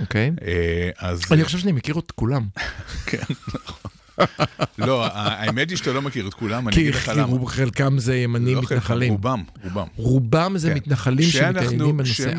אוקיי? 0.00 0.30
אה, 0.42 0.90
אז... 0.98 1.20
אני 1.30 1.44
חושב 1.44 1.58
שאני 1.58 1.72
מכיר 1.72 1.98
את 1.98 2.10
כולם. 2.10 2.46
כן, 3.06 3.22
נכון. 3.48 3.97
לא, 4.78 5.06
האמת 5.12 5.70
היא 5.70 5.76
שאתה 5.78 5.92
לא 5.92 6.02
מכיר 6.02 6.28
את 6.28 6.34
כולם, 6.34 6.68
אני 6.68 6.74
כי 6.76 6.80
אגיד 6.82 6.94
לך 6.94 7.04
כי 7.10 7.10
למה. 7.18 7.22
רוב- 7.26 7.48
חלקם 7.48 7.98
זה 7.98 8.16
ימנים 8.16 8.54
לא 8.56 8.62
מתנחלים. 8.62 9.12
רובם, 9.12 9.42
רובם. 9.64 9.86
רובם 9.96 10.52
זה 10.58 10.68
כן. 10.70 10.74
מתנחלים 10.76 11.28
שמתעניינים 11.28 11.96
בנושא 11.96 12.32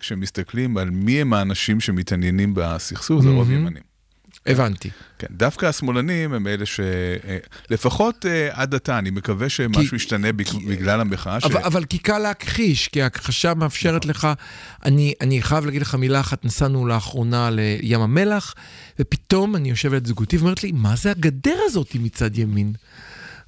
כשמסתכלים, 0.00 0.76
על 0.78 0.90
מי 0.90 1.20
הם 1.20 1.32
האנשים 1.32 1.80
שמתעניינים 1.80 2.52
בסכסוך, 2.56 3.22
זה 3.22 3.28
רוב. 3.28 3.50
ימנים. 3.50 3.91
הבנתי. 4.46 4.90
כן, 5.18 5.26
דווקא 5.30 5.66
השמאלנים 5.66 6.32
הם 6.32 6.46
אלה 6.46 6.66
ש... 6.66 6.80
אה, 6.80 7.36
לפחות 7.70 8.26
אה, 8.26 8.48
עד 8.52 8.74
עתה, 8.74 8.98
אני 8.98 9.10
מקווה 9.10 9.48
שמשהו 9.48 9.90
כי- 9.90 9.96
ישתנה 9.96 10.32
בג- 10.32 10.66
בגלל 10.68 11.00
המחאה. 11.00 11.40
ש- 11.40 11.44
אבל, 11.44 11.60
אבל 11.62 11.84
כי 11.84 11.98
קל 11.98 12.18
להכחיש, 12.18 12.88
כי 12.88 13.02
ההכחשה 13.02 13.54
מאפשרת 13.54 14.04
לך, 14.06 14.28
אני, 14.84 15.14
אני 15.20 15.42
חייב 15.42 15.64
להגיד 15.66 15.82
לך 15.82 15.94
מילה 15.94 16.20
אחת, 16.20 16.44
נסענו 16.44 16.86
לאחרונה 16.86 17.50
לים 17.52 18.00
המלח, 18.00 18.54
ופתאום 18.98 19.56
אני 19.56 19.70
יושב 19.70 19.92
ליד 19.92 20.06
זוגותי 20.06 20.36
ואומרת 20.36 20.64
לי, 20.64 20.72
מה 20.72 20.96
זה 20.96 21.10
הגדר 21.10 21.56
הזאת 21.66 21.94
מצד 21.94 22.38
ימין? 22.38 22.72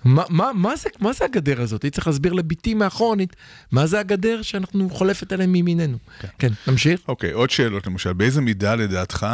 מה, 0.05 0.23
מה, 0.29 0.51
מה, 0.55 0.77
זה, 0.77 0.89
מה 1.01 1.13
זה 1.13 1.25
הגדר 1.25 1.63
הזאת? 1.63 1.83
הייתי 1.83 1.95
צריך 1.95 2.07
להסביר 2.07 2.33
לביתי 2.33 2.75
מאחורנית, 2.75 3.37
מה 3.73 3.87
זה 3.87 4.01
הגדר 4.01 4.43
שאנחנו 4.43 4.91
חולפת 4.91 5.33
עליהם 5.33 5.53
מימיננו. 5.53 5.99
כן, 6.21 6.29
כן 6.39 6.53
נמשיך? 6.67 7.01
אוקיי, 7.09 7.33
עוד 7.33 7.51
שאלות 7.51 7.87
למשל. 7.87 8.13
באיזה 8.13 8.41
מידה 8.41 8.75
לדעתך 8.75 9.27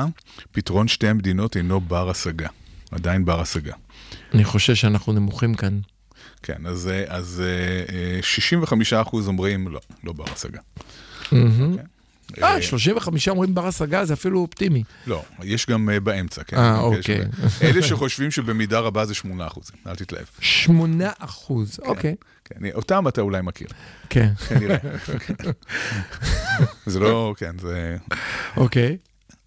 פתרון 0.53 0.89
שתי 0.89 1.09
המדינות 1.09 1.57
אינו 1.57 1.81
בר 1.81 2.11
השגה? 2.11 2.49
עדיין 2.91 3.25
בר 3.25 3.41
השגה. 3.41 3.75
אני 4.35 4.45
חושב 4.45 4.75
שאנחנו 4.75 5.13
נמוכים 5.13 5.55
כאן. 5.55 5.81
כן, 6.43 6.67
אז, 6.67 6.89
אה, 6.89 7.05
אז 7.09 7.43
אה, 7.45 7.95
אה, 8.93 9.03
65% 9.03 9.27
אומרים 9.27 9.69
לא, 9.69 9.81
לא 10.05 10.13
בר 10.13 10.25
השגה. 10.33 10.61
מהמם. 11.33 11.73
אוקיי. 11.73 11.85
אה, 12.43 12.63
35 12.63 13.29
אומרים 13.29 13.55
בר 13.55 13.67
השגה, 13.67 14.05
זה 14.05 14.15
אפילו 14.15 14.41
אופטימי. 14.41 14.83
לא, 15.07 15.23
יש 15.43 15.67
גם 15.67 15.91
אה, 15.91 16.01
באמצע, 16.01 16.43
כן? 16.43 16.57
אה, 16.57 16.81
אוקיי. 16.81 17.21
אלה 17.63 17.83
שחושבים 17.83 18.31
שבמידה 18.31 18.81
רבה 18.81 19.05
זה 19.07 19.15
8%, 19.15 19.27
אל 19.87 19.97
תתלהב. 19.97 20.25
8 20.41 21.11
אחוז, 21.19 21.81
אוקיי. 21.85 22.15
כן, 22.45 22.55
אותם 22.75 23.09
אתה 23.09 23.21
אולי 23.21 23.43
מכיר, 23.43 23.69
כן, 24.11 24.33
כנראה. 24.49 24.77
זה 26.87 27.01
לא, 27.01 27.35
כן, 27.37 27.59
זה... 27.59 27.97
אוקיי. 28.57 28.97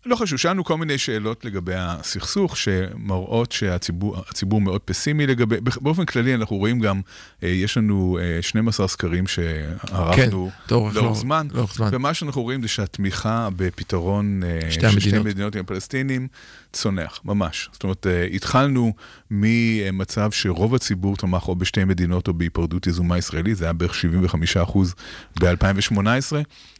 לא 0.06 0.16
חשוב, 0.16 0.40
שאלנו 0.40 0.64
כל 0.64 0.78
מיני 0.78 0.98
שאלות 0.98 1.46
לגבי 1.46 1.74
הסכסוך, 1.76 2.58
שמראות 2.58 3.52
שהציבור 3.52 4.18
הציבור 4.30 4.62
מאוד 4.62 4.82
פסימי 4.82 5.28
לגבי, 5.28 5.56
באופן 5.82 6.06
כללי 6.06 6.36
אנחנו 6.36 6.56
רואים 6.58 6.80
גם, 6.80 7.02
אה, 7.44 7.48
יש 7.50 7.78
לנו 7.78 8.20
אה, 8.22 8.42
12 8.42 8.88
סקרים 8.88 9.28
שערכנו 9.28 10.16
כן, 10.16 10.30
לאורך- 10.72 10.96
לאורך 10.96 11.18
זמן, 11.18 11.48
לאורך 11.54 11.74
זמן. 11.76 11.90
ומה 11.92 12.14
שאנחנו 12.14 12.42
רואים 12.42 12.62
זה 12.62 12.68
שהתמיכה 12.68 13.50
בפתרון 13.56 14.42
אה, 14.44 14.72
שתי 14.72 14.92
של 14.92 15.00
שתי 15.00 15.10
המדינות. 15.10 15.26
מדינות 15.26 15.56
עם 15.56 15.62
הפלסטינים 15.62 16.28
צונח, 16.74 17.20
ממש. 17.26 17.70
זאת 17.74 17.84
אומרת, 17.84 18.08
אה, 18.08 18.24
התחלנו 18.26 18.94
ממצב 19.32 20.32
שרוב 20.32 20.76
הציבור 20.76 21.18
תמך 21.18 21.48
או 21.48 21.56
בשתי 21.56 21.84
מדינות 21.84 22.28
או 22.28 22.34
בהיפרדות 22.34 22.88
יזומה 22.88 23.18
ישראלית, 23.18 23.58
זה 23.58 23.66
היה 23.66 23.74
בערך 23.74 23.94
75% 23.96 24.94
ב-2018. 25.40 26.36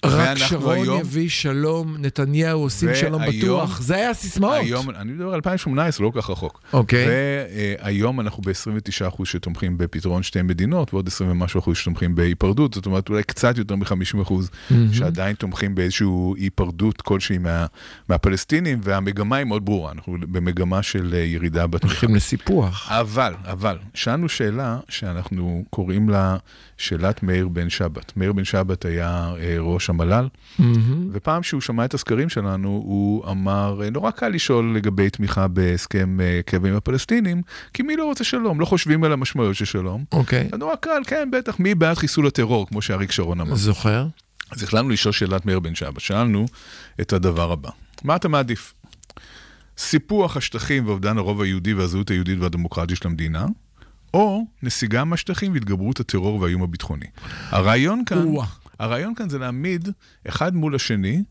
רק 0.06 0.38
שרון 0.38 0.88
יביא 1.00 1.30
שלום, 1.30 1.96
נתניהו 2.00 2.60
עושים 2.62 2.90
שלום 2.96 3.13
והיום- 3.20 3.44
בטוח, 3.44 3.82
זה 3.82 3.96
היה 3.96 4.10
הסיסמאות. 4.10 4.54
היום, 4.62 4.90
אני 4.90 5.12
מדבר 5.12 5.28
על 5.28 5.34
2018, 5.34 6.06
לא 6.08 6.12
כל 6.12 6.22
כך 6.22 6.30
רחוק. 6.30 6.62
אוקיי. 6.74 7.06
והיום 7.82 8.20
אנחנו 8.20 8.44
ב-29% 8.44 9.26
שתומכים 9.26 9.78
בפתרון 9.78 10.24
שתי 10.24 10.42
מדינות, 10.42 10.94
ועוד 10.94 11.08
20 11.08 11.32
ומשהו 11.32 11.60
אחוז 11.60 11.78
שתומכים 11.78 12.16
בהיפרדות, 12.16 12.74
זאת 12.74 12.86
אומרת 12.86 13.10
אולי 13.10 13.24
קצת 13.24 13.58
יותר 13.58 13.76
מ-50% 13.76 14.34
שעדיין 14.94 15.36
תומכים 15.36 15.76
באיזושהי 15.76 16.08
היפרדות 16.38 17.02
כלשהי 17.02 17.38
מה, 17.38 17.66
מהפלסטינים, 18.10 18.80
והמגמה 18.84 19.36
היא 19.36 19.46
מאוד 19.46 19.66
ברורה, 19.66 19.92
אנחנו 19.92 20.18
במגמה 20.32 20.84
של 20.84 21.10
אה, 21.14 21.20
ירידה 21.20 21.68
בתמיכה. 21.68 21.94
הולכים 21.96 22.16
לסיפוח. 22.16 22.88
אבל, 22.92 23.34
אבל, 23.46 23.78
שאלנו 23.94 24.30
שאלה 24.30 24.78
שאנחנו 24.90 25.64
קוראים 25.70 26.10
לה 26.10 26.38
שאלת 26.78 27.24
מאיר 27.24 27.48
בן 27.48 27.70
שבת. 27.70 28.18
מאיר 28.18 28.34
בן 28.34 28.44
שבת 28.44 28.86
היה 28.86 29.34
אה, 29.40 29.56
ראש 29.60 29.90
המל"ל, 29.90 30.28
מהמם. 30.60 31.10
ופעם 31.12 31.44
שהוא 31.44 31.62
שמע 31.62 31.86
את 31.86 31.94
הסקרים 31.94 32.30
שלנו, 32.30 32.70
הוא 32.70 33.03
אמר, 33.32 33.82
"אה, 33.84 33.90
נורא 33.90 34.12
קל 34.12 34.30
לשאול 34.30 34.76
לגבי 34.76 35.10
תמיכה 35.10 35.48
בהסכם 35.48 36.22
אה, 36.22 36.40
קבע 36.46 36.70
עם 36.70 36.76
הפלסטינים, 36.76 37.42
כי 37.74 37.84
מי 37.84 37.96
לא 37.96 38.06
רוצה 38.06 38.24
שלום? 38.24 38.60
לא 38.60 38.66
חושבים 38.66 39.04
על 39.04 39.14
המשמעויות 39.14 39.56
של 39.56 39.66
שלום. 39.66 40.04
אוקיי. 40.12 40.50
אז 40.52 40.60
נורא 40.60 40.76
קל, 40.76 41.02
כן, 41.08 41.30
בטח, 41.32 41.60
מי 41.60 41.76
בעד 41.76 41.98
חיסול 41.98 42.28
הטרור, 42.28 42.68
כמו 42.68 42.82
שאריק 42.82 43.12
שרון 43.12 43.42
אמר. 43.42 43.56
זוכר? 43.56 44.08
אז 44.52 44.64
החלטנו 44.64 44.90
לשאול 44.90 45.12
שאלת 45.12 45.46
מאיר 45.46 45.60
בן 45.60 45.76
שבת. 45.76 46.00
שאלנו 46.00 46.46
את 47.02 47.14
הדבר 47.14 47.52
הבא, 47.52 47.70
מה 48.04 48.16
אתה 48.16 48.28
מעדיף? 48.28 48.74
סיפוח 49.78 50.38
השטחים 50.38 50.88
ואובדן 50.88 51.18
הרוב 51.18 51.42
היהודי 51.42 51.74
והזהות 51.74 52.10
היהודית 52.10 52.40
והדמוקרטית 52.40 52.98
של 52.98 53.08
המדינה, 53.08 53.46
או 54.14 54.46
נסיגה 54.64 55.04
מהשטחים 55.04 55.54
והתגברות 55.54 56.00
הטרור 56.00 56.42
והאיום 56.42 56.64
הביטחוני. 56.64 57.06
הרעיון 57.50 58.04
כאן. 58.06 58.26
הרעיון 58.80 59.16
כאן 59.16 59.30
זה 59.30 59.40
להעמיד 59.40 59.90
אחד 60.28 60.56
מול 60.56 60.76
השני 60.76 61.24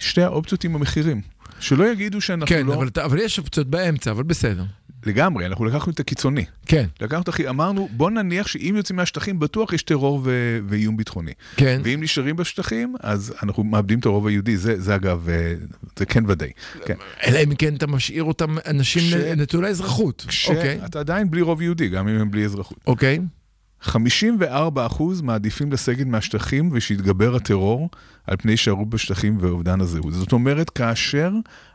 שתי 0.00 0.22
האופציות 0.22 0.64
עם 0.64 0.74
המחירים. 0.74 1.20
שלא 1.60 1.92
יגידו 1.92 2.20
שאנחנו 2.20 2.46
כן, 2.56 2.66
לא... 2.66 2.74
אבל, 2.74 2.88
אתה- 2.88 3.04
אבל 3.04 3.18
יש 3.18 3.38
אופציות 3.38 3.66
באמצע, 3.66 4.10
אבל 4.10 4.22
בסדר. 4.22 4.64
לגמרי, 5.06 5.46
אנחנו 5.46 5.64
לקחנו 5.64 5.92
את 5.92 6.00
הקיצוני. 6.00 6.44
כן, 6.66 6.86
לקחנו 7.00 7.22
את 7.22 7.28
הכי... 7.28 7.48
אמרנו, 7.48 7.88
בוא 7.92 8.10
נניח 8.10 8.46
שאם 8.46 8.74
יוצאים 8.76 8.96
מהשטחים, 8.96 9.38
בטוח 9.38 9.72
יש 9.72 9.82
טרור 9.82 10.20
ו... 10.24 10.58
ואיום 10.68 10.96
ביטחוני. 10.96 11.32
כן. 11.56 11.80
ואם 11.84 12.00
נשארים 12.02 12.36
בשטחים, 12.36 12.94
אז 13.00 13.34
אנחנו 13.42 13.64
מאבדים 13.64 13.98
את 13.98 14.06
הרוב 14.06 14.26
היהודי. 14.26 14.56
זה, 14.56 14.80
זה 14.80 14.94
אגב, 14.94 15.28
אה, 15.28 15.54
זה 15.98 16.06
כן 16.06 16.24
ודאי. 16.28 16.50
כן. 16.84 16.94
אלא 17.26 17.38
אם 17.44 17.54
כן 17.54 17.74
אתה 17.74 17.86
משאיר 17.86 18.24
אותם 18.24 18.56
אנשים 18.66 19.02
נ- 19.18 19.40
נטולי 19.40 19.68
אזרחות. 19.68 20.26
אוקיי, 20.48 20.78
כשאתה 20.80 21.00
עדיין 21.00 21.30
בלי 21.30 21.40
רוב 21.40 21.62
יהודי, 21.62 21.88
גם 21.88 22.08
אם 22.08 22.20
הם 22.20 22.30
בלי 22.30 22.44
אזרחות. 22.44 22.78
אוקיי. 22.86 23.18
54% 23.84 23.92
מעדיפים 25.22 25.72
לסגת 25.72 26.06
מהשטחים 26.06 26.70
ושיתגבר 26.72 27.36
הטרור 27.36 27.90
על 28.26 28.36
פני 28.36 28.52
הישארות 28.52 28.90
בשטחים 28.90 29.36
ואובדן 29.40 29.80
הזהות. 29.80 30.12
זאת 30.12 30.32
אומרת, 30.32 30.70
כאשר 30.70 31.32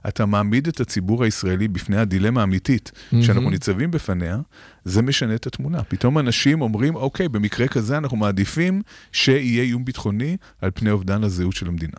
אתה 0.08 0.26
מעמיד 0.26 0.68
את 0.68 0.80
הציבור 0.80 1.24
הישראלי 1.24 1.68
בפני 1.68 1.98
הדילמה 1.98 2.42
האמיתית 2.42 2.92
שאנחנו 3.22 3.50
ניצבים 3.50 3.92
בפניה, 3.92 4.38
זה 4.84 5.02
משנה 5.02 5.36
את 5.36 5.48
התמונה. 5.48 5.84
פתאום 5.84 6.20
אנשים 6.20 6.62
אומרים, 6.62 6.96
אוקיי, 6.96 7.30
במקרה 7.30 7.68
כזה 7.68 7.98
אנחנו 7.98 8.18
מעדיפים 8.18 8.82
שיהיה 9.12 9.64
איום 9.64 9.86
ביטחוני 9.86 10.38
על 10.62 10.72
פני 10.74 10.92
אובדן 10.92 11.24
הזהות 11.24 11.56
של 11.56 11.68
המדינה. 11.68 11.98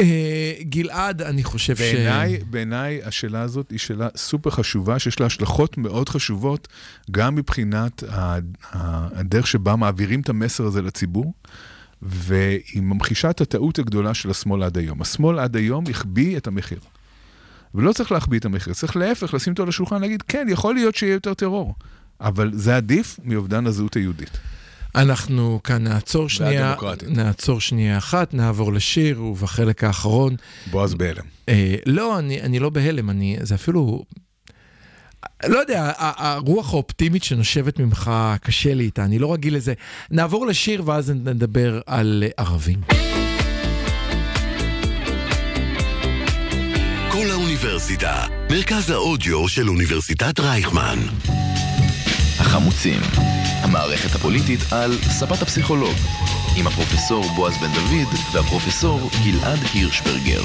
אה, 0.00 0.52
גלעד, 0.62 1.22
אני 1.22 1.44
חושב 1.44 1.76
ש... 1.76 1.80
בעיניי, 1.80 2.38
בעיניי 2.50 3.00
השאלה 3.04 3.40
הזאת 3.40 3.70
היא 3.70 3.78
שאלה 3.78 4.08
סופר 4.16 4.50
חשובה, 4.50 4.98
שיש 4.98 5.20
לה 5.20 5.26
השלכות 5.26 5.78
מאוד 5.78 6.08
חשובות, 6.08 6.68
גם 7.10 7.34
מבחינת 7.34 8.02
הדרך 8.72 9.46
שבה 9.46 9.76
מעבירים 9.76 10.20
את 10.20 10.28
המסר 10.28 10.66
הזה 10.66 10.82
לציבור, 10.82 11.32
והיא 12.02 12.82
ממחישה 12.82 13.30
את 13.30 13.40
הטעות 13.40 13.78
הגדולה 13.78 14.14
של 14.14 14.30
השמאל 14.30 14.62
עד 14.62 14.78
היום. 14.78 15.02
השמאל 15.02 15.38
עד 15.38 15.56
היום 15.56 15.84
החביא 15.90 16.36
את 16.36 16.46
המחיר. 16.46 16.80
ולא 17.74 17.92
צריך 17.92 18.12
להחביא 18.12 18.38
את 18.38 18.44
המחיר, 18.44 18.74
צריך 18.74 18.96
להפך, 18.96 19.34
לשים 19.34 19.52
אותו 19.52 19.62
על 19.62 19.68
השולחן, 19.68 20.00
להגיד, 20.00 20.22
כן, 20.22 20.46
יכול 20.50 20.74
להיות 20.74 20.94
שיהיה 20.94 21.12
יותר 21.12 21.34
טרור, 21.34 21.74
אבל 22.20 22.50
זה 22.54 22.76
עדיף 22.76 23.18
מאובדן 23.24 23.66
הזהות 23.66 23.96
היהודית. 23.96 24.38
אנחנו 24.94 25.60
כאן 25.64 25.84
נעצור 25.84 26.28
שנייה. 26.28 26.74
נעצור 27.06 27.60
שנייה 27.60 27.98
אחת, 27.98 28.34
נעבור 28.34 28.72
לשיר, 28.72 29.22
ובחלק 29.22 29.84
האחרון... 29.84 30.36
בועז 30.70 30.94
בהלם. 30.94 31.24
אה, 31.48 31.74
לא, 31.86 32.18
אני, 32.18 32.42
אני 32.42 32.58
לא 32.58 32.70
בהלם, 32.70 33.10
אני, 33.10 33.36
זה 33.40 33.54
אפילו... 33.54 34.04
לא 35.46 35.58
יודע, 35.58 35.92
הרוח 35.98 36.72
האופטימית 36.72 37.24
שנושבת 37.24 37.78
ממך, 37.78 38.10
קשה 38.42 38.74
לי 38.74 38.84
איתה, 38.84 39.04
אני 39.04 39.18
לא 39.18 39.32
רגיל 39.32 39.56
לזה. 39.56 39.74
נעבור 40.10 40.46
לשיר 40.46 40.82
ואז 40.86 41.10
נדבר 41.10 41.80
על 41.86 42.24
ערבים. 42.36 42.80
כל 47.12 47.30
האוניברסיטה, 47.30 48.26
מרכז 48.50 48.90
האודיו 48.90 49.48
של 49.48 49.68
אוניברסיטת 49.68 50.40
רייכמן. 50.40 50.98
החמוצים, 52.48 53.00
המערכת 53.62 54.14
הפוליטית 54.14 54.60
על 54.70 54.92
ספת 55.02 55.42
הפסיכולוג, 55.42 55.94
עם 56.56 56.66
הפרופסור 56.66 57.24
בועז 57.36 57.54
בן 57.58 57.72
דוד 57.74 58.14
והפרופסור 58.32 59.10
גלעד 59.24 59.58
הירשברגר. 59.74 60.42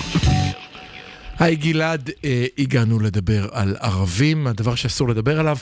היי 1.39 1.55
גלעד, 1.55 2.09
אה, 2.25 2.45
הגענו 2.57 2.99
לדבר 2.99 3.47
על 3.51 3.75
ערבים, 3.79 4.47
הדבר 4.47 4.75
שאסור 4.75 5.09
לדבר 5.09 5.39
עליו. 5.39 5.57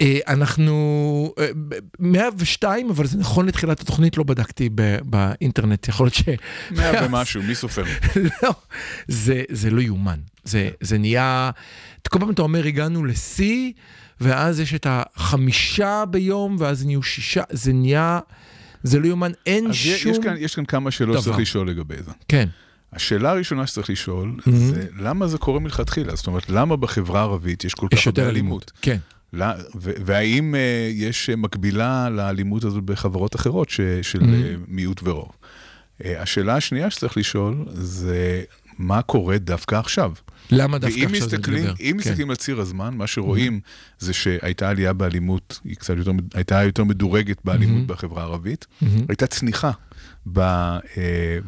אה, 0.00 0.18
אנחנו 0.28 1.34
אה, 1.38 1.46
ב- 1.68 1.74
102, 1.98 2.90
אבל 2.90 3.06
זה 3.06 3.18
נכון 3.18 3.46
לתחילת 3.46 3.80
התוכנית, 3.80 4.16
לא 4.16 4.24
בדקתי 4.24 4.68
ב- 4.74 4.98
באינטרנט, 5.04 5.88
יכול 5.88 6.06
להיות 6.06 6.14
ש... 6.14 6.22
מאה 6.70 6.92
ומשהו, 7.06 7.42
מי 7.42 7.54
סופר? 7.54 7.84
לא, 8.42 8.50
זה, 9.08 9.42
זה 9.50 9.70
לא 9.70 9.80
יאומן. 9.80 10.18
זה, 10.44 10.68
זה 10.80 10.98
נהיה... 10.98 11.50
כל 12.08 12.18
פעם 12.18 12.30
אתה 12.30 12.42
אומר, 12.42 12.66
הגענו 12.66 13.04
לשיא, 13.04 13.72
ואז 14.20 14.60
יש 14.60 14.74
את 14.74 14.86
החמישה 14.90 16.04
ביום, 16.10 16.56
ואז 16.58 16.86
נהיו 16.86 17.02
שישה, 17.02 17.42
זה 17.50 17.72
נהיה... 17.72 18.20
זה 18.82 18.98
לא 18.98 19.06
יאומן, 19.06 19.32
אין 19.46 19.66
אז 19.66 19.72
יש 19.74 20.02
שום... 20.02 20.22
כאן, 20.22 20.34
יש 20.38 20.54
כאן 20.54 20.64
כמה 20.64 20.90
שאלות. 20.90 21.20
שצריך 21.20 21.38
לשאול 21.38 21.68
לגבי 21.70 21.94
זה. 22.02 22.10
כן, 22.28 22.48
השאלה 22.92 23.30
הראשונה 23.30 23.66
שצריך 23.66 23.90
לשאול, 23.90 24.36
Mhm. 24.40 24.50
זה 24.50 24.86
למה 24.98 25.26
זה 25.26 25.38
קורה 25.38 25.60
מלכתחילה? 25.60 26.14
זאת 26.16 26.26
אומרת, 26.26 26.50
למה 26.50 26.76
בחברה 26.76 27.20
הערבית 27.20 27.64
יש 27.64 27.74
כל 27.74 27.86
כך 27.90 27.98
יש 27.98 28.06
יותר 28.06 28.22
הרבה 28.22 28.32
אלימות. 28.32 28.72
כן. 28.82 28.96
לא- 29.32 29.46
ו- 29.80 29.90
והאם 30.04 30.54
אה, 30.54 30.60
יש 30.92 31.30
מקבילה 31.30 32.08
לאלימות 32.10 32.64
הזאת 32.64 32.84
בחברות 32.84 33.36
אחרות 33.36 33.70
ש- 33.70 33.80
של 34.02 34.20
Mhm. 34.20 34.24
אה, 34.24 34.54
מיעוט 34.68 35.00
ורוב? 35.04 35.28
אה, 36.04 36.22
השאלה 36.22 36.56
השנייה 36.56 36.90
שצריך 36.90 37.16
לשאול 37.16 37.64
זה 37.72 38.42
מה 38.82 39.02
קורה 39.02 39.38
דווקא 39.38 39.74
עכשיו. 39.74 40.12
למה 40.50 40.78
דווקא 40.78 41.00
עכשיו 41.00 41.10
זה 41.10 41.26
מסתכלים, 41.26 41.64
מדבר? 41.64 41.74
אם 41.80 41.90
כן. 41.90 41.96
מסתכלים 41.96 42.30
על 42.30 42.36
ציר 42.36 42.60
הזמן, 42.60 42.94
מה 42.94 43.06
שרואים 43.06 43.60
זה 43.98 44.12
שהייתה 44.12 44.68
עלייה 44.70 44.92
באלימות, 44.92 45.60
היא 45.64 45.76
קצת 45.76 45.94
יותר, 45.96 46.12
הייתה 46.34 46.62
יותר 46.62 46.84
מדורגת 46.84 47.38
באלימות 47.44 47.86
בחברה 47.86 48.22
הערבית, 48.22 48.66
הייתה 49.08 49.26
צניחה 49.26 49.70
ב, 50.26 50.38
אה, 50.40 50.78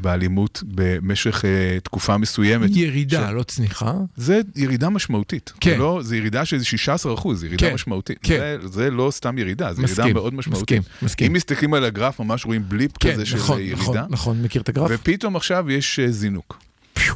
באלימות 0.01 0.63
במשך 0.67 1.45
אה, 1.45 1.81
תקופה 1.81 2.19
מסוימת. 2.19 2.71
ירידה, 2.77 3.31
לא 3.31 3.43
צניחה. 3.43 3.95
זה 4.17 4.41
ירידה 4.57 4.89
משמעותית. 4.89 5.53
כן. 5.61 5.71
זה, 5.71 5.77
לא, 5.77 6.01
זה 6.03 6.17
ירידה 6.17 6.45
של 6.45 6.57
איזה 6.57 6.67
16 6.67 7.15
אחוז, 7.15 7.41
זה 7.41 7.47
ירידה 7.47 7.69
כן, 7.69 7.75
משמעותית. 7.75 8.19
כן. 8.23 8.57
זה, 8.63 8.69
זה 8.69 8.91
לא 8.91 9.11
סתם 9.11 9.39
ירידה, 9.39 9.73
זה 9.73 9.83
מסכים, 9.83 10.05
ירידה 10.05 10.21
מאוד 10.21 10.35
משמעותית. 10.35 10.79
מסכים, 10.79 10.83
מסכים. 11.03 11.27
אם 11.27 11.33
מסתכלים 11.33 11.75
על 11.75 11.85
הגרף, 11.85 12.21
ממש 12.21 12.47
רואים 12.47 12.63
בליפ 12.69 12.99
כן, 13.01 13.13
כזה 13.13 13.27
של 13.27 13.37
נכון, 13.37 13.61
ירידה, 13.61 13.77
נכון, 13.77 14.07
נכון, 14.11 14.43
מכיר 14.43 14.63
את 14.63 14.69
הגרף? 14.69 14.91
ופתאום 14.95 15.37
עכשיו 15.37 15.71
יש 15.71 15.99
אה, 15.99 16.11
זינוק. 16.11 16.59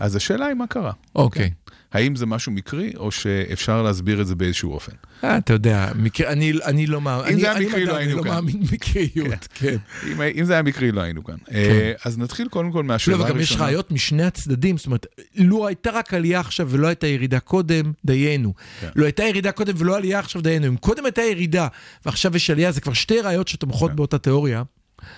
אז 0.01 0.17
השאלה 0.17 0.47
היא 0.47 0.55
מה 0.55 0.67
קרה. 0.67 0.93
אוקיי. 1.15 1.51
האם 1.93 2.17
זה 2.17 2.27
משהו 2.27 2.53
מקרי, 2.53 2.93
או 2.97 3.11
שאפשר 3.11 3.83
להסביר 3.83 4.21
את 4.21 4.27
זה 4.27 4.35
באיזשהו 4.35 4.73
אופן? 4.73 4.93
אה, 5.25 5.39
אתה 5.39 5.53
יודע, 5.53 5.93
אני, 6.27 6.53
אני 6.65 6.87
לא 6.87 7.01
מאמין, 7.01 7.27
אם 7.27 7.33
אני, 7.33 7.41
זה 7.41 7.47
היה 7.51 7.57
אני 7.57 7.67
מקרי, 7.67 7.85
לא 7.85 7.97
אני 7.97 8.05
היינו 8.05 8.17
לא 8.17 8.23
כאן. 8.23 8.31
מאמין 8.31 8.61
במקריות, 8.61 9.49
כן. 9.55 9.77
אם, 10.07 10.23
אם 10.23 10.45
זה 10.45 10.53
היה 10.53 10.63
מקרי, 10.63 10.93
לא 10.93 11.01
היינו 11.01 11.25
כאן. 11.25 11.35
אה, 11.53 11.93
אז 12.05 12.19
נתחיל 12.19 12.49
קודם 12.49 12.73
כל 12.73 12.83
מהשאלה 12.83 13.17
לא, 13.17 13.23
הראשונה. 13.23 13.41
וגם 13.41 13.43
יש 13.43 13.57
ראיות 13.57 13.91
משני 13.91 14.23
הצדדים, 14.23 14.77
זאת 14.77 14.87
אומרת, 14.87 15.07
לו 15.37 15.67
הייתה 15.67 15.91
רק 15.91 16.15
עלייה 16.15 16.41
עכשיו 16.41 16.69
ולא 16.71 16.87
הייתה 16.87 17.07
ירידה 17.07 17.41
קודם, 17.41 17.93
דיינו. 18.05 18.55
כן. 18.81 18.89
לו 18.97 19.05
הייתה 19.05 19.25
ירידה 19.25 19.53
קודם 19.53 19.75
ולא 19.77 19.97
עלייה 19.97 20.19
עכשיו, 20.19 20.43
דיינו. 20.43 20.67
אם 20.67 20.77
קודם 20.77 21.05
הייתה 21.05 21.23
ירידה 21.23 21.69
ועכשיו 22.07 22.37
יש 22.37 22.51
עלייה, 22.51 22.73
זה 22.73 22.81
כבר 22.81 22.93
שתי 22.93 23.21
ראיות 23.21 23.49
שתומכות 23.49 23.93
באותה 23.93 24.19
תיאוריה. 24.19 24.63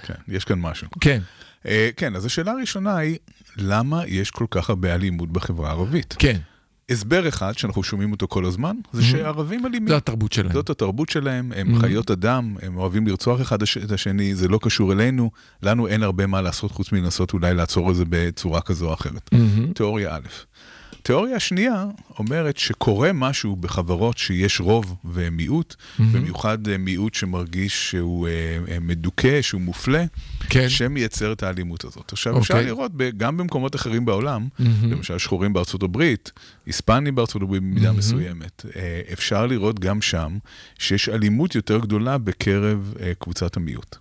כן, 0.02 0.14
יש 0.28 0.44
כאן 0.44 0.58
משהו. 0.60 0.86
כן, 1.00 1.10
אה, 1.10 1.49
כן, 1.96 2.16
אז 2.16 2.24
השאלה 2.24 2.52
הראשונה 2.52 2.96
היא, 2.96 3.16
למה 3.56 4.02
יש 4.06 4.30
כל 4.30 4.46
כך 4.50 4.70
הרבה 4.70 4.94
אלימות 4.94 5.30
בחברה 5.32 5.68
הערבית? 5.68 6.14
כן, 6.18 6.36
הסבר 6.90 7.28
אחד, 7.28 7.58
שאנחנו 7.58 7.82
שומעים 7.82 8.12
אותו 8.12 8.28
כל 8.28 8.44
הזמן, 8.44 8.76
זה 8.92 9.02
שערבים 9.02 9.66
אלימים. 9.66 9.88
זו 9.88 9.96
התרבות 9.96 10.32
שלהם. 10.32 10.52
זאת 10.52 10.70
התרבות 10.70 11.08
שלהם, 11.08 11.52
הם 11.56 11.78
חיות 11.80 12.10
אדם, 12.10 12.56
הם 12.62 12.76
אוהבים 12.76 13.06
לרצוח 13.06 13.40
אחד 13.40 13.62
הש- 13.62 13.78
את 13.78 13.92
השני, 13.92 14.34
זה 14.34 14.48
לא 14.48 14.58
קשור 14.62 14.92
אלינו, 14.92 15.30
לנו 15.62 15.86
אין 15.86 16.02
הרבה 16.02 16.26
מה 16.26 16.40
לעשות 16.42 16.70
חוץ 16.70 16.92
מלנסות 16.92 17.32
אולי 17.32 17.54
לעצור 17.54 17.90
את 17.90 17.96
זה 17.96 18.04
בצורה 18.08 18.60
כזו 18.60 18.88
או 18.88 18.94
אחרת. 18.94 19.30
תיאוריה 19.74 20.16
א'. 20.16 20.20
תיאוריה 21.02 21.40
שנייה 21.40 21.84
אומרת 22.18 22.56
שקורה 22.56 23.12
משהו 23.12 23.56
בחברות 23.56 24.18
שיש 24.18 24.60
רוב 24.60 24.96
ומיעוט, 25.04 25.74
במיוחד 25.98 26.68
אה, 26.68 26.78
מיעוט 26.78 27.14
שמרגיש 27.14 27.90
שהוא 27.90 28.28
אה, 28.28 28.32
אה, 28.68 28.78
מדוכא, 28.80 29.42
שהוא 29.42 29.60
מופלה, 29.60 30.04
כן. 30.48 30.68
שמייצר 30.68 31.32
את 31.32 31.42
האלימות 31.42 31.84
הזאת. 31.84 32.12
עכשיו, 32.12 32.38
אפשר 32.38 32.54
אוקיי. 32.54 32.66
לראות 32.66 32.90
ב- 32.96 33.10
גם 33.16 33.36
במקומות 33.36 33.76
אחרים 33.76 34.04
בעולם, 34.04 34.48
למשל 34.82 35.18
שחורים 35.18 35.52
בארצות 35.52 35.82
הברית, 35.82 36.32
היספנים 36.66 37.14
בארצות 37.14 37.42
הברית 37.42 37.62
במידה 37.62 37.92
מסוימת, 37.92 38.64
אה, 38.76 39.00
אפשר 39.12 39.46
לראות 39.46 39.78
גם 39.78 40.02
שם 40.02 40.38
שיש 40.78 41.08
אלימות 41.08 41.54
יותר 41.54 41.78
גדולה 41.78 42.18
בקרב 42.18 42.94
קבוצת 43.18 43.56
המיעוט. 43.56 43.96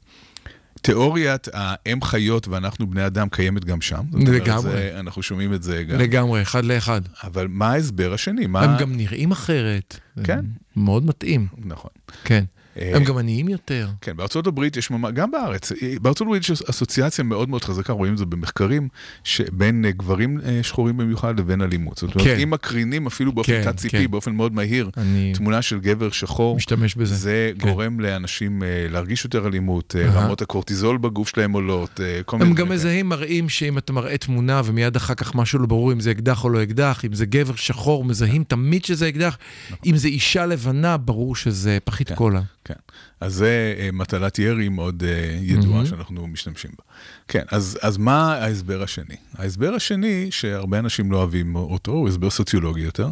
תיאוריית 0.82 1.48
האם 1.54 2.02
חיות 2.02 2.48
ואנחנו 2.48 2.90
בני 2.90 3.06
אדם 3.06 3.30
קיימת 3.30 3.66
גם 3.66 3.82
שם. 3.82 4.02
לגמרי. 4.14 4.62
זה- 4.72 4.96
אנחנו 5.00 5.24
שומעים 5.24 5.54
את 5.54 5.64
זה 5.64 5.84
גם. 5.84 6.00
לגמרי, 6.00 6.42
אחד 6.42 6.66
לאחד. 6.66 7.02
אבל 7.24 7.48
מה 7.50 7.72
ההסבר 7.72 8.14
השני? 8.14 8.48
מה... 8.48 8.62
הם 8.62 8.78
גם 8.80 8.96
נראים 8.96 9.32
אחרת. 9.32 10.00
כן. 10.24 10.46
מאוד 10.76 11.06
מתאים, 11.06 11.48
נכון. 11.58 11.92
כן. 12.24 12.44
אה, 12.82 12.96
הם 12.96 13.04
גם 13.04 13.18
עניים 13.18 13.50
יותר. 13.50 13.90
כן, 14.02 14.18
בארצות 14.18 14.48
הברית 14.48 14.78
יש 14.78 14.92
ממש, 14.92 15.12
גם 15.14 15.32
בארץ, 15.32 15.72
בארצות 16.02 16.28
הברית 16.28 16.50
יש 16.50 16.62
אסוציאציה 16.70 17.24
מאוד 17.24 17.50
מאוד 17.50 17.64
חזקה, 17.64 17.94
רואים 17.94 18.14
את 18.14 18.18
זה 18.18 18.26
במחקרים, 18.26 18.88
שבין 19.24 19.86
אה, 19.86 19.92
גברים 19.92 20.40
אה, 20.46 20.60
שחורים 20.64 20.98
במיוחד 20.98 21.40
לבין 21.40 21.62
אלימות. 21.62 21.98
זאת 21.98 22.16
אומרת, 22.16 22.28
כן. 22.28 22.40
אם 22.40 22.50
מקרינים 22.50 23.08
אפילו 23.08 23.32
באופן 23.32 23.52
כן, 23.52 23.72
תת-ציפי, 23.72 23.98
כן. 24.06 24.12
באופן 24.12 24.32
מאוד 24.32 24.54
מהיר, 24.54 24.90
אני 24.98 25.34
תמונה 25.36 25.62
של 25.62 25.80
גבר 25.80 26.10
שחור, 26.10 26.56
משתמש 26.56 26.96
בזה. 26.96 27.16
זה 27.16 27.52
כן. 27.60 27.70
גורם 27.70 28.00
לאנשים 28.00 28.64
אה, 28.64 28.68
להרגיש 28.90 29.24
יותר 29.24 29.48
אלימות, 29.48 29.96
אה, 30.00 30.06
אהה. 30.06 30.26
רמות 30.26 30.42
הקורטיזול 30.42 30.98
בגוף 30.98 31.30
שלהם 31.30 31.52
עולות, 31.52 32.00
אה, 32.04 32.24
כל 32.26 32.38
מיני 32.38 32.50
הם 32.50 32.56
גם 32.56 32.70
מזהים, 32.70 33.10
מראים 33.10 33.50
שאם 33.50 33.78
אתה 33.78 33.94
מראה 33.94 34.18
תמונה 34.18 34.62
ומיד 34.66 34.96
אחר 34.96 35.14
כך 35.14 35.36
משהו 35.36 35.60
לא 35.60 35.66
ברור 35.66 35.92
אם 35.92 36.00
זה 36.00 36.12
אקדח 36.12 36.44
או 36.44 36.50
לא 36.50 36.64
אקדח, 36.64 37.06
אם 37.06 37.14
זה 37.14 37.26
גבר 37.26 37.56
שחור, 37.56 38.06
מזהים 38.06 38.44
תמיד 38.44 38.86
שזה 38.86 39.10
אקדח, 39.10 39.38
אם 39.86 39.98
זה 39.98 40.08
אישה 40.08 40.46
לבנה, 40.46 40.98
ברור 40.98 41.36
שזה 41.36 41.78
פחית 41.84 42.08
כן. 42.08 42.16
קולה. 42.16 42.42
כן. 42.70 42.80
אז 43.20 43.34
זה 43.34 43.76
אה, 43.80 43.89
מטלת 43.93 44.39
ירי 44.39 44.70
מאוד 44.70 45.03
אה, 45.03 45.38
ידועה 45.41 45.86
שאנחנו 45.86 46.28
משתמשים 46.28 46.72
בה. 46.78 46.84
כן, 47.28 47.43
אז, 47.51 47.78
אז 47.82 47.97
מה 47.97 48.34
ההסבר 48.34 48.84
השני? 48.84 49.15
ההסבר 49.38 49.74
השני, 49.74 50.28
שהרבה 50.32 50.80
אנשים 50.80 51.11
לא 51.11 51.17
אוהבים 51.17 51.55
אותו, 51.55 51.91
הוא 51.91 52.07
הסבר 52.07 52.30
סוציולוגי 52.30 52.82
יותר, 52.82 53.09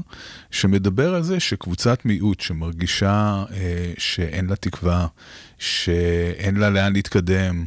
שמדבר 0.51 1.15
על 1.15 1.23
זה 1.23 1.39
שקבוצת 1.39 2.05
מיעוט 2.05 2.39
שמרגישה 2.39 3.43
אה, 3.53 3.93
שאין 3.97 4.47
לה 4.47 4.55
תקווה, 4.55 5.07
שאין 5.59 6.55
לה 6.55 6.69
לאן 6.69 6.93
להתקדם, 6.93 7.65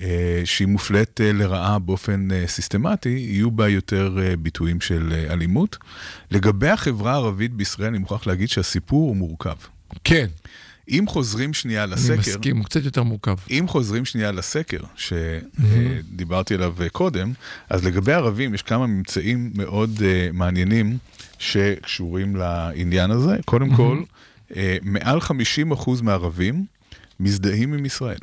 אה, 0.00 0.42
שהיא 0.44 0.68
מופלית 0.68 1.20
אה, 1.20 1.32
לרעה 1.32 1.78
באופן 1.78 2.28
אה, 2.30 2.44
סיסטמטי, 2.46 3.08
יהיו 3.08 3.50
בה 3.50 3.68
יותר 3.68 4.18
אה, 4.22 4.36
ביטויים 4.36 4.80
של 4.80 5.12
אה, 5.12 5.32
אלימות. 5.32 5.76
לגבי 6.30 6.68
החברה 6.68 7.12
הערבית 7.12 7.54
בישראל, 7.54 7.88
אני 7.88 7.98
מוכרח 7.98 8.26
להגיד 8.26 8.48
שהסיפור 8.48 9.08
הוא 9.08 9.16
מורכב. 9.16 9.56
כן, 10.04 10.26
אם 10.88 11.04
חוזרים 11.08 11.54
שנייה 11.54 11.84
אני 11.84 11.92
לסקר, 11.92 12.16
מסכים, 12.18 12.56
הוא 12.56 12.64
קצת 12.64 12.84
יותר 12.84 13.02
מורכב. 13.02 13.36
אם 13.50 13.64
חוזרים 13.68 14.04
שנייה 14.04 14.32
לסקר 14.32 14.80
שדיברתי 14.96 16.54
עליו 16.54 16.74
אה, 16.80 16.88
קודם, 16.88 17.32
אז 17.70 17.84
לגבי 17.84 18.12
ערבים 18.12 18.54
יש 18.54 18.62
כמה 18.62 18.86
ממצאים 18.86 19.50
מאוד 19.54 20.02
אה, 20.04 20.28
מעניינים 20.32 20.98
שקשורים 21.38 22.36
לעניין 22.36 23.10
הזה. 23.10 23.36
קודם 23.44 23.74
כל, 23.74 24.02
אה, 24.56 24.76
מעל 24.82 25.18
50% 25.18 26.02
מהערבים 26.02 26.64
מזדהים 27.20 27.74
עם 27.74 27.86
ישראל. 27.86 28.18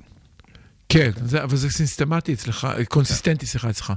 כן, 0.93 1.11
זה, 1.25 1.43
אבל 1.43 1.57
זה 1.57 1.69
סיסטמטי 1.69 2.33
אצלך, 2.33 2.67
קונסיסטנטי, 2.89 3.45
סליחה, 3.45 3.69
אצלך. 3.69 3.93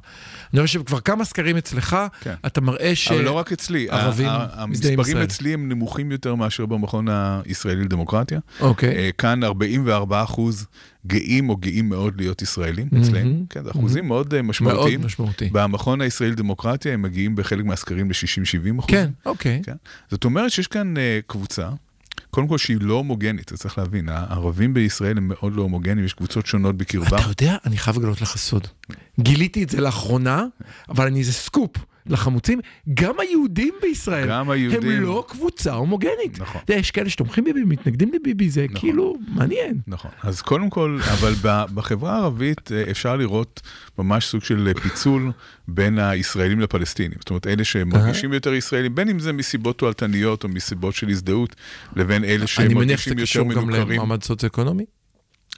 אני 0.55 0.63
חושב 0.67 0.83
כבר 0.83 1.01
כמה 1.01 1.25
סקרים 1.25 1.57
אצלך, 1.57 1.97
כן. 2.21 2.35
אתה 2.47 2.61
מראה 2.61 2.95
ש... 2.95 3.09
אבל 3.09 3.21
לא 3.23 3.33
רק 3.33 3.53
אצלי, 3.53 3.91
ערבים 3.91 4.29
מזדהים 4.69 4.99
המספרים. 4.99 5.23
אצלי 5.23 5.55
הם 5.55 5.69
נמוכים 5.69 6.13
יותר 6.13 6.35
מאשר 6.35 6.67
במכון 6.67 7.07
הישראלי 7.09 7.85
לדמוקרטיה. 7.85 8.41
אוקיי. 8.61 8.97
אה, 8.97 9.11
כאן 9.19 9.45
44 9.45 10.23
אחוז 10.23 10.67
גאים 11.07 11.49
או 11.49 11.57
גאים 11.57 11.89
מאוד 11.89 12.15
להיות 12.21 12.43
ישראלים 12.43 12.89
אצלנו. 13.01 13.45
כן, 13.51 13.65
זה 13.65 13.71
אחוזים 13.71 14.09
מאוד 14.09 14.35
אה, 14.35 14.43
מאוד 14.43 14.51
משמעותיים. 14.51 15.01
משמעותי. 15.03 15.49
במכון 15.53 16.01
הישראלי 16.01 16.33
לדמוקרטיה 16.33 16.95
הם 16.95 17.03
מגיעים 17.03 17.37
בחלק 17.37 17.65
מהסקרים 17.65 18.11
ל-60-70 18.11 18.79
אחוז. 18.79 18.91
כן, 18.91 19.11
אוקיי. 19.27 19.63
כן. 19.65 19.77
זאת 20.11 20.25
אומרת 20.25 20.51
שיש 20.51 20.67
כאן 20.67 20.97
אה, 20.97 21.19
קבוצה, 21.27 21.69
קודם 22.31 22.49
כל 22.49 22.59
שהיא 22.59 22.77
לא 22.81 22.95
הומוגנית, 22.95 23.49
זה 23.49 23.57
צריך 23.57 23.79
להבין, 23.79 24.09
הערבים 24.09 24.75
בישראל 24.75 25.17
הם 25.17 25.29
מאוד 25.29 25.57
לא 25.57 25.63
הומוגנים, 25.63 26.05
יש 26.05 26.15
קבוצות 26.15 26.47
שונות 26.47 26.77
בקרבם. 26.77 27.07
אתה 27.07 27.43
יודע, 27.43 27.57
אני 27.65 27.79
חייב 27.79 27.99
לגלות 27.99 28.21
לך 28.21 28.37
סוד. 28.37 28.69
גיליתי 29.21 29.63
את 29.63 29.71
זה 29.71 29.81
לאחרונה, 29.81 30.45
אבל 30.89 31.07
אני 31.07 31.19
איזה 31.19 31.33
סקופ 31.33 31.77
לחמוצים. 32.09 32.61
גם 32.95 33.15
היהודים 33.19 33.75
בישראל, 33.83 34.29
גם 34.29 34.51
היהודים. 34.51 34.91
הם 34.91 35.03
לא 35.03 35.25
קבוצה 35.29 35.75
הומוגנית. 35.75 36.41
נכון. 36.41 36.61
יש 36.69 36.91
כאלה 36.91 37.11
שתומכים 37.11 37.45
ביבי, 37.45 37.65
מתנגדים 37.65 38.11
לביבי, 38.15 38.51
זה 38.51 38.65
נכון. 38.65 38.81
כאילו 38.81 39.15
מעניין. 39.29 39.81
נכון. 39.87 40.11
אז 40.23 40.43
קודם 40.43 40.71
כל, 40.71 40.99
אבל 41.13 41.33
בחברה 41.75 42.13
הערבית 42.17 42.73
אה, 42.73 42.91
אפשר 42.91 43.17
לראות 43.17 43.61
ממש 43.99 44.27
סוג 44.27 44.43
של 44.43 44.69
אה, 44.69 44.83
פיצול 44.83 45.33
בין 45.69 45.99
הישראלים 45.99 46.61
לפלסטינים. 46.61 47.19
זאת 47.19 47.31
אומרת, 47.31 47.47
אלה 47.47 47.65
שמרגישים 47.65 48.33
יותר 48.33 48.55
ישראלים, 48.55 48.95
בין 48.95 49.09
אם 49.09 49.19
זה 49.19 49.33
מסיבות 49.33 49.79
תועלתניות 49.79 50.45
או 50.45 50.49
מסיבות 50.49 50.95
של 50.95 51.09
הזדהות, 51.09 51.57
לבין 51.97 52.25
אלה 52.25 52.45
אני 52.59 52.75
מניח 52.75 53.01
שזה 53.01 53.11
שמרגישים 53.11 53.13
יותר 53.13 53.23
קשור 53.23 53.53
גם 53.53 53.69
מנוכרים. 53.69 54.01
למעמד 54.01 54.23
סוציו-אקונומי. 54.23 54.85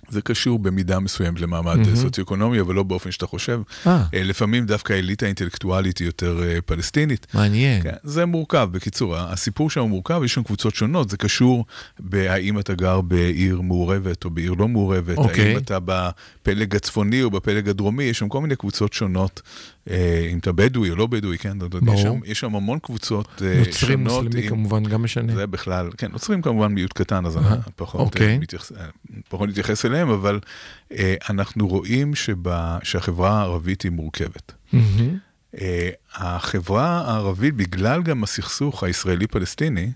זה 0.08 0.22
קשור 0.22 0.58
במידה 0.58 0.98
מסוימת 0.98 1.40
למעמד 1.40 1.76
mm-hmm. 1.76 1.96
סוציו-אקונומי, 1.96 2.60
אבל 2.60 2.74
לא 2.74 2.82
באופן 2.82 3.10
שאתה 3.10 3.26
חושב. 3.26 3.60
אה. 3.86 4.04
אה, 4.14 4.22
לפעמים 4.22 4.66
דווקא 4.66 4.92
האליטה 4.92 5.26
האינטלקטואלית 5.26 5.98
היא 5.98 6.06
יותר 6.06 6.40
פלסטינית. 6.66 7.26
מעניין. 7.34 7.82
כן, 7.82 7.94
זה 8.02 8.26
מורכב, 8.26 8.68
בקיצור, 8.72 9.16
הסיפור 9.16 9.70
שם 9.70 9.80
הוא 9.80 9.90
מורכב, 9.90 10.20
יש 10.24 10.34
שם 10.34 10.42
קבוצות 10.42 10.74
שונות, 10.74 11.10
זה 11.10 11.16
קשור 11.16 11.64
בהאם 12.00 12.58
אתה 12.58 12.74
גר 12.74 13.00
בעיר 13.00 13.60
מעורבת 13.60 14.24
או 14.24 14.30
בעיר 14.30 14.52
לא 14.52 14.68
מעורבת, 14.68 15.16
אוקיי. 15.16 15.48
האם 15.48 15.58
אתה 15.58 15.78
בפלג 15.84 16.76
הצפוני 16.76 17.22
או 17.22 17.30
בפלג 17.30 17.68
הדרומי, 17.68 18.04
יש 18.04 18.18
שם 18.18 18.28
כל 18.28 18.40
מיני 18.40 18.56
קבוצות 18.56 18.92
שונות, 18.92 19.42
אם 20.32 20.38
אתה 20.38 20.52
בדואי 20.52 20.90
או 20.90 20.96
לא 20.96 21.06
בדואי, 21.06 21.38
כן, 21.38 21.58
ברור. 21.58 21.94
יש 21.94 22.02
שם, 22.02 22.18
יש 22.24 22.40
שם 22.40 22.54
המון 22.54 22.78
קבוצות 22.78 23.42
אה, 23.44 23.58
נוצרים, 23.58 23.72
שונות. 24.06 24.24
מוסלמי 24.24 24.42
עם- 24.44 24.48
כמובן, 24.50 24.82
גם 24.84 25.02
משנה. 25.02 25.34
זה 25.34 25.46
בכלל, 25.46 25.90
כן, 25.98 26.08
נוצרים 26.12 26.42
כמובן 26.42 26.72
מיעוט 26.72 26.92
קטן, 26.92 27.26
אז 27.26 27.36
אני 27.36 27.44
פחות, 27.76 28.00
אוקיי. 28.00 28.32
אה, 28.34 28.38
מתייחס, 28.38 28.72
אה, 28.72 28.86
פחות 29.28 29.48
נתייחס 29.48 29.84
אליהם, 29.86 30.08
אבל 30.10 30.40
אה, 30.92 31.14
אנחנו 31.30 31.68
רואים 31.68 32.14
שבה, 32.14 32.78
שהחברה 32.82 33.30
הערבית 33.38 33.82
היא 33.82 33.92
מורכבת. 33.92 34.52
אה, 35.60 35.90
החברה 36.14 36.86
הערבית, 37.06 37.54
בגלל 37.54 38.02
גם 38.02 38.22
הסכסוך 38.22 38.82
הישראלי-פלסטיני, 38.84 39.90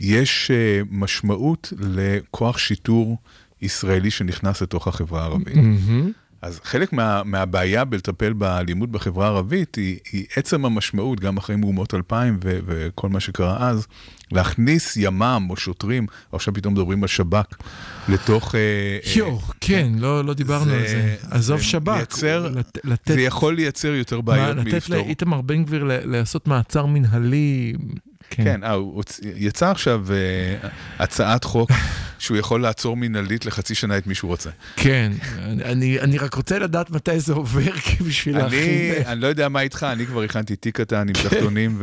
יש 0.00 0.50
אה, 0.50 0.80
משמעות 0.90 1.72
לכוח 1.78 2.58
שיטור 2.58 3.18
ישראלי 3.62 4.10
שנכנס 4.10 4.62
לתוך 4.62 4.88
החברה 4.88 5.22
הערבית. 5.22 5.56
מהמם. 5.56 6.12
אז 6.46 6.60
חלק 6.64 6.92
מה, 6.92 7.22
מהבעיה 7.24 7.84
בלטפל 7.84 8.32
באלימות 8.32 8.90
בחברה 8.90 9.26
הערבית 9.26 9.74
היא, 9.74 9.98
היא 10.12 10.24
עצם 10.36 10.64
המשמעות, 10.64 11.20
גם 11.20 11.36
אחרי 11.36 11.56
מהומות 11.56 11.94
2000 11.94 12.38
ו, 12.44 12.58
וכל 12.66 13.08
מה 13.08 13.20
שקרה 13.20 13.68
אז, 13.68 13.86
להכניס 14.32 14.96
ימ"מ 14.96 15.46
או 15.50 15.56
שוטרים, 15.56 16.06
או 16.32 16.36
עכשיו 16.36 16.54
פתאום 16.54 16.74
מדברים 16.74 17.02
על 17.02 17.08
שב"כ, 17.08 17.46
לתוך... 18.08 18.54
אה, 18.54 18.60
אה, 19.06 19.12
יואו, 19.16 19.38
כן, 19.60 19.92
לא 19.98 20.24
לא 20.24 20.34
דיברנו 20.34 20.72
על 20.72 20.86
זה. 20.88 21.16
עזוב 21.30 21.58
זה 21.58 21.64
שב"כ. 21.64 21.88
מייצר- 21.96 22.48
לת- 22.54 22.78
לתת 22.84 23.14
זה 23.14 23.20
יכול 23.20 23.54
לייצר 23.54 23.88
יותר 23.88 24.20
בעיות 24.20 24.56
לתת 24.56 24.66
מלפתור. 24.72 24.96
לאיתמר 24.96 25.40
בן 25.40 25.64
גביר 25.64 25.84
לעשות 26.04 26.48
מעצר 26.48 26.86
מנהלי. 26.86 27.72
כן, 28.30 28.64
אה, 28.64 28.72
הוא 28.72 29.02
הוצ- 29.02 29.20
יצא 29.36 29.70
עכשיו 29.70 30.04
אה, 30.10 30.68
הצעת 30.98 31.44
חוק 31.44 31.70
שהוא 32.18 32.36
יכול 32.36 32.62
לעצור 32.62 32.96
מנהלית 32.96 33.46
לחצי 33.46 33.74
שנה 33.74 33.98
את 33.98 34.06
מי 34.06 34.14
שהוא 34.14 34.28
רוצה. 34.28 34.50
כן, 34.76 35.12
אני, 35.64 36.00
אני 36.00 36.18
רק 36.18 36.34
רוצה 36.34 36.58
לדעת 36.58 36.90
מתי 36.90 37.20
זה 37.20 37.32
עובר 37.32 37.72
כי 37.72 38.02
בשביל 38.08 38.36
אני, 38.36 38.44
להכין... 38.44 39.02
אני 39.06 39.20
לא 39.20 39.26
יודע 39.26 39.48
מה 39.48 39.60
איתך, 39.60 39.86
אני 39.92 40.06
כבר 40.06 40.22
הכנתי 40.22 40.56
תיק 40.56 40.80
קטן 40.80 41.08
עם 41.08 41.14
תחתונים 41.14 41.82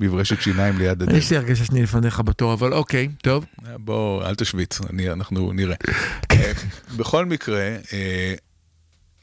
ומברשת 0.00 0.40
שיניים 0.40 0.78
ליד 0.78 1.02
הדלת. 1.02 1.16
יש 1.16 1.30
לי 1.30 1.36
הרגשה 1.36 1.64
שאני 1.64 1.82
לפניך 1.82 2.20
בתור, 2.20 2.52
אבל 2.52 2.72
אוקיי, 2.72 3.08
טוב. 3.22 3.44
בוא, 3.76 4.24
אל 4.24 4.34
תשוויץ, 4.34 4.80
אני, 4.90 5.10
אנחנו 5.10 5.52
נראה. 5.52 5.76
אה, 6.32 6.52
בכל 6.96 7.26
מקרה, 7.26 7.76
אה, 7.92 8.34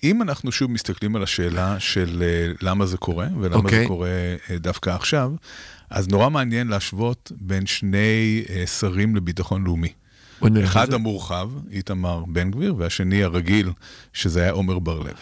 אם 0.04 0.22
אנחנו 0.22 0.52
שוב 0.52 0.72
מסתכלים 0.72 1.16
על 1.16 1.24
השאלה 1.24 1.80
של 1.80 2.24
אה, 2.24 2.54
למה 2.62 2.86
זה 2.86 2.98
קורה, 2.98 3.28
ולמה 3.40 3.56
אוקיי. 3.56 3.82
זה 3.82 3.88
קורה 3.88 4.10
אה, 4.50 4.58
דווקא 4.58 4.90
עכשיו, 4.90 5.32
אז 5.90 6.08
נורא 6.08 6.30
מעניין 6.30 6.68
להשוות 6.68 7.32
בין 7.36 7.66
שני 7.66 8.44
שרים 8.80 9.16
לביטחון 9.16 9.64
לאומי. 9.64 9.94
אחד. 10.64 10.94
המורחב, 10.94 11.50
איתמר 11.72 12.24
בן 12.28 12.52
גביר, 12.52 12.76
והשני 12.78 13.24
הרגיל, 13.24 13.70
שזה 14.14 14.42
היה 14.42 14.52
עומר 14.52 14.80
בר-לב. 14.80 15.14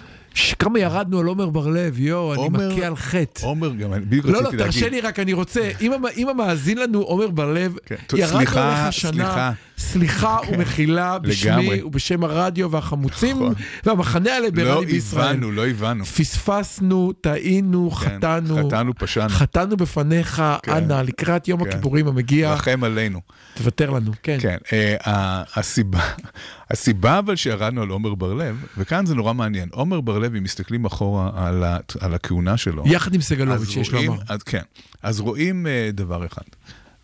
כמה 0.59 0.79
ירדנו 0.79 1.19
על 1.19 1.25
עומר 1.25 1.49
בר-לב, 1.49 1.99
יואו, 1.99 2.33
אני 2.33 2.49
מכה 2.49 2.87
על 2.87 2.95
חטא. 2.95 3.45
עומר, 3.45 3.73
גם 3.73 3.93
אני 3.93 4.05
בדיוק 4.05 4.25
לא, 4.25 4.31
לא, 4.31 4.37
רציתי 4.39 4.57
להגיד. 4.57 4.73
תרשה 4.73 4.89
לי 4.89 5.01
רק, 5.01 5.19
אני 5.19 5.33
רוצה, 5.33 5.71
אם 5.81 5.93
המ- 5.93 6.05
אם 6.17 6.29
המאזין 6.29 6.77
לנו 6.77 6.99
עומר 7.01 7.27
בר-לב, 7.27 7.75
כן, 7.85 7.95
ירדנו 8.17 8.37
עליך 8.37 8.59
שנה, 8.91 9.51
סליחה. 9.79 10.19
סליחה 10.19 10.37
ומחילה 10.51 11.19
בשמי 11.19 11.51
לגמרי. 11.51 11.83
ובשם 11.83 12.23
הרדיו 12.23 12.71
והחמוצים 12.71 13.35
נכון. 13.35 13.53
והמחנה 13.85 14.29
לא 14.29 14.35
הליברלי 14.35 14.85
בישראל. 14.85 15.25
הבנו, 15.25 15.51
לא 15.51 15.67
הבנו. 15.67 16.05
פספסנו, 16.05 17.13
טעינו, 17.21 17.91
כן, 17.91 18.17
חטאנו, 18.17 18.67
חטאנו, 18.67 18.93
פשענו. 18.95 19.29
חטאנו 19.29 19.77
בפניך, 19.77 20.43
כן. 20.63 20.71
אנא, 20.71 20.93
לקראת 20.93 21.47
יום 21.47 21.63
כן. 21.63 21.69
הכיפורים 21.69 22.07
המגיע, 22.07 22.53
רחם 22.53 22.83
עלינו. 22.83 23.21
תוותר 23.53 23.89
לנו, 23.89 24.11
כן. 24.23 24.37
כן, 24.41 24.57
אה, 24.73 25.43
הסיבה, 25.55 25.99
הסיבה 26.71 27.19
אבל 27.19 27.35
שירדנו 27.35 27.81
על 27.81 27.89
עומר 27.89 28.15
בר-לב, 28.15 28.65
וכאן 28.77 29.05
זה 29.05 29.15
נורא 29.15 29.33
מעניין, 29.33 29.69
עומר 29.71 30.01
בר-לב, 30.01 30.35
אם 30.35 30.43
מסתכלים 30.43 30.85
אחורה 30.85 31.31
על, 31.35 31.63
ה, 31.63 31.77
על 31.99 32.13
הכהונה 32.13 32.57
שלו, 32.57 32.83
יחד 32.85 33.13
עם 33.13 33.21
סגלוביץ', 33.21 33.75
יש 33.75 33.91
לומר. 33.91 34.19
אז, 34.29 34.43
כן, 34.43 34.63
אז 35.03 35.19
רואים 35.19 35.67
אה, 35.67 35.89
דבר 35.93 36.25
אחד, 36.25 36.43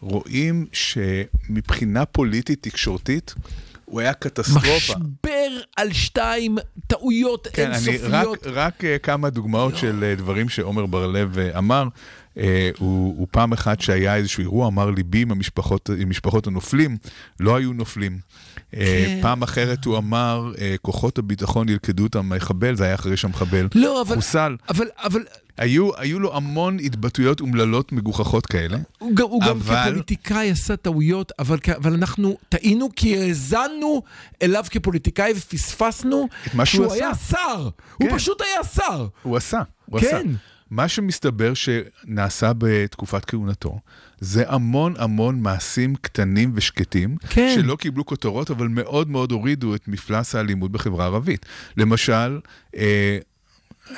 רואים 0.06 0.66
שמבחינה 0.72 2.06
פוליטית 2.06 2.64
תקשורתית, 2.64 3.36
הוא 3.86 4.02
היה 4.02 4.14
קטסטרופה. 4.14 4.94
משבר 4.94 5.62
על 5.76 5.94
שתיים, 5.94 6.58
טעויות 6.88 7.48
כן, 7.54 7.72
אני, 7.72 7.78
רק, 7.78 7.88
אינסופיות. 7.88 8.48
רק 8.48 8.86
אה, 8.86 8.98
כמה 8.98 9.30
דוגמאות 9.30 9.78
של 9.78 10.04
אה, 10.04 10.16
דברים 10.16 10.50
שעומר 10.50 10.86
בר-לב 10.86 11.40
אה, 11.40 11.58
אמר. 11.58 11.88
הוא, 12.78 13.18
הוא 13.18 13.28
פעם 13.32 13.54
אחת 13.54 13.82
שהיה 13.82 14.16
איזשהו 14.16 14.42
אירוע, 14.42 14.68
אמר 14.68 14.90
ליבי 14.90 15.22
עם 15.22 15.32
המשפחות, 15.32 15.90
עם 16.00 16.10
משפחות 16.10 16.48
הנופלים, 16.48 16.98
לא 17.40 17.56
היו 17.56 17.74
נופלים. 17.74 18.20
אה, 18.74 19.04
כן. 19.08 19.20
פעם 19.22 19.44
אחרת 19.44 19.86
הוא 19.86 19.98
אמר, 19.98 20.52
אה, 20.62 20.76
כוחות 20.82 21.18
הביטחון 21.18 21.70
ילכדו 21.70 22.06
את 22.06 22.16
המחבל, 22.16 22.76
זה 22.76 22.84
היה 22.84 22.96
אחרי 22.96 23.18
שהמחבל 23.18 23.68
לא, 23.76 24.02
אבל, 24.02 24.16
חוסל. 24.16 24.56
אבל, 24.70 24.86
אבל 25.04 25.24
היו, 25.58 25.90
היו 25.98 26.20
לו 26.20 26.36
המון 26.36 26.78
התבטאויות 26.80 27.42
אומללות 27.42 27.92
מגוחכות 27.92 28.46
כאלה. 28.46 28.78
הוא 29.00 29.16
גם, 29.16 29.26
הוא 29.26 29.42
גם 29.42 29.50
אבל- 29.50 29.84
כפוליטיקאי 29.86 30.52
עשה 30.52 30.76
טעויות, 30.76 31.32
אבל, 31.40 31.58
אבל 31.78 31.94
אנחנו 31.94 32.38
טעינו 32.50 32.90
כי 32.96 33.18
האזנו 33.18 34.02
אליו 34.42 34.66
כפוליטיקאי 34.70 35.34
ופספסנו 35.36 36.28
את 36.48 36.54
מה 36.54 36.66
שהוא 36.66 36.86
שהוא 36.86 36.94
היה 36.94 37.10
עשה. 37.10 37.38
שר. 37.38 37.70
הוא 37.98 38.10
כן. 38.10 38.16
פשוט 38.16 38.42
היה 38.42 38.64
שר. 38.64 39.08
הוא 39.24 39.38
עשה, 39.38 39.62
הוא 39.86 40.00
כן. 40.00 40.08
עשה. 40.08 40.22
מה 40.72 40.88
שמסתבר 40.88 41.52
שנעשה 41.54 42.52
בתקופת 42.58 43.26
כהונתו, 43.26 43.80
זה 44.20 44.44
המון 44.48 44.94
המון 44.98 45.42
מעשים 45.42 45.96
קטנים 45.96 46.52
ושקטים, 46.56 47.18
כן. 47.30 47.52
שלא 47.56 47.76
קיבלו 47.76 48.06
כותרות, 48.06 48.52
אבל 48.52 48.68
מאוד 48.68 49.10
מאוד 49.10 49.32
הורידו 49.32 49.76
את 49.76 49.88
מפלס 49.88 50.36
האלימות 50.36 50.72
בחברה 50.72 51.04
הערבית. 51.04 51.46
למשל, 51.78 52.40
אה, 52.76 53.18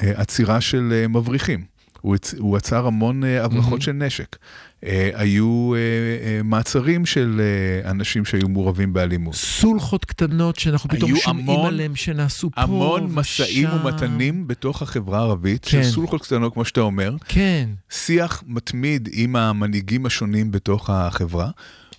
אה, 0.03 0.11
עצירה 0.15 0.61
של 0.61 0.93
אה, 0.93 1.07
מבריחים. 1.07 1.63
הוא, 2.01 2.15
הצ... 2.15 2.33
הוא 2.33 2.57
עצר 2.57 2.87
המון 2.87 3.23
אה, 3.23 3.45
הברחות 3.45 3.81
של 3.81 3.91
נשק. 3.91 4.35
אה, 4.83 5.09
היו 5.13 5.73
אה, 5.75 5.79
אה, 5.79 6.43
מעצרים 6.43 7.05
של 7.05 7.41
אנשים 7.85 8.25
שהיו 8.25 8.49
מעורבים 8.49 8.93
באלימות. 8.93 9.35
סולחות 9.35 10.05
קטנות 10.05 10.59
שאנחנו 10.59 10.89
פתאום 10.89 11.15
שומעים 11.15 11.59
עליהם 11.59 11.95
שנעשו 11.95 12.51
פה 12.51 12.61
המון 12.61 13.11
משאים 13.13 13.67
ושם. 13.69 13.85
ומתנים 13.85 14.47
בתוך 14.47 14.81
החברה 14.81 15.19
הערבית, 15.19 15.65
כן. 15.65 15.83
של 15.83 15.89
סולחות 15.89 16.21
קטנות, 16.21 16.53
כמו 16.53 16.65
שאתה 16.65 16.81
אומר, 16.81 17.15
כן. 17.27 17.69
שיח 17.89 18.43
מתמיד 18.47 19.09
עם 19.11 19.35
המנהיגים 19.35 20.05
השונים 20.05 20.51
בתוך 20.51 20.89
החברה. 20.89 21.49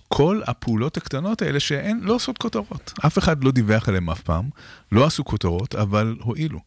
כל 0.07 0.41
הפעולות 0.47 0.97
הקטנות 0.97 1.41
האלה 1.41 1.59
שהן 1.59 1.99
לא 2.03 2.13
עושות 2.13 2.37
כותרות. 2.37 2.93
אף 3.05 3.17
אחד 3.17 3.43
לא 3.43 3.51
דיווח 3.51 3.89
עליהן 3.89 4.09
אף 4.09 4.21
פעם, 4.21 4.49
לא 4.91 5.05
עשו 5.05 5.25
כותרות, 5.25 5.75
אבל 5.75 6.15
הועילו. 6.21 6.59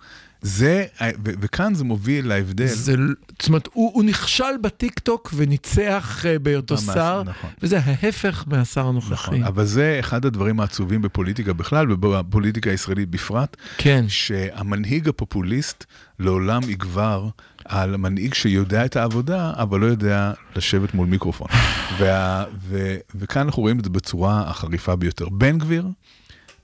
זה, 0.42 0.84
ו- 1.00 1.32
וכאן 1.40 1.74
זה 1.74 1.84
מוביל 1.84 2.28
להבדל. 2.28 2.66
זה, 2.66 2.94
זאת 3.42 3.48
אומרת, 3.48 3.68
הוא, 3.72 3.90
הוא 3.94 4.04
נכשל 4.04 4.56
בטיקטוק 4.62 5.30
וניצח 5.36 6.26
אה, 6.26 6.38
בהיותו 6.38 6.78
שר, 6.78 7.22
נכון. 7.22 7.50
וזה 7.62 7.78
ההפך 7.78 8.44
מהשר 8.46 8.86
הנוכחי. 8.86 9.12
נכון, 9.12 9.42
אבל 9.42 9.64
זה 9.64 9.96
אחד 10.00 10.24
הדברים 10.24 10.60
העצובים 10.60 11.02
בפוליטיקה 11.02 11.52
בכלל, 11.52 11.92
ובפוליטיקה 11.92 12.70
הישראלית 12.70 13.08
בפרט, 13.08 13.56
כן. 13.78 14.04
שהמנהיג 14.08 15.08
הפופוליסט 15.08 15.84
לעולם 16.18 16.62
יגבר 16.68 17.28
על 17.64 17.94
המנהיג 17.94 18.34
שיודע 18.34 18.84
את 18.84 18.96
העבודה, 18.96 19.52
אבל 19.56 19.80
לא 19.80 19.86
יודע 19.86 20.32
לשבת 20.56 20.94
מול 20.94 21.06
מיקרופון. 21.06 21.48
וה, 21.98 22.44
ו, 22.62 22.96
וכאן 23.14 23.42
אנחנו 23.42 23.62
רואים 23.62 23.78
את 23.78 23.84
זה 23.84 23.90
בצורה 23.90 24.42
החריפה 24.46 24.96
ביותר. 24.96 25.28
בן 25.28 25.58
גביר, 25.58 25.88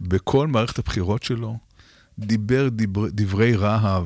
בכל 0.00 0.46
מערכת 0.46 0.78
הבחירות 0.78 1.22
שלו, 1.22 1.67
דיבר 2.18 2.68
דיבר, 2.68 3.06
דברי 3.10 3.56
רהב. 3.56 4.04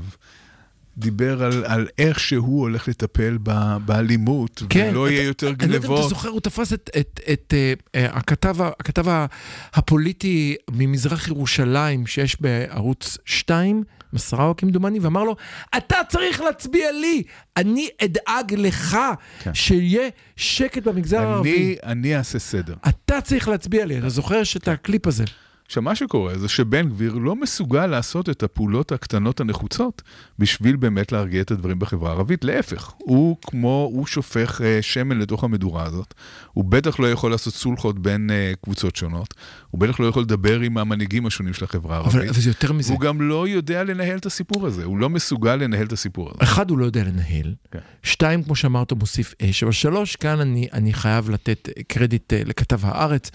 דיבר 0.98 1.42
על, 1.44 1.64
על 1.66 1.88
איך 1.98 2.20
שהוא 2.20 2.60
הולך 2.60 2.88
לטפל 2.88 3.38
ב, 3.42 3.76
באלימות, 3.86 4.62
כן, 4.68 4.88
ולא 4.90 5.06
אתה- 5.06 5.14
יהיה 5.14 5.24
יותר 5.24 5.48
אני 5.48 5.56
לא 5.58 5.62
יודע 5.64 5.76
אם 5.76 5.80
אתה 5.82 5.88
גנבות. 5.88 6.08
זוכר, 6.08 6.28
הוא 6.28 6.40
תפס 6.40 6.72
את, 6.72 6.90
את, 7.00 7.20
את 7.32 7.54
אה, 7.56 7.72
אה, 7.94 8.16
הכתב, 8.16 8.56
הכתב 8.62 9.26
הפוליטי 9.74 10.56
ממזרח 10.70 11.28
ירושלים 11.28 12.06
שיש 12.06 12.40
בערוץ 12.40 13.18
2, 13.24 13.82
מסראווי 14.12 14.54
כמדומני, 14.56 14.98
ואמר 14.98 15.24
לו, 15.24 15.36
אתה 15.76 15.96
צריך 16.08 16.40
להצביע 16.40 16.92
לי, 16.92 17.22
אני 17.56 17.88
אדאג 18.04 18.54
לך 18.56 18.98
כן. 19.42 19.54
שיהיה 19.54 20.08
שקט 20.36 20.82
במגזר 20.82 21.18
הערבי. 21.18 21.50
אני, 21.82 21.92
אני 21.92 22.16
אעשה 22.16 22.38
סדר. 22.38 22.74
אתה 22.88 23.20
צריך 23.20 23.48
להצביע 23.48 23.84
לי, 23.84 23.98
אתה 23.98 24.08
זוכר 24.08 24.44
שאת 24.44 24.68
הקליפ 24.68 25.06
הזה? 25.06 25.24
עכשיו, 25.72 25.82
מה 25.82 25.94
שקורה 25.94 26.38
זה 26.38 26.48
שבן 26.48 26.88
גביר 26.88 27.14
לא 27.14 27.36
מסוגל 27.36 27.86
לעשות 27.86 28.28
את 28.28 28.42
הפעולות 28.42 28.92
הקטנות 28.92 29.40
הנחוצות 29.40 30.02
בשביל 30.38 30.76
באמת 30.76 31.12
להרגיע 31.12 31.42
את 31.42 31.50
הדברים 31.50 31.78
בחברה 31.78 32.10
הערבית. 32.10 32.44
להפך, 32.44 32.92
הוא 32.98 33.36
כמו, 33.42 33.90
הוא 33.92 34.06
שופך 34.06 34.60
אה, 34.64 34.78
שמן 34.82 35.18
לתוך 35.18 35.44
המדורה 35.44 35.84
הזאת. 35.84 36.14
הוא 36.52 36.64
בטח 36.64 37.00
לא 37.00 37.12
יכול 37.12 37.30
לעשות 37.30 37.54
סולחות 37.54 37.98
בין 37.98 38.30
אה, 38.30 38.52
קבוצות 38.62 38.96
שונות. 38.96 39.34
הוא 39.70 39.80
בטח 39.80 40.00
לא 40.00 40.06
יכול 40.06 40.22
לדבר 40.22 40.60
עם 40.60 40.78
המנהיגים 40.78 41.26
השונים 41.26 41.54
של 41.54 41.64
החברה 41.64 41.98
אבל, 41.98 42.08
הערבית. 42.08 42.30
אבל 42.30 42.40
זה 42.40 42.50
יותר 42.50 42.72
מזה. 42.72 42.92
הוא 42.92 43.00
גם 43.00 43.20
לא 43.20 43.48
יודע 43.48 43.84
לנהל 43.84 44.18
את 44.18 44.26
הסיפור 44.26 44.66
הזה, 44.66 44.84
הוא 44.84 44.98
לא 44.98 45.10
מסוגל 45.10 45.56
לנהל 45.56 45.86
את 45.86 45.92
הסיפור 45.92 46.30
הזה. 46.30 46.38
אחד, 46.42 46.70
הוא 46.70 46.78
לא 46.78 46.84
יודע 46.84 47.04
לנהל. 47.04 47.54
כן. 47.70 47.78
שתיים, 48.02 48.42
כמו 48.42 48.56
שאמרת, 48.56 48.90
הוא 48.90 48.98
מוסיף 48.98 49.34
אש. 49.42 49.62
אבל 49.62 49.72
שלוש, 49.72 50.16
כאן 50.16 50.40
אני, 50.40 50.68
אני 50.72 50.92
חייב 50.92 51.30
לתת 51.30 51.68
קרדיט 51.88 52.32
אה, 52.32 52.42
לכתב 52.44 52.80
הארץ. 52.82 53.30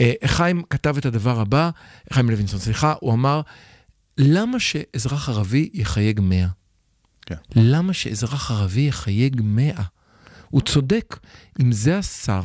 אה, 0.00 0.12
חיים 0.26 0.62
כתב 0.70 0.96
את 0.98 1.06
הדבר 1.06 1.40
הבא, 1.40 1.67
חיים 2.12 2.30
לוינסון, 2.30 2.60
סליחה, 2.60 2.94
הוא 3.00 3.12
אמר, 3.12 3.40
למה 4.18 4.60
שאזרח 4.60 5.28
ערבי 5.28 5.70
יחייג 5.74 6.20
100? 6.20 6.46
כן. 7.26 7.34
למה 7.56 7.92
שאזרח 7.92 8.50
ערבי 8.50 8.80
יחייג 8.80 9.40
100? 9.44 9.72
הוא 10.50 10.60
צודק, 10.60 11.18
אם 11.62 11.72
זה 11.72 11.98
השר, 11.98 12.42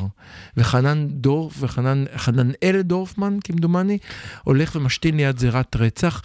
וחנן 0.57 1.07
דורף, 1.09 1.53
וחנן 1.59 2.03
חננאל 2.17 2.81
דורפמן, 2.81 3.37
כמדומני, 3.43 3.97
הולך 4.43 4.75
ומשתין 4.75 5.17
ליד 5.17 5.39
זירת 5.39 5.75
רצח, 5.75 6.21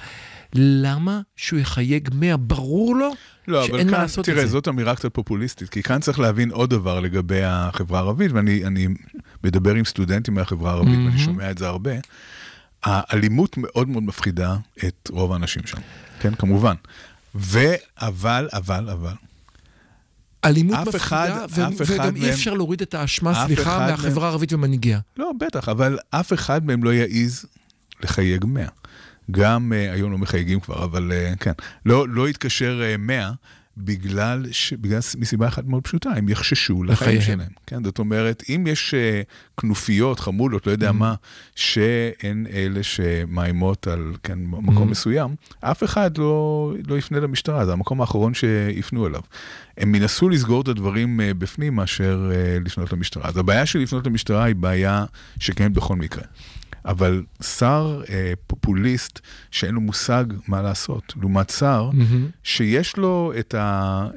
למה 0.55 1.21
שהוא 1.37 1.61
יחייג 1.61 2.09
100? 2.15 2.37
ברור 2.37 2.97
לו 2.97 3.11
לא, 3.49 3.67
שאין 3.67 3.75
אבל 3.75 3.85
מה 3.85 3.91
כאן, 3.91 4.01
לעשות 4.01 4.25
תראה, 4.25 4.43
את 4.43 4.47
זה. 4.47 4.53
זאת 4.53 4.69
אמירה 4.69 4.97
קצת 4.97 5.15
פופוליסטית, 5.15 5.69
כי 5.69 5.83
כאן 5.83 6.01
צריך 6.01 6.19
להבין 6.19 6.51
עוד 6.51 6.71
דבר 6.71 7.01
לגבי 7.01 7.43
החברה 7.43 7.99
הערבית, 7.99 8.33
ואני 8.33 8.67
אני 8.67 8.89
מדבר 9.45 9.75
עם 9.75 9.85
סטודנטים 9.85 10.35
מהחברה 10.35 10.71
הערבית, 10.71 10.93
ואני 10.95 11.05
מהמם. 11.05 11.19
שומע 11.19 11.51
את 11.51 11.59
זה 11.59 11.67
הרבה. 11.67 11.93
האלימות 12.85 13.57
מאוד 13.57 13.89
מאוד 13.89 14.03
מפחידה 14.03 14.57
את 14.87 15.09
רוב 15.12 15.33
האנשים 15.33 15.62
שם, 15.66 15.79
כן, 16.20 16.35
כמובן. 16.35 16.74
ואבל, 17.35 18.49
אבל, 18.53 18.91
אבל, 18.91 19.12
אלימות 20.45 20.76
אף 20.79 20.87
מפחידה, 20.89 21.05
אחד- 21.05 21.47
ו- 21.51 21.66
אף 21.68 21.83
אחד 21.83 21.95
וגם 21.95 22.16
אי 22.16 22.20
מהם- 22.20 22.31
אפשר 22.31 22.55
להוריד 22.55 22.81
את 22.83 22.95
האשמה, 22.95 23.45
סליחה, 23.47 23.79
מהחברה 23.87 24.11
מהם- 24.14 24.22
הערבית 24.22 24.53
ומנהיגיה. 24.53 25.01
לא, 25.16 25.31
בטח, 25.41 25.68
אבל 25.68 25.99
אף 26.11 26.33
אחד 26.33 26.66
מהם 26.66 26.85
לא 26.85 26.91
יעז 26.95 27.45
לחייג 28.03 28.45
100. 28.45 28.68
גם 29.31 29.72
uh, 29.72 29.95
היום 29.95 30.12
לא 30.12 30.18
מחייגים 30.18 30.61
כבר, 30.61 30.85
אבל 30.85 31.12
uh, 31.12 31.37
כן, 31.39 31.53
לא, 31.87 32.09
לא 32.09 32.29
יתקשר 32.29 32.81
uh, 32.95 32.99
100 32.99 33.31
בגלל, 33.79 34.47
ש... 34.51 34.72
בגלל 34.72 34.99
מסיבה 35.18 35.49
אחת 35.49 35.64
מאוד 35.66 35.83
פשוטה, 35.83 36.11
הם 36.11 36.29
יחששו 36.29 36.85
לחיים. 36.85 37.20
שלהם. 37.20 37.49
כן, 37.66 37.85
זאת 37.85 37.99
אומרת, 37.99 38.43
אם 38.49 38.64
יש 38.68 38.95
uh, 38.95 39.61
כנופיות, 39.61 40.20
חמולות, 40.20 40.66
לא 40.66 40.72
יודע 40.72 40.93
מה, 40.93 41.14
שהן 41.57 42.47
אלה 42.53 42.83
שמאיימות 42.83 43.87
על 43.87 44.12
כן, 44.22 44.39
מקום 44.39 44.89
Mhm. 44.89 44.91
מסוים, 44.91 45.35
אף 45.61 45.85
אחד 45.85 46.18
לא, 46.18 46.72
לא 46.87 46.99
יפנה 46.99 47.20
למשטרה, 47.20 47.66
זה 47.66 47.72
המקום 47.72 48.01
האחרון 48.01 48.35
שיפנו 48.35 49.07
אליו. 49.07 49.20
הם 49.79 49.95
ינסו 49.95 50.29
לסגור 50.29 50.61
את 50.61 50.68
הדברים 50.68 51.20
uh, 51.20 51.35
בפנים 51.35 51.74
מאשר 51.76 52.31
uh, 52.31 52.64
לפנות 52.64 52.93
למשטרה. 52.93 53.29
אז 53.29 53.37
הבעיה 53.37 53.66
של 53.66 53.79
לפנות 53.79 54.07
למשטרה 54.07 54.45
היא 54.45 54.55
בעיה 54.55 55.05
שקיימת 55.41 55.72
בכל 55.72 55.97
מקרה. 55.97 56.22
אבל 56.85 57.22
שר 57.43 58.03
אה, 58.11 58.33
פופוליסט 58.47 59.20
שאין 59.51 59.74
לו 59.74 59.81
מושג 59.81 60.24
מה 60.49 60.62
לעשות, 60.62 61.12
לעומת 61.20 61.51
שר 61.51 61.91
מהמם. 61.93 62.26
שיש 62.43 62.97
לו 62.97 63.33
את, 63.39 63.55
ה, 63.55 63.61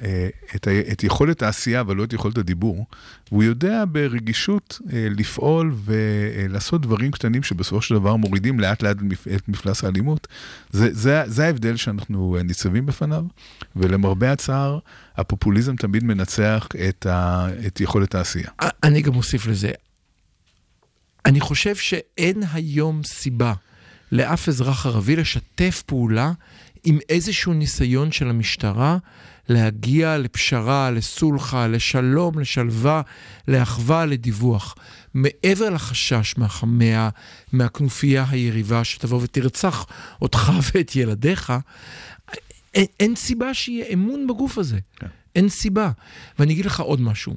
אה, 0.03 0.29
את, 0.55 0.67
ה, 0.67 0.71
את 0.91 1.03
יכולת 1.03 1.41
העשייה 1.43 1.81
אבל 1.81 1.95
לא 1.95 2.03
את 2.03 2.13
יכולת 2.13 2.37
הדיבור, 2.37 2.85
והוא 3.31 3.43
יודע 3.43 3.83
ברגישות 3.91 4.79
אה, 4.93 5.07
לפעול 5.09 5.73
ולעשות 5.85 6.81
דברים 6.81 7.11
קטנים 7.11 7.43
שבסופו 7.43 7.81
של 7.81 7.93
דבר 7.95 8.15
מורידים 8.15 8.59
לאט 8.59 8.83
לאט 8.83 8.95
את 8.97 9.01
מפ- 9.01 9.27
את 9.35 9.49
מפלס 9.49 9.83
האלימות. 9.83 10.27
זה, 10.71 10.89
זה, 10.93 11.21
זה 11.25 11.45
ההבדל 11.45 11.75
שאנחנו 11.75 12.35
אה, 12.37 12.43
ניצבים 12.43 12.85
בפניו, 12.85 13.25
ולמרבה 13.75 14.31
הצער, 14.31 14.79
הפופוליזם 15.17 15.75
תמיד 15.75 16.03
מנצח 16.03 16.67
את, 16.89 17.05
ה, 17.05 17.47
את 17.67 17.81
יכולת 17.81 18.15
העשייה. 18.15 18.49
אני 18.83 19.01
גם 19.01 19.13
מוסיף 19.13 19.47
לזה. 19.47 19.71
אני 21.25 21.39
חושב 21.39 21.75
שאין 21.75 22.43
היום 22.53 23.03
סיבה 23.03 23.53
לאף 24.11 24.49
אזרח 24.49 24.85
ערבי 24.85 25.15
לשתף 25.15 25.83
פעולה 25.85 26.31
עם 26.83 26.99
איזשהו 27.09 27.53
ניסיון 27.53 28.11
של 28.11 28.29
המשטרה 28.29 28.97
להגיע 29.49 30.17
לפשרה, 30.17 30.91
לסולחה, 30.91 31.67
לשלום, 31.67 32.39
לשלווה, 32.39 33.01
לאחווה, 33.47 34.05
לדיווח. 34.05 34.75
מעבר 35.13 35.69
לחשש 35.69 36.37
מה, 36.37 36.47
מה, 36.63 37.09
מהכנופיה 37.53 38.25
היריבה 38.29 38.83
שתבוא 38.83 39.19
ותרצח 39.21 39.85
אותך 40.21 40.51
ואת 40.73 40.95
ילדיך, 40.95 41.53
אין, 42.73 42.85
אין 42.99 43.15
סיבה 43.15 43.53
שיהיה 43.53 43.85
אמון 43.93 44.27
בגוף 44.27 44.57
הזה. 44.57 44.79
כן. 44.95 45.07
אין 45.35 45.49
סיבה. 45.49 45.91
ואני 46.39 46.53
אגיד 46.53 46.65
לך 46.65 46.79
עוד 46.79 47.01
משהו, 47.01 47.35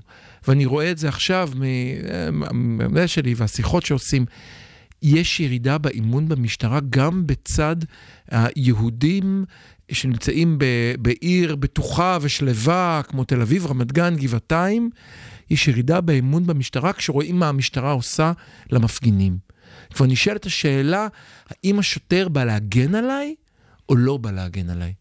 ואני 0.48 0.66
רואה 0.66 0.90
את 0.90 0.98
זה 0.98 1.08
עכשיו 1.08 1.50
מהמדע 2.32 3.08
שלי 3.08 3.34
והשיחות 3.36 3.86
שעושים. 3.86 4.26
יש 5.02 5.40
ירידה 5.40 5.78
באימון 5.78 6.28
במשטרה 6.28 6.80
גם 6.90 7.26
בצד 7.26 7.76
היהודים 8.30 9.44
שנמצאים 9.92 10.58
ב- 10.58 10.94
בעיר 10.98 11.56
בטוחה 11.56 12.18
ושלווה, 12.20 13.00
כמו 13.08 13.24
תל 13.24 13.40
אביב, 13.40 13.66
רמת 13.66 13.92
גן, 13.92 14.16
גבעתיים. 14.16 14.90
יש 15.50 15.68
ירידה 15.68 16.00
באמון 16.00 16.46
במשטרה 16.46 16.92
כשרואים 16.92 17.38
מה 17.38 17.48
המשטרה 17.48 17.92
עושה 17.92 18.32
למפגינים. 18.70 19.38
כבר 19.94 20.06
נשאלת 20.06 20.46
השאלה, 20.46 21.08
האם 21.48 21.78
השוטר 21.78 22.28
בא 22.28 22.44
להגן 22.44 22.94
עליי 22.94 23.34
או 23.88 23.96
לא 23.96 24.16
בא 24.16 24.30
להגן 24.30 24.70
עליי? 24.70 24.92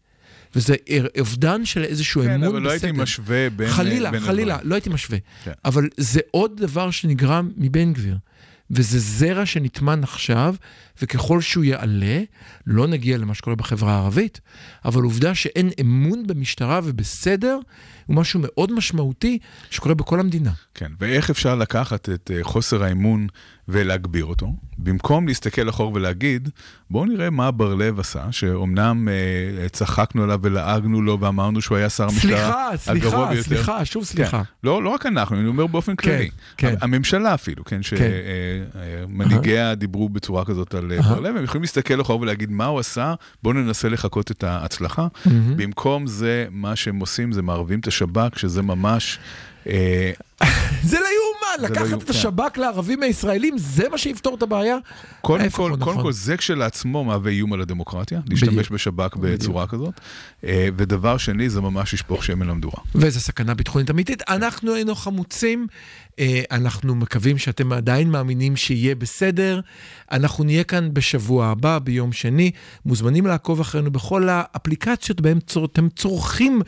וזה 0.56 0.74
אובדן 1.20 1.64
של 1.64 1.84
איזשהו 1.84 2.22
כן, 2.22 2.30
אמון 2.30 2.48
אבל 2.48 2.62
לא 2.62 2.70
הייתי 2.70 2.92
בסדר. 2.92 3.02
משווה 3.02 3.50
בין... 3.50 3.68
חלילה, 3.68 4.10
בין 4.10 4.20
חלילה, 4.20 4.54
הדברים. 4.54 4.70
לא 4.70 4.74
הייתי 4.74 4.90
משווה. 4.90 5.18
כן. 5.44 5.52
אבל 5.64 5.88
זה 5.96 6.20
עוד 6.30 6.56
דבר 6.56 6.90
שנגרם 6.90 7.50
מבן 7.56 7.92
גביר. 7.92 8.16
וזה 8.70 8.98
זרע 8.98 9.46
שנטמן 9.46 10.02
עכשיו, 10.02 10.54
וככל 11.02 11.40
שהוא 11.40 11.64
יעלה, 11.64 12.22
לא 12.66 12.86
נגיע 12.86 13.18
למה 13.18 13.34
שקורה 13.34 13.56
בחברה 13.56 13.92
הערבית, 13.92 14.40
אבל 14.84 15.02
עובדה 15.02 15.34
שאין 15.34 15.70
אמון 15.80 16.26
במשטרה 16.26 16.80
ובסדר, 16.84 17.58
הוא 18.06 18.16
משהו 18.16 18.40
מאוד 18.42 18.72
משמעותי 18.72 19.38
שקורה 19.70 19.94
בכל 19.94 20.20
המדינה. 20.20 20.50
כן, 20.74 20.92
ואיך 21.00 21.30
אפשר 21.30 21.54
לקחת 21.54 22.08
את 22.08 22.30
אה, 22.34 22.38
חוסר 22.42 22.84
האמון 22.84 23.26
ולהגביר 23.68 24.24
אותו, 24.24 24.52
במקום 24.78 25.28
להסתכל 25.28 25.68
אחור 25.68 25.92
ולהגיד, 25.94 26.48
בואו 26.90 27.04
נראה 27.04 27.30
מה 27.30 27.50
בר 27.50 27.74
לב 27.74 28.00
עשה, 28.00 28.32
שאומנם 28.32 29.08
אה, 29.08 29.68
צחקנו 29.68 30.22
עליו 30.22 30.38
ולעגנו 30.42 31.02
לו 31.02 31.20
ואמרנו 31.20 31.62
שהוא 31.62 31.76
היה 31.76 31.88
שר 31.88 32.04
המשטרה 32.04 32.70
סליחה, 32.76 32.92
הגרוע 32.92 33.10
סליחה, 33.10 33.30
ביותר. 33.30 33.42
סליחה, 33.48 33.84
שוב 33.84 34.04
סליחה. 34.04 34.44
כן. 34.44 34.50
לא, 34.64 34.82
לא 34.82 34.90
רק 34.90 35.06
אנחנו, 35.06 35.36
אני 35.40 35.48
אומר 35.48 35.66
באופן 35.66 35.96
כללי. 35.96 36.30
כן. 36.56 36.74
הממשלה 36.80 37.34
אפילו, 37.34 37.64
כן, 37.64 37.80
שמנהיגיה 37.82 39.74
דיברו 39.74 40.08
בצורה 40.08 40.44
כזאת 40.44 40.74
על 40.74 40.83
אה, 40.92 41.02
בר 41.02 41.20
לב, 41.20 41.36
הם 41.36 41.44
יכולים 41.44 41.62
להסתכל 41.62 42.00
אחור 42.00 42.20
ולהגיד 42.20 42.50
מה 42.50 42.66
הוא 42.66 42.80
עשה, 42.80 43.14
בואו 43.42 43.54
ננסה 43.54 43.88
לחקות 43.88 44.30
את 44.30 44.44
ההצלחה. 44.44 45.06
במקום 45.56 46.06
זה, 46.06 46.46
מה 46.50 46.76
שהם 46.76 47.00
עושים 47.00 47.32
זה 47.32 47.42
מערבים 47.42 47.80
את 47.80 47.86
השב"כ, 47.86 48.38
שזה 48.38 48.62
ממש... 48.62 49.18
אה, 49.68 50.10
זה 50.90 50.98
לא 51.00 51.06
יאומן, 51.06 51.62
לא 51.62 51.68
לקחת. 51.68 52.02
את 52.02 52.10
השב"כ 52.10 52.58
לערבים 52.58 53.02
הישראלים, 53.02 53.58
זה 53.58 53.88
מה 53.88 53.98
שיפתור 53.98 54.34
את 54.34 54.42
הבעיה? 54.42 54.76
קודם 55.20 55.50
כל, 55.50 55.70
קודם 55.70 55.80
נכון. 55.80 56.02
כל, 56.02 56.12
זה 56.12 56.36
כשלעצמו 56.36 57.04
מהווה 57.04 57.30
איום 57.30 57.52
על 57.52 57.60
הדמוקרטיה, 57.60 58.20
להשתמש. 58.26 58.70
בשב"כ 58.70 59.16
בצורה 59.16 59.66
כזאת. 59.66 60.00
אה, 60.44 60.68
ודבר 60.76 61.16
שני, 61.16 61.48
זה 61.48 61.60
ממש 61.60 61.94
לשפוך 61.94 62.24
שמן 62.24 62.46
למדורה. 62.46 62.82
וזו 62.94 63.20
סכנה 63.20 63.54
ביטחונית 63.54 63.90
אמיתית. 63.90 64.22
אנחנו 64.28 64.74
היינו 64.74 64.94
חמוצים, 64.94 65.66
אנחנו 66.50 66.94
מקווים 66.94 67.38
שאתם 67.38 67.72
עדיין 67.72 68.10
מאמינים 68.10 68.56
שיהיה 68.56 68.94
בסדר. 68.94 69.60
אנחנו 70.12 70.44
נהיה 70.44 70.64
כאן 70.64 70.94
בשבוע 70.94 71.46
הבא, 71.46 71.78
ביום 71.78 72.12
שני. 72.12 72.50
מוזמנים 72.86 73.26
לעקוב 73.26 73.60
אחרינו 73.60 73.90
בכל 73.90 74.28
האפליקציות 74.28 75.20
בהן 75.20 75.40
צור- 75.40 75.64
אתם 75.64 75.88
צורכים 75.88 76.62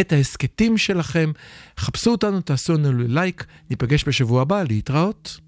את 0.00 0.12
ההסכתים 0.12 0.78
שלכם. 0.78 1.32
חפשו 1.78 2.10
אותנו, 2.10 2.40
תעשו 2.40 2.72
לנו 2.74 2.92
לייק, 3.08 3.46
ניפגש 3.70 4.04
בשבוע 4.08 4.42
הבא, 4.42 4.62
להתראות. 4.62 5.38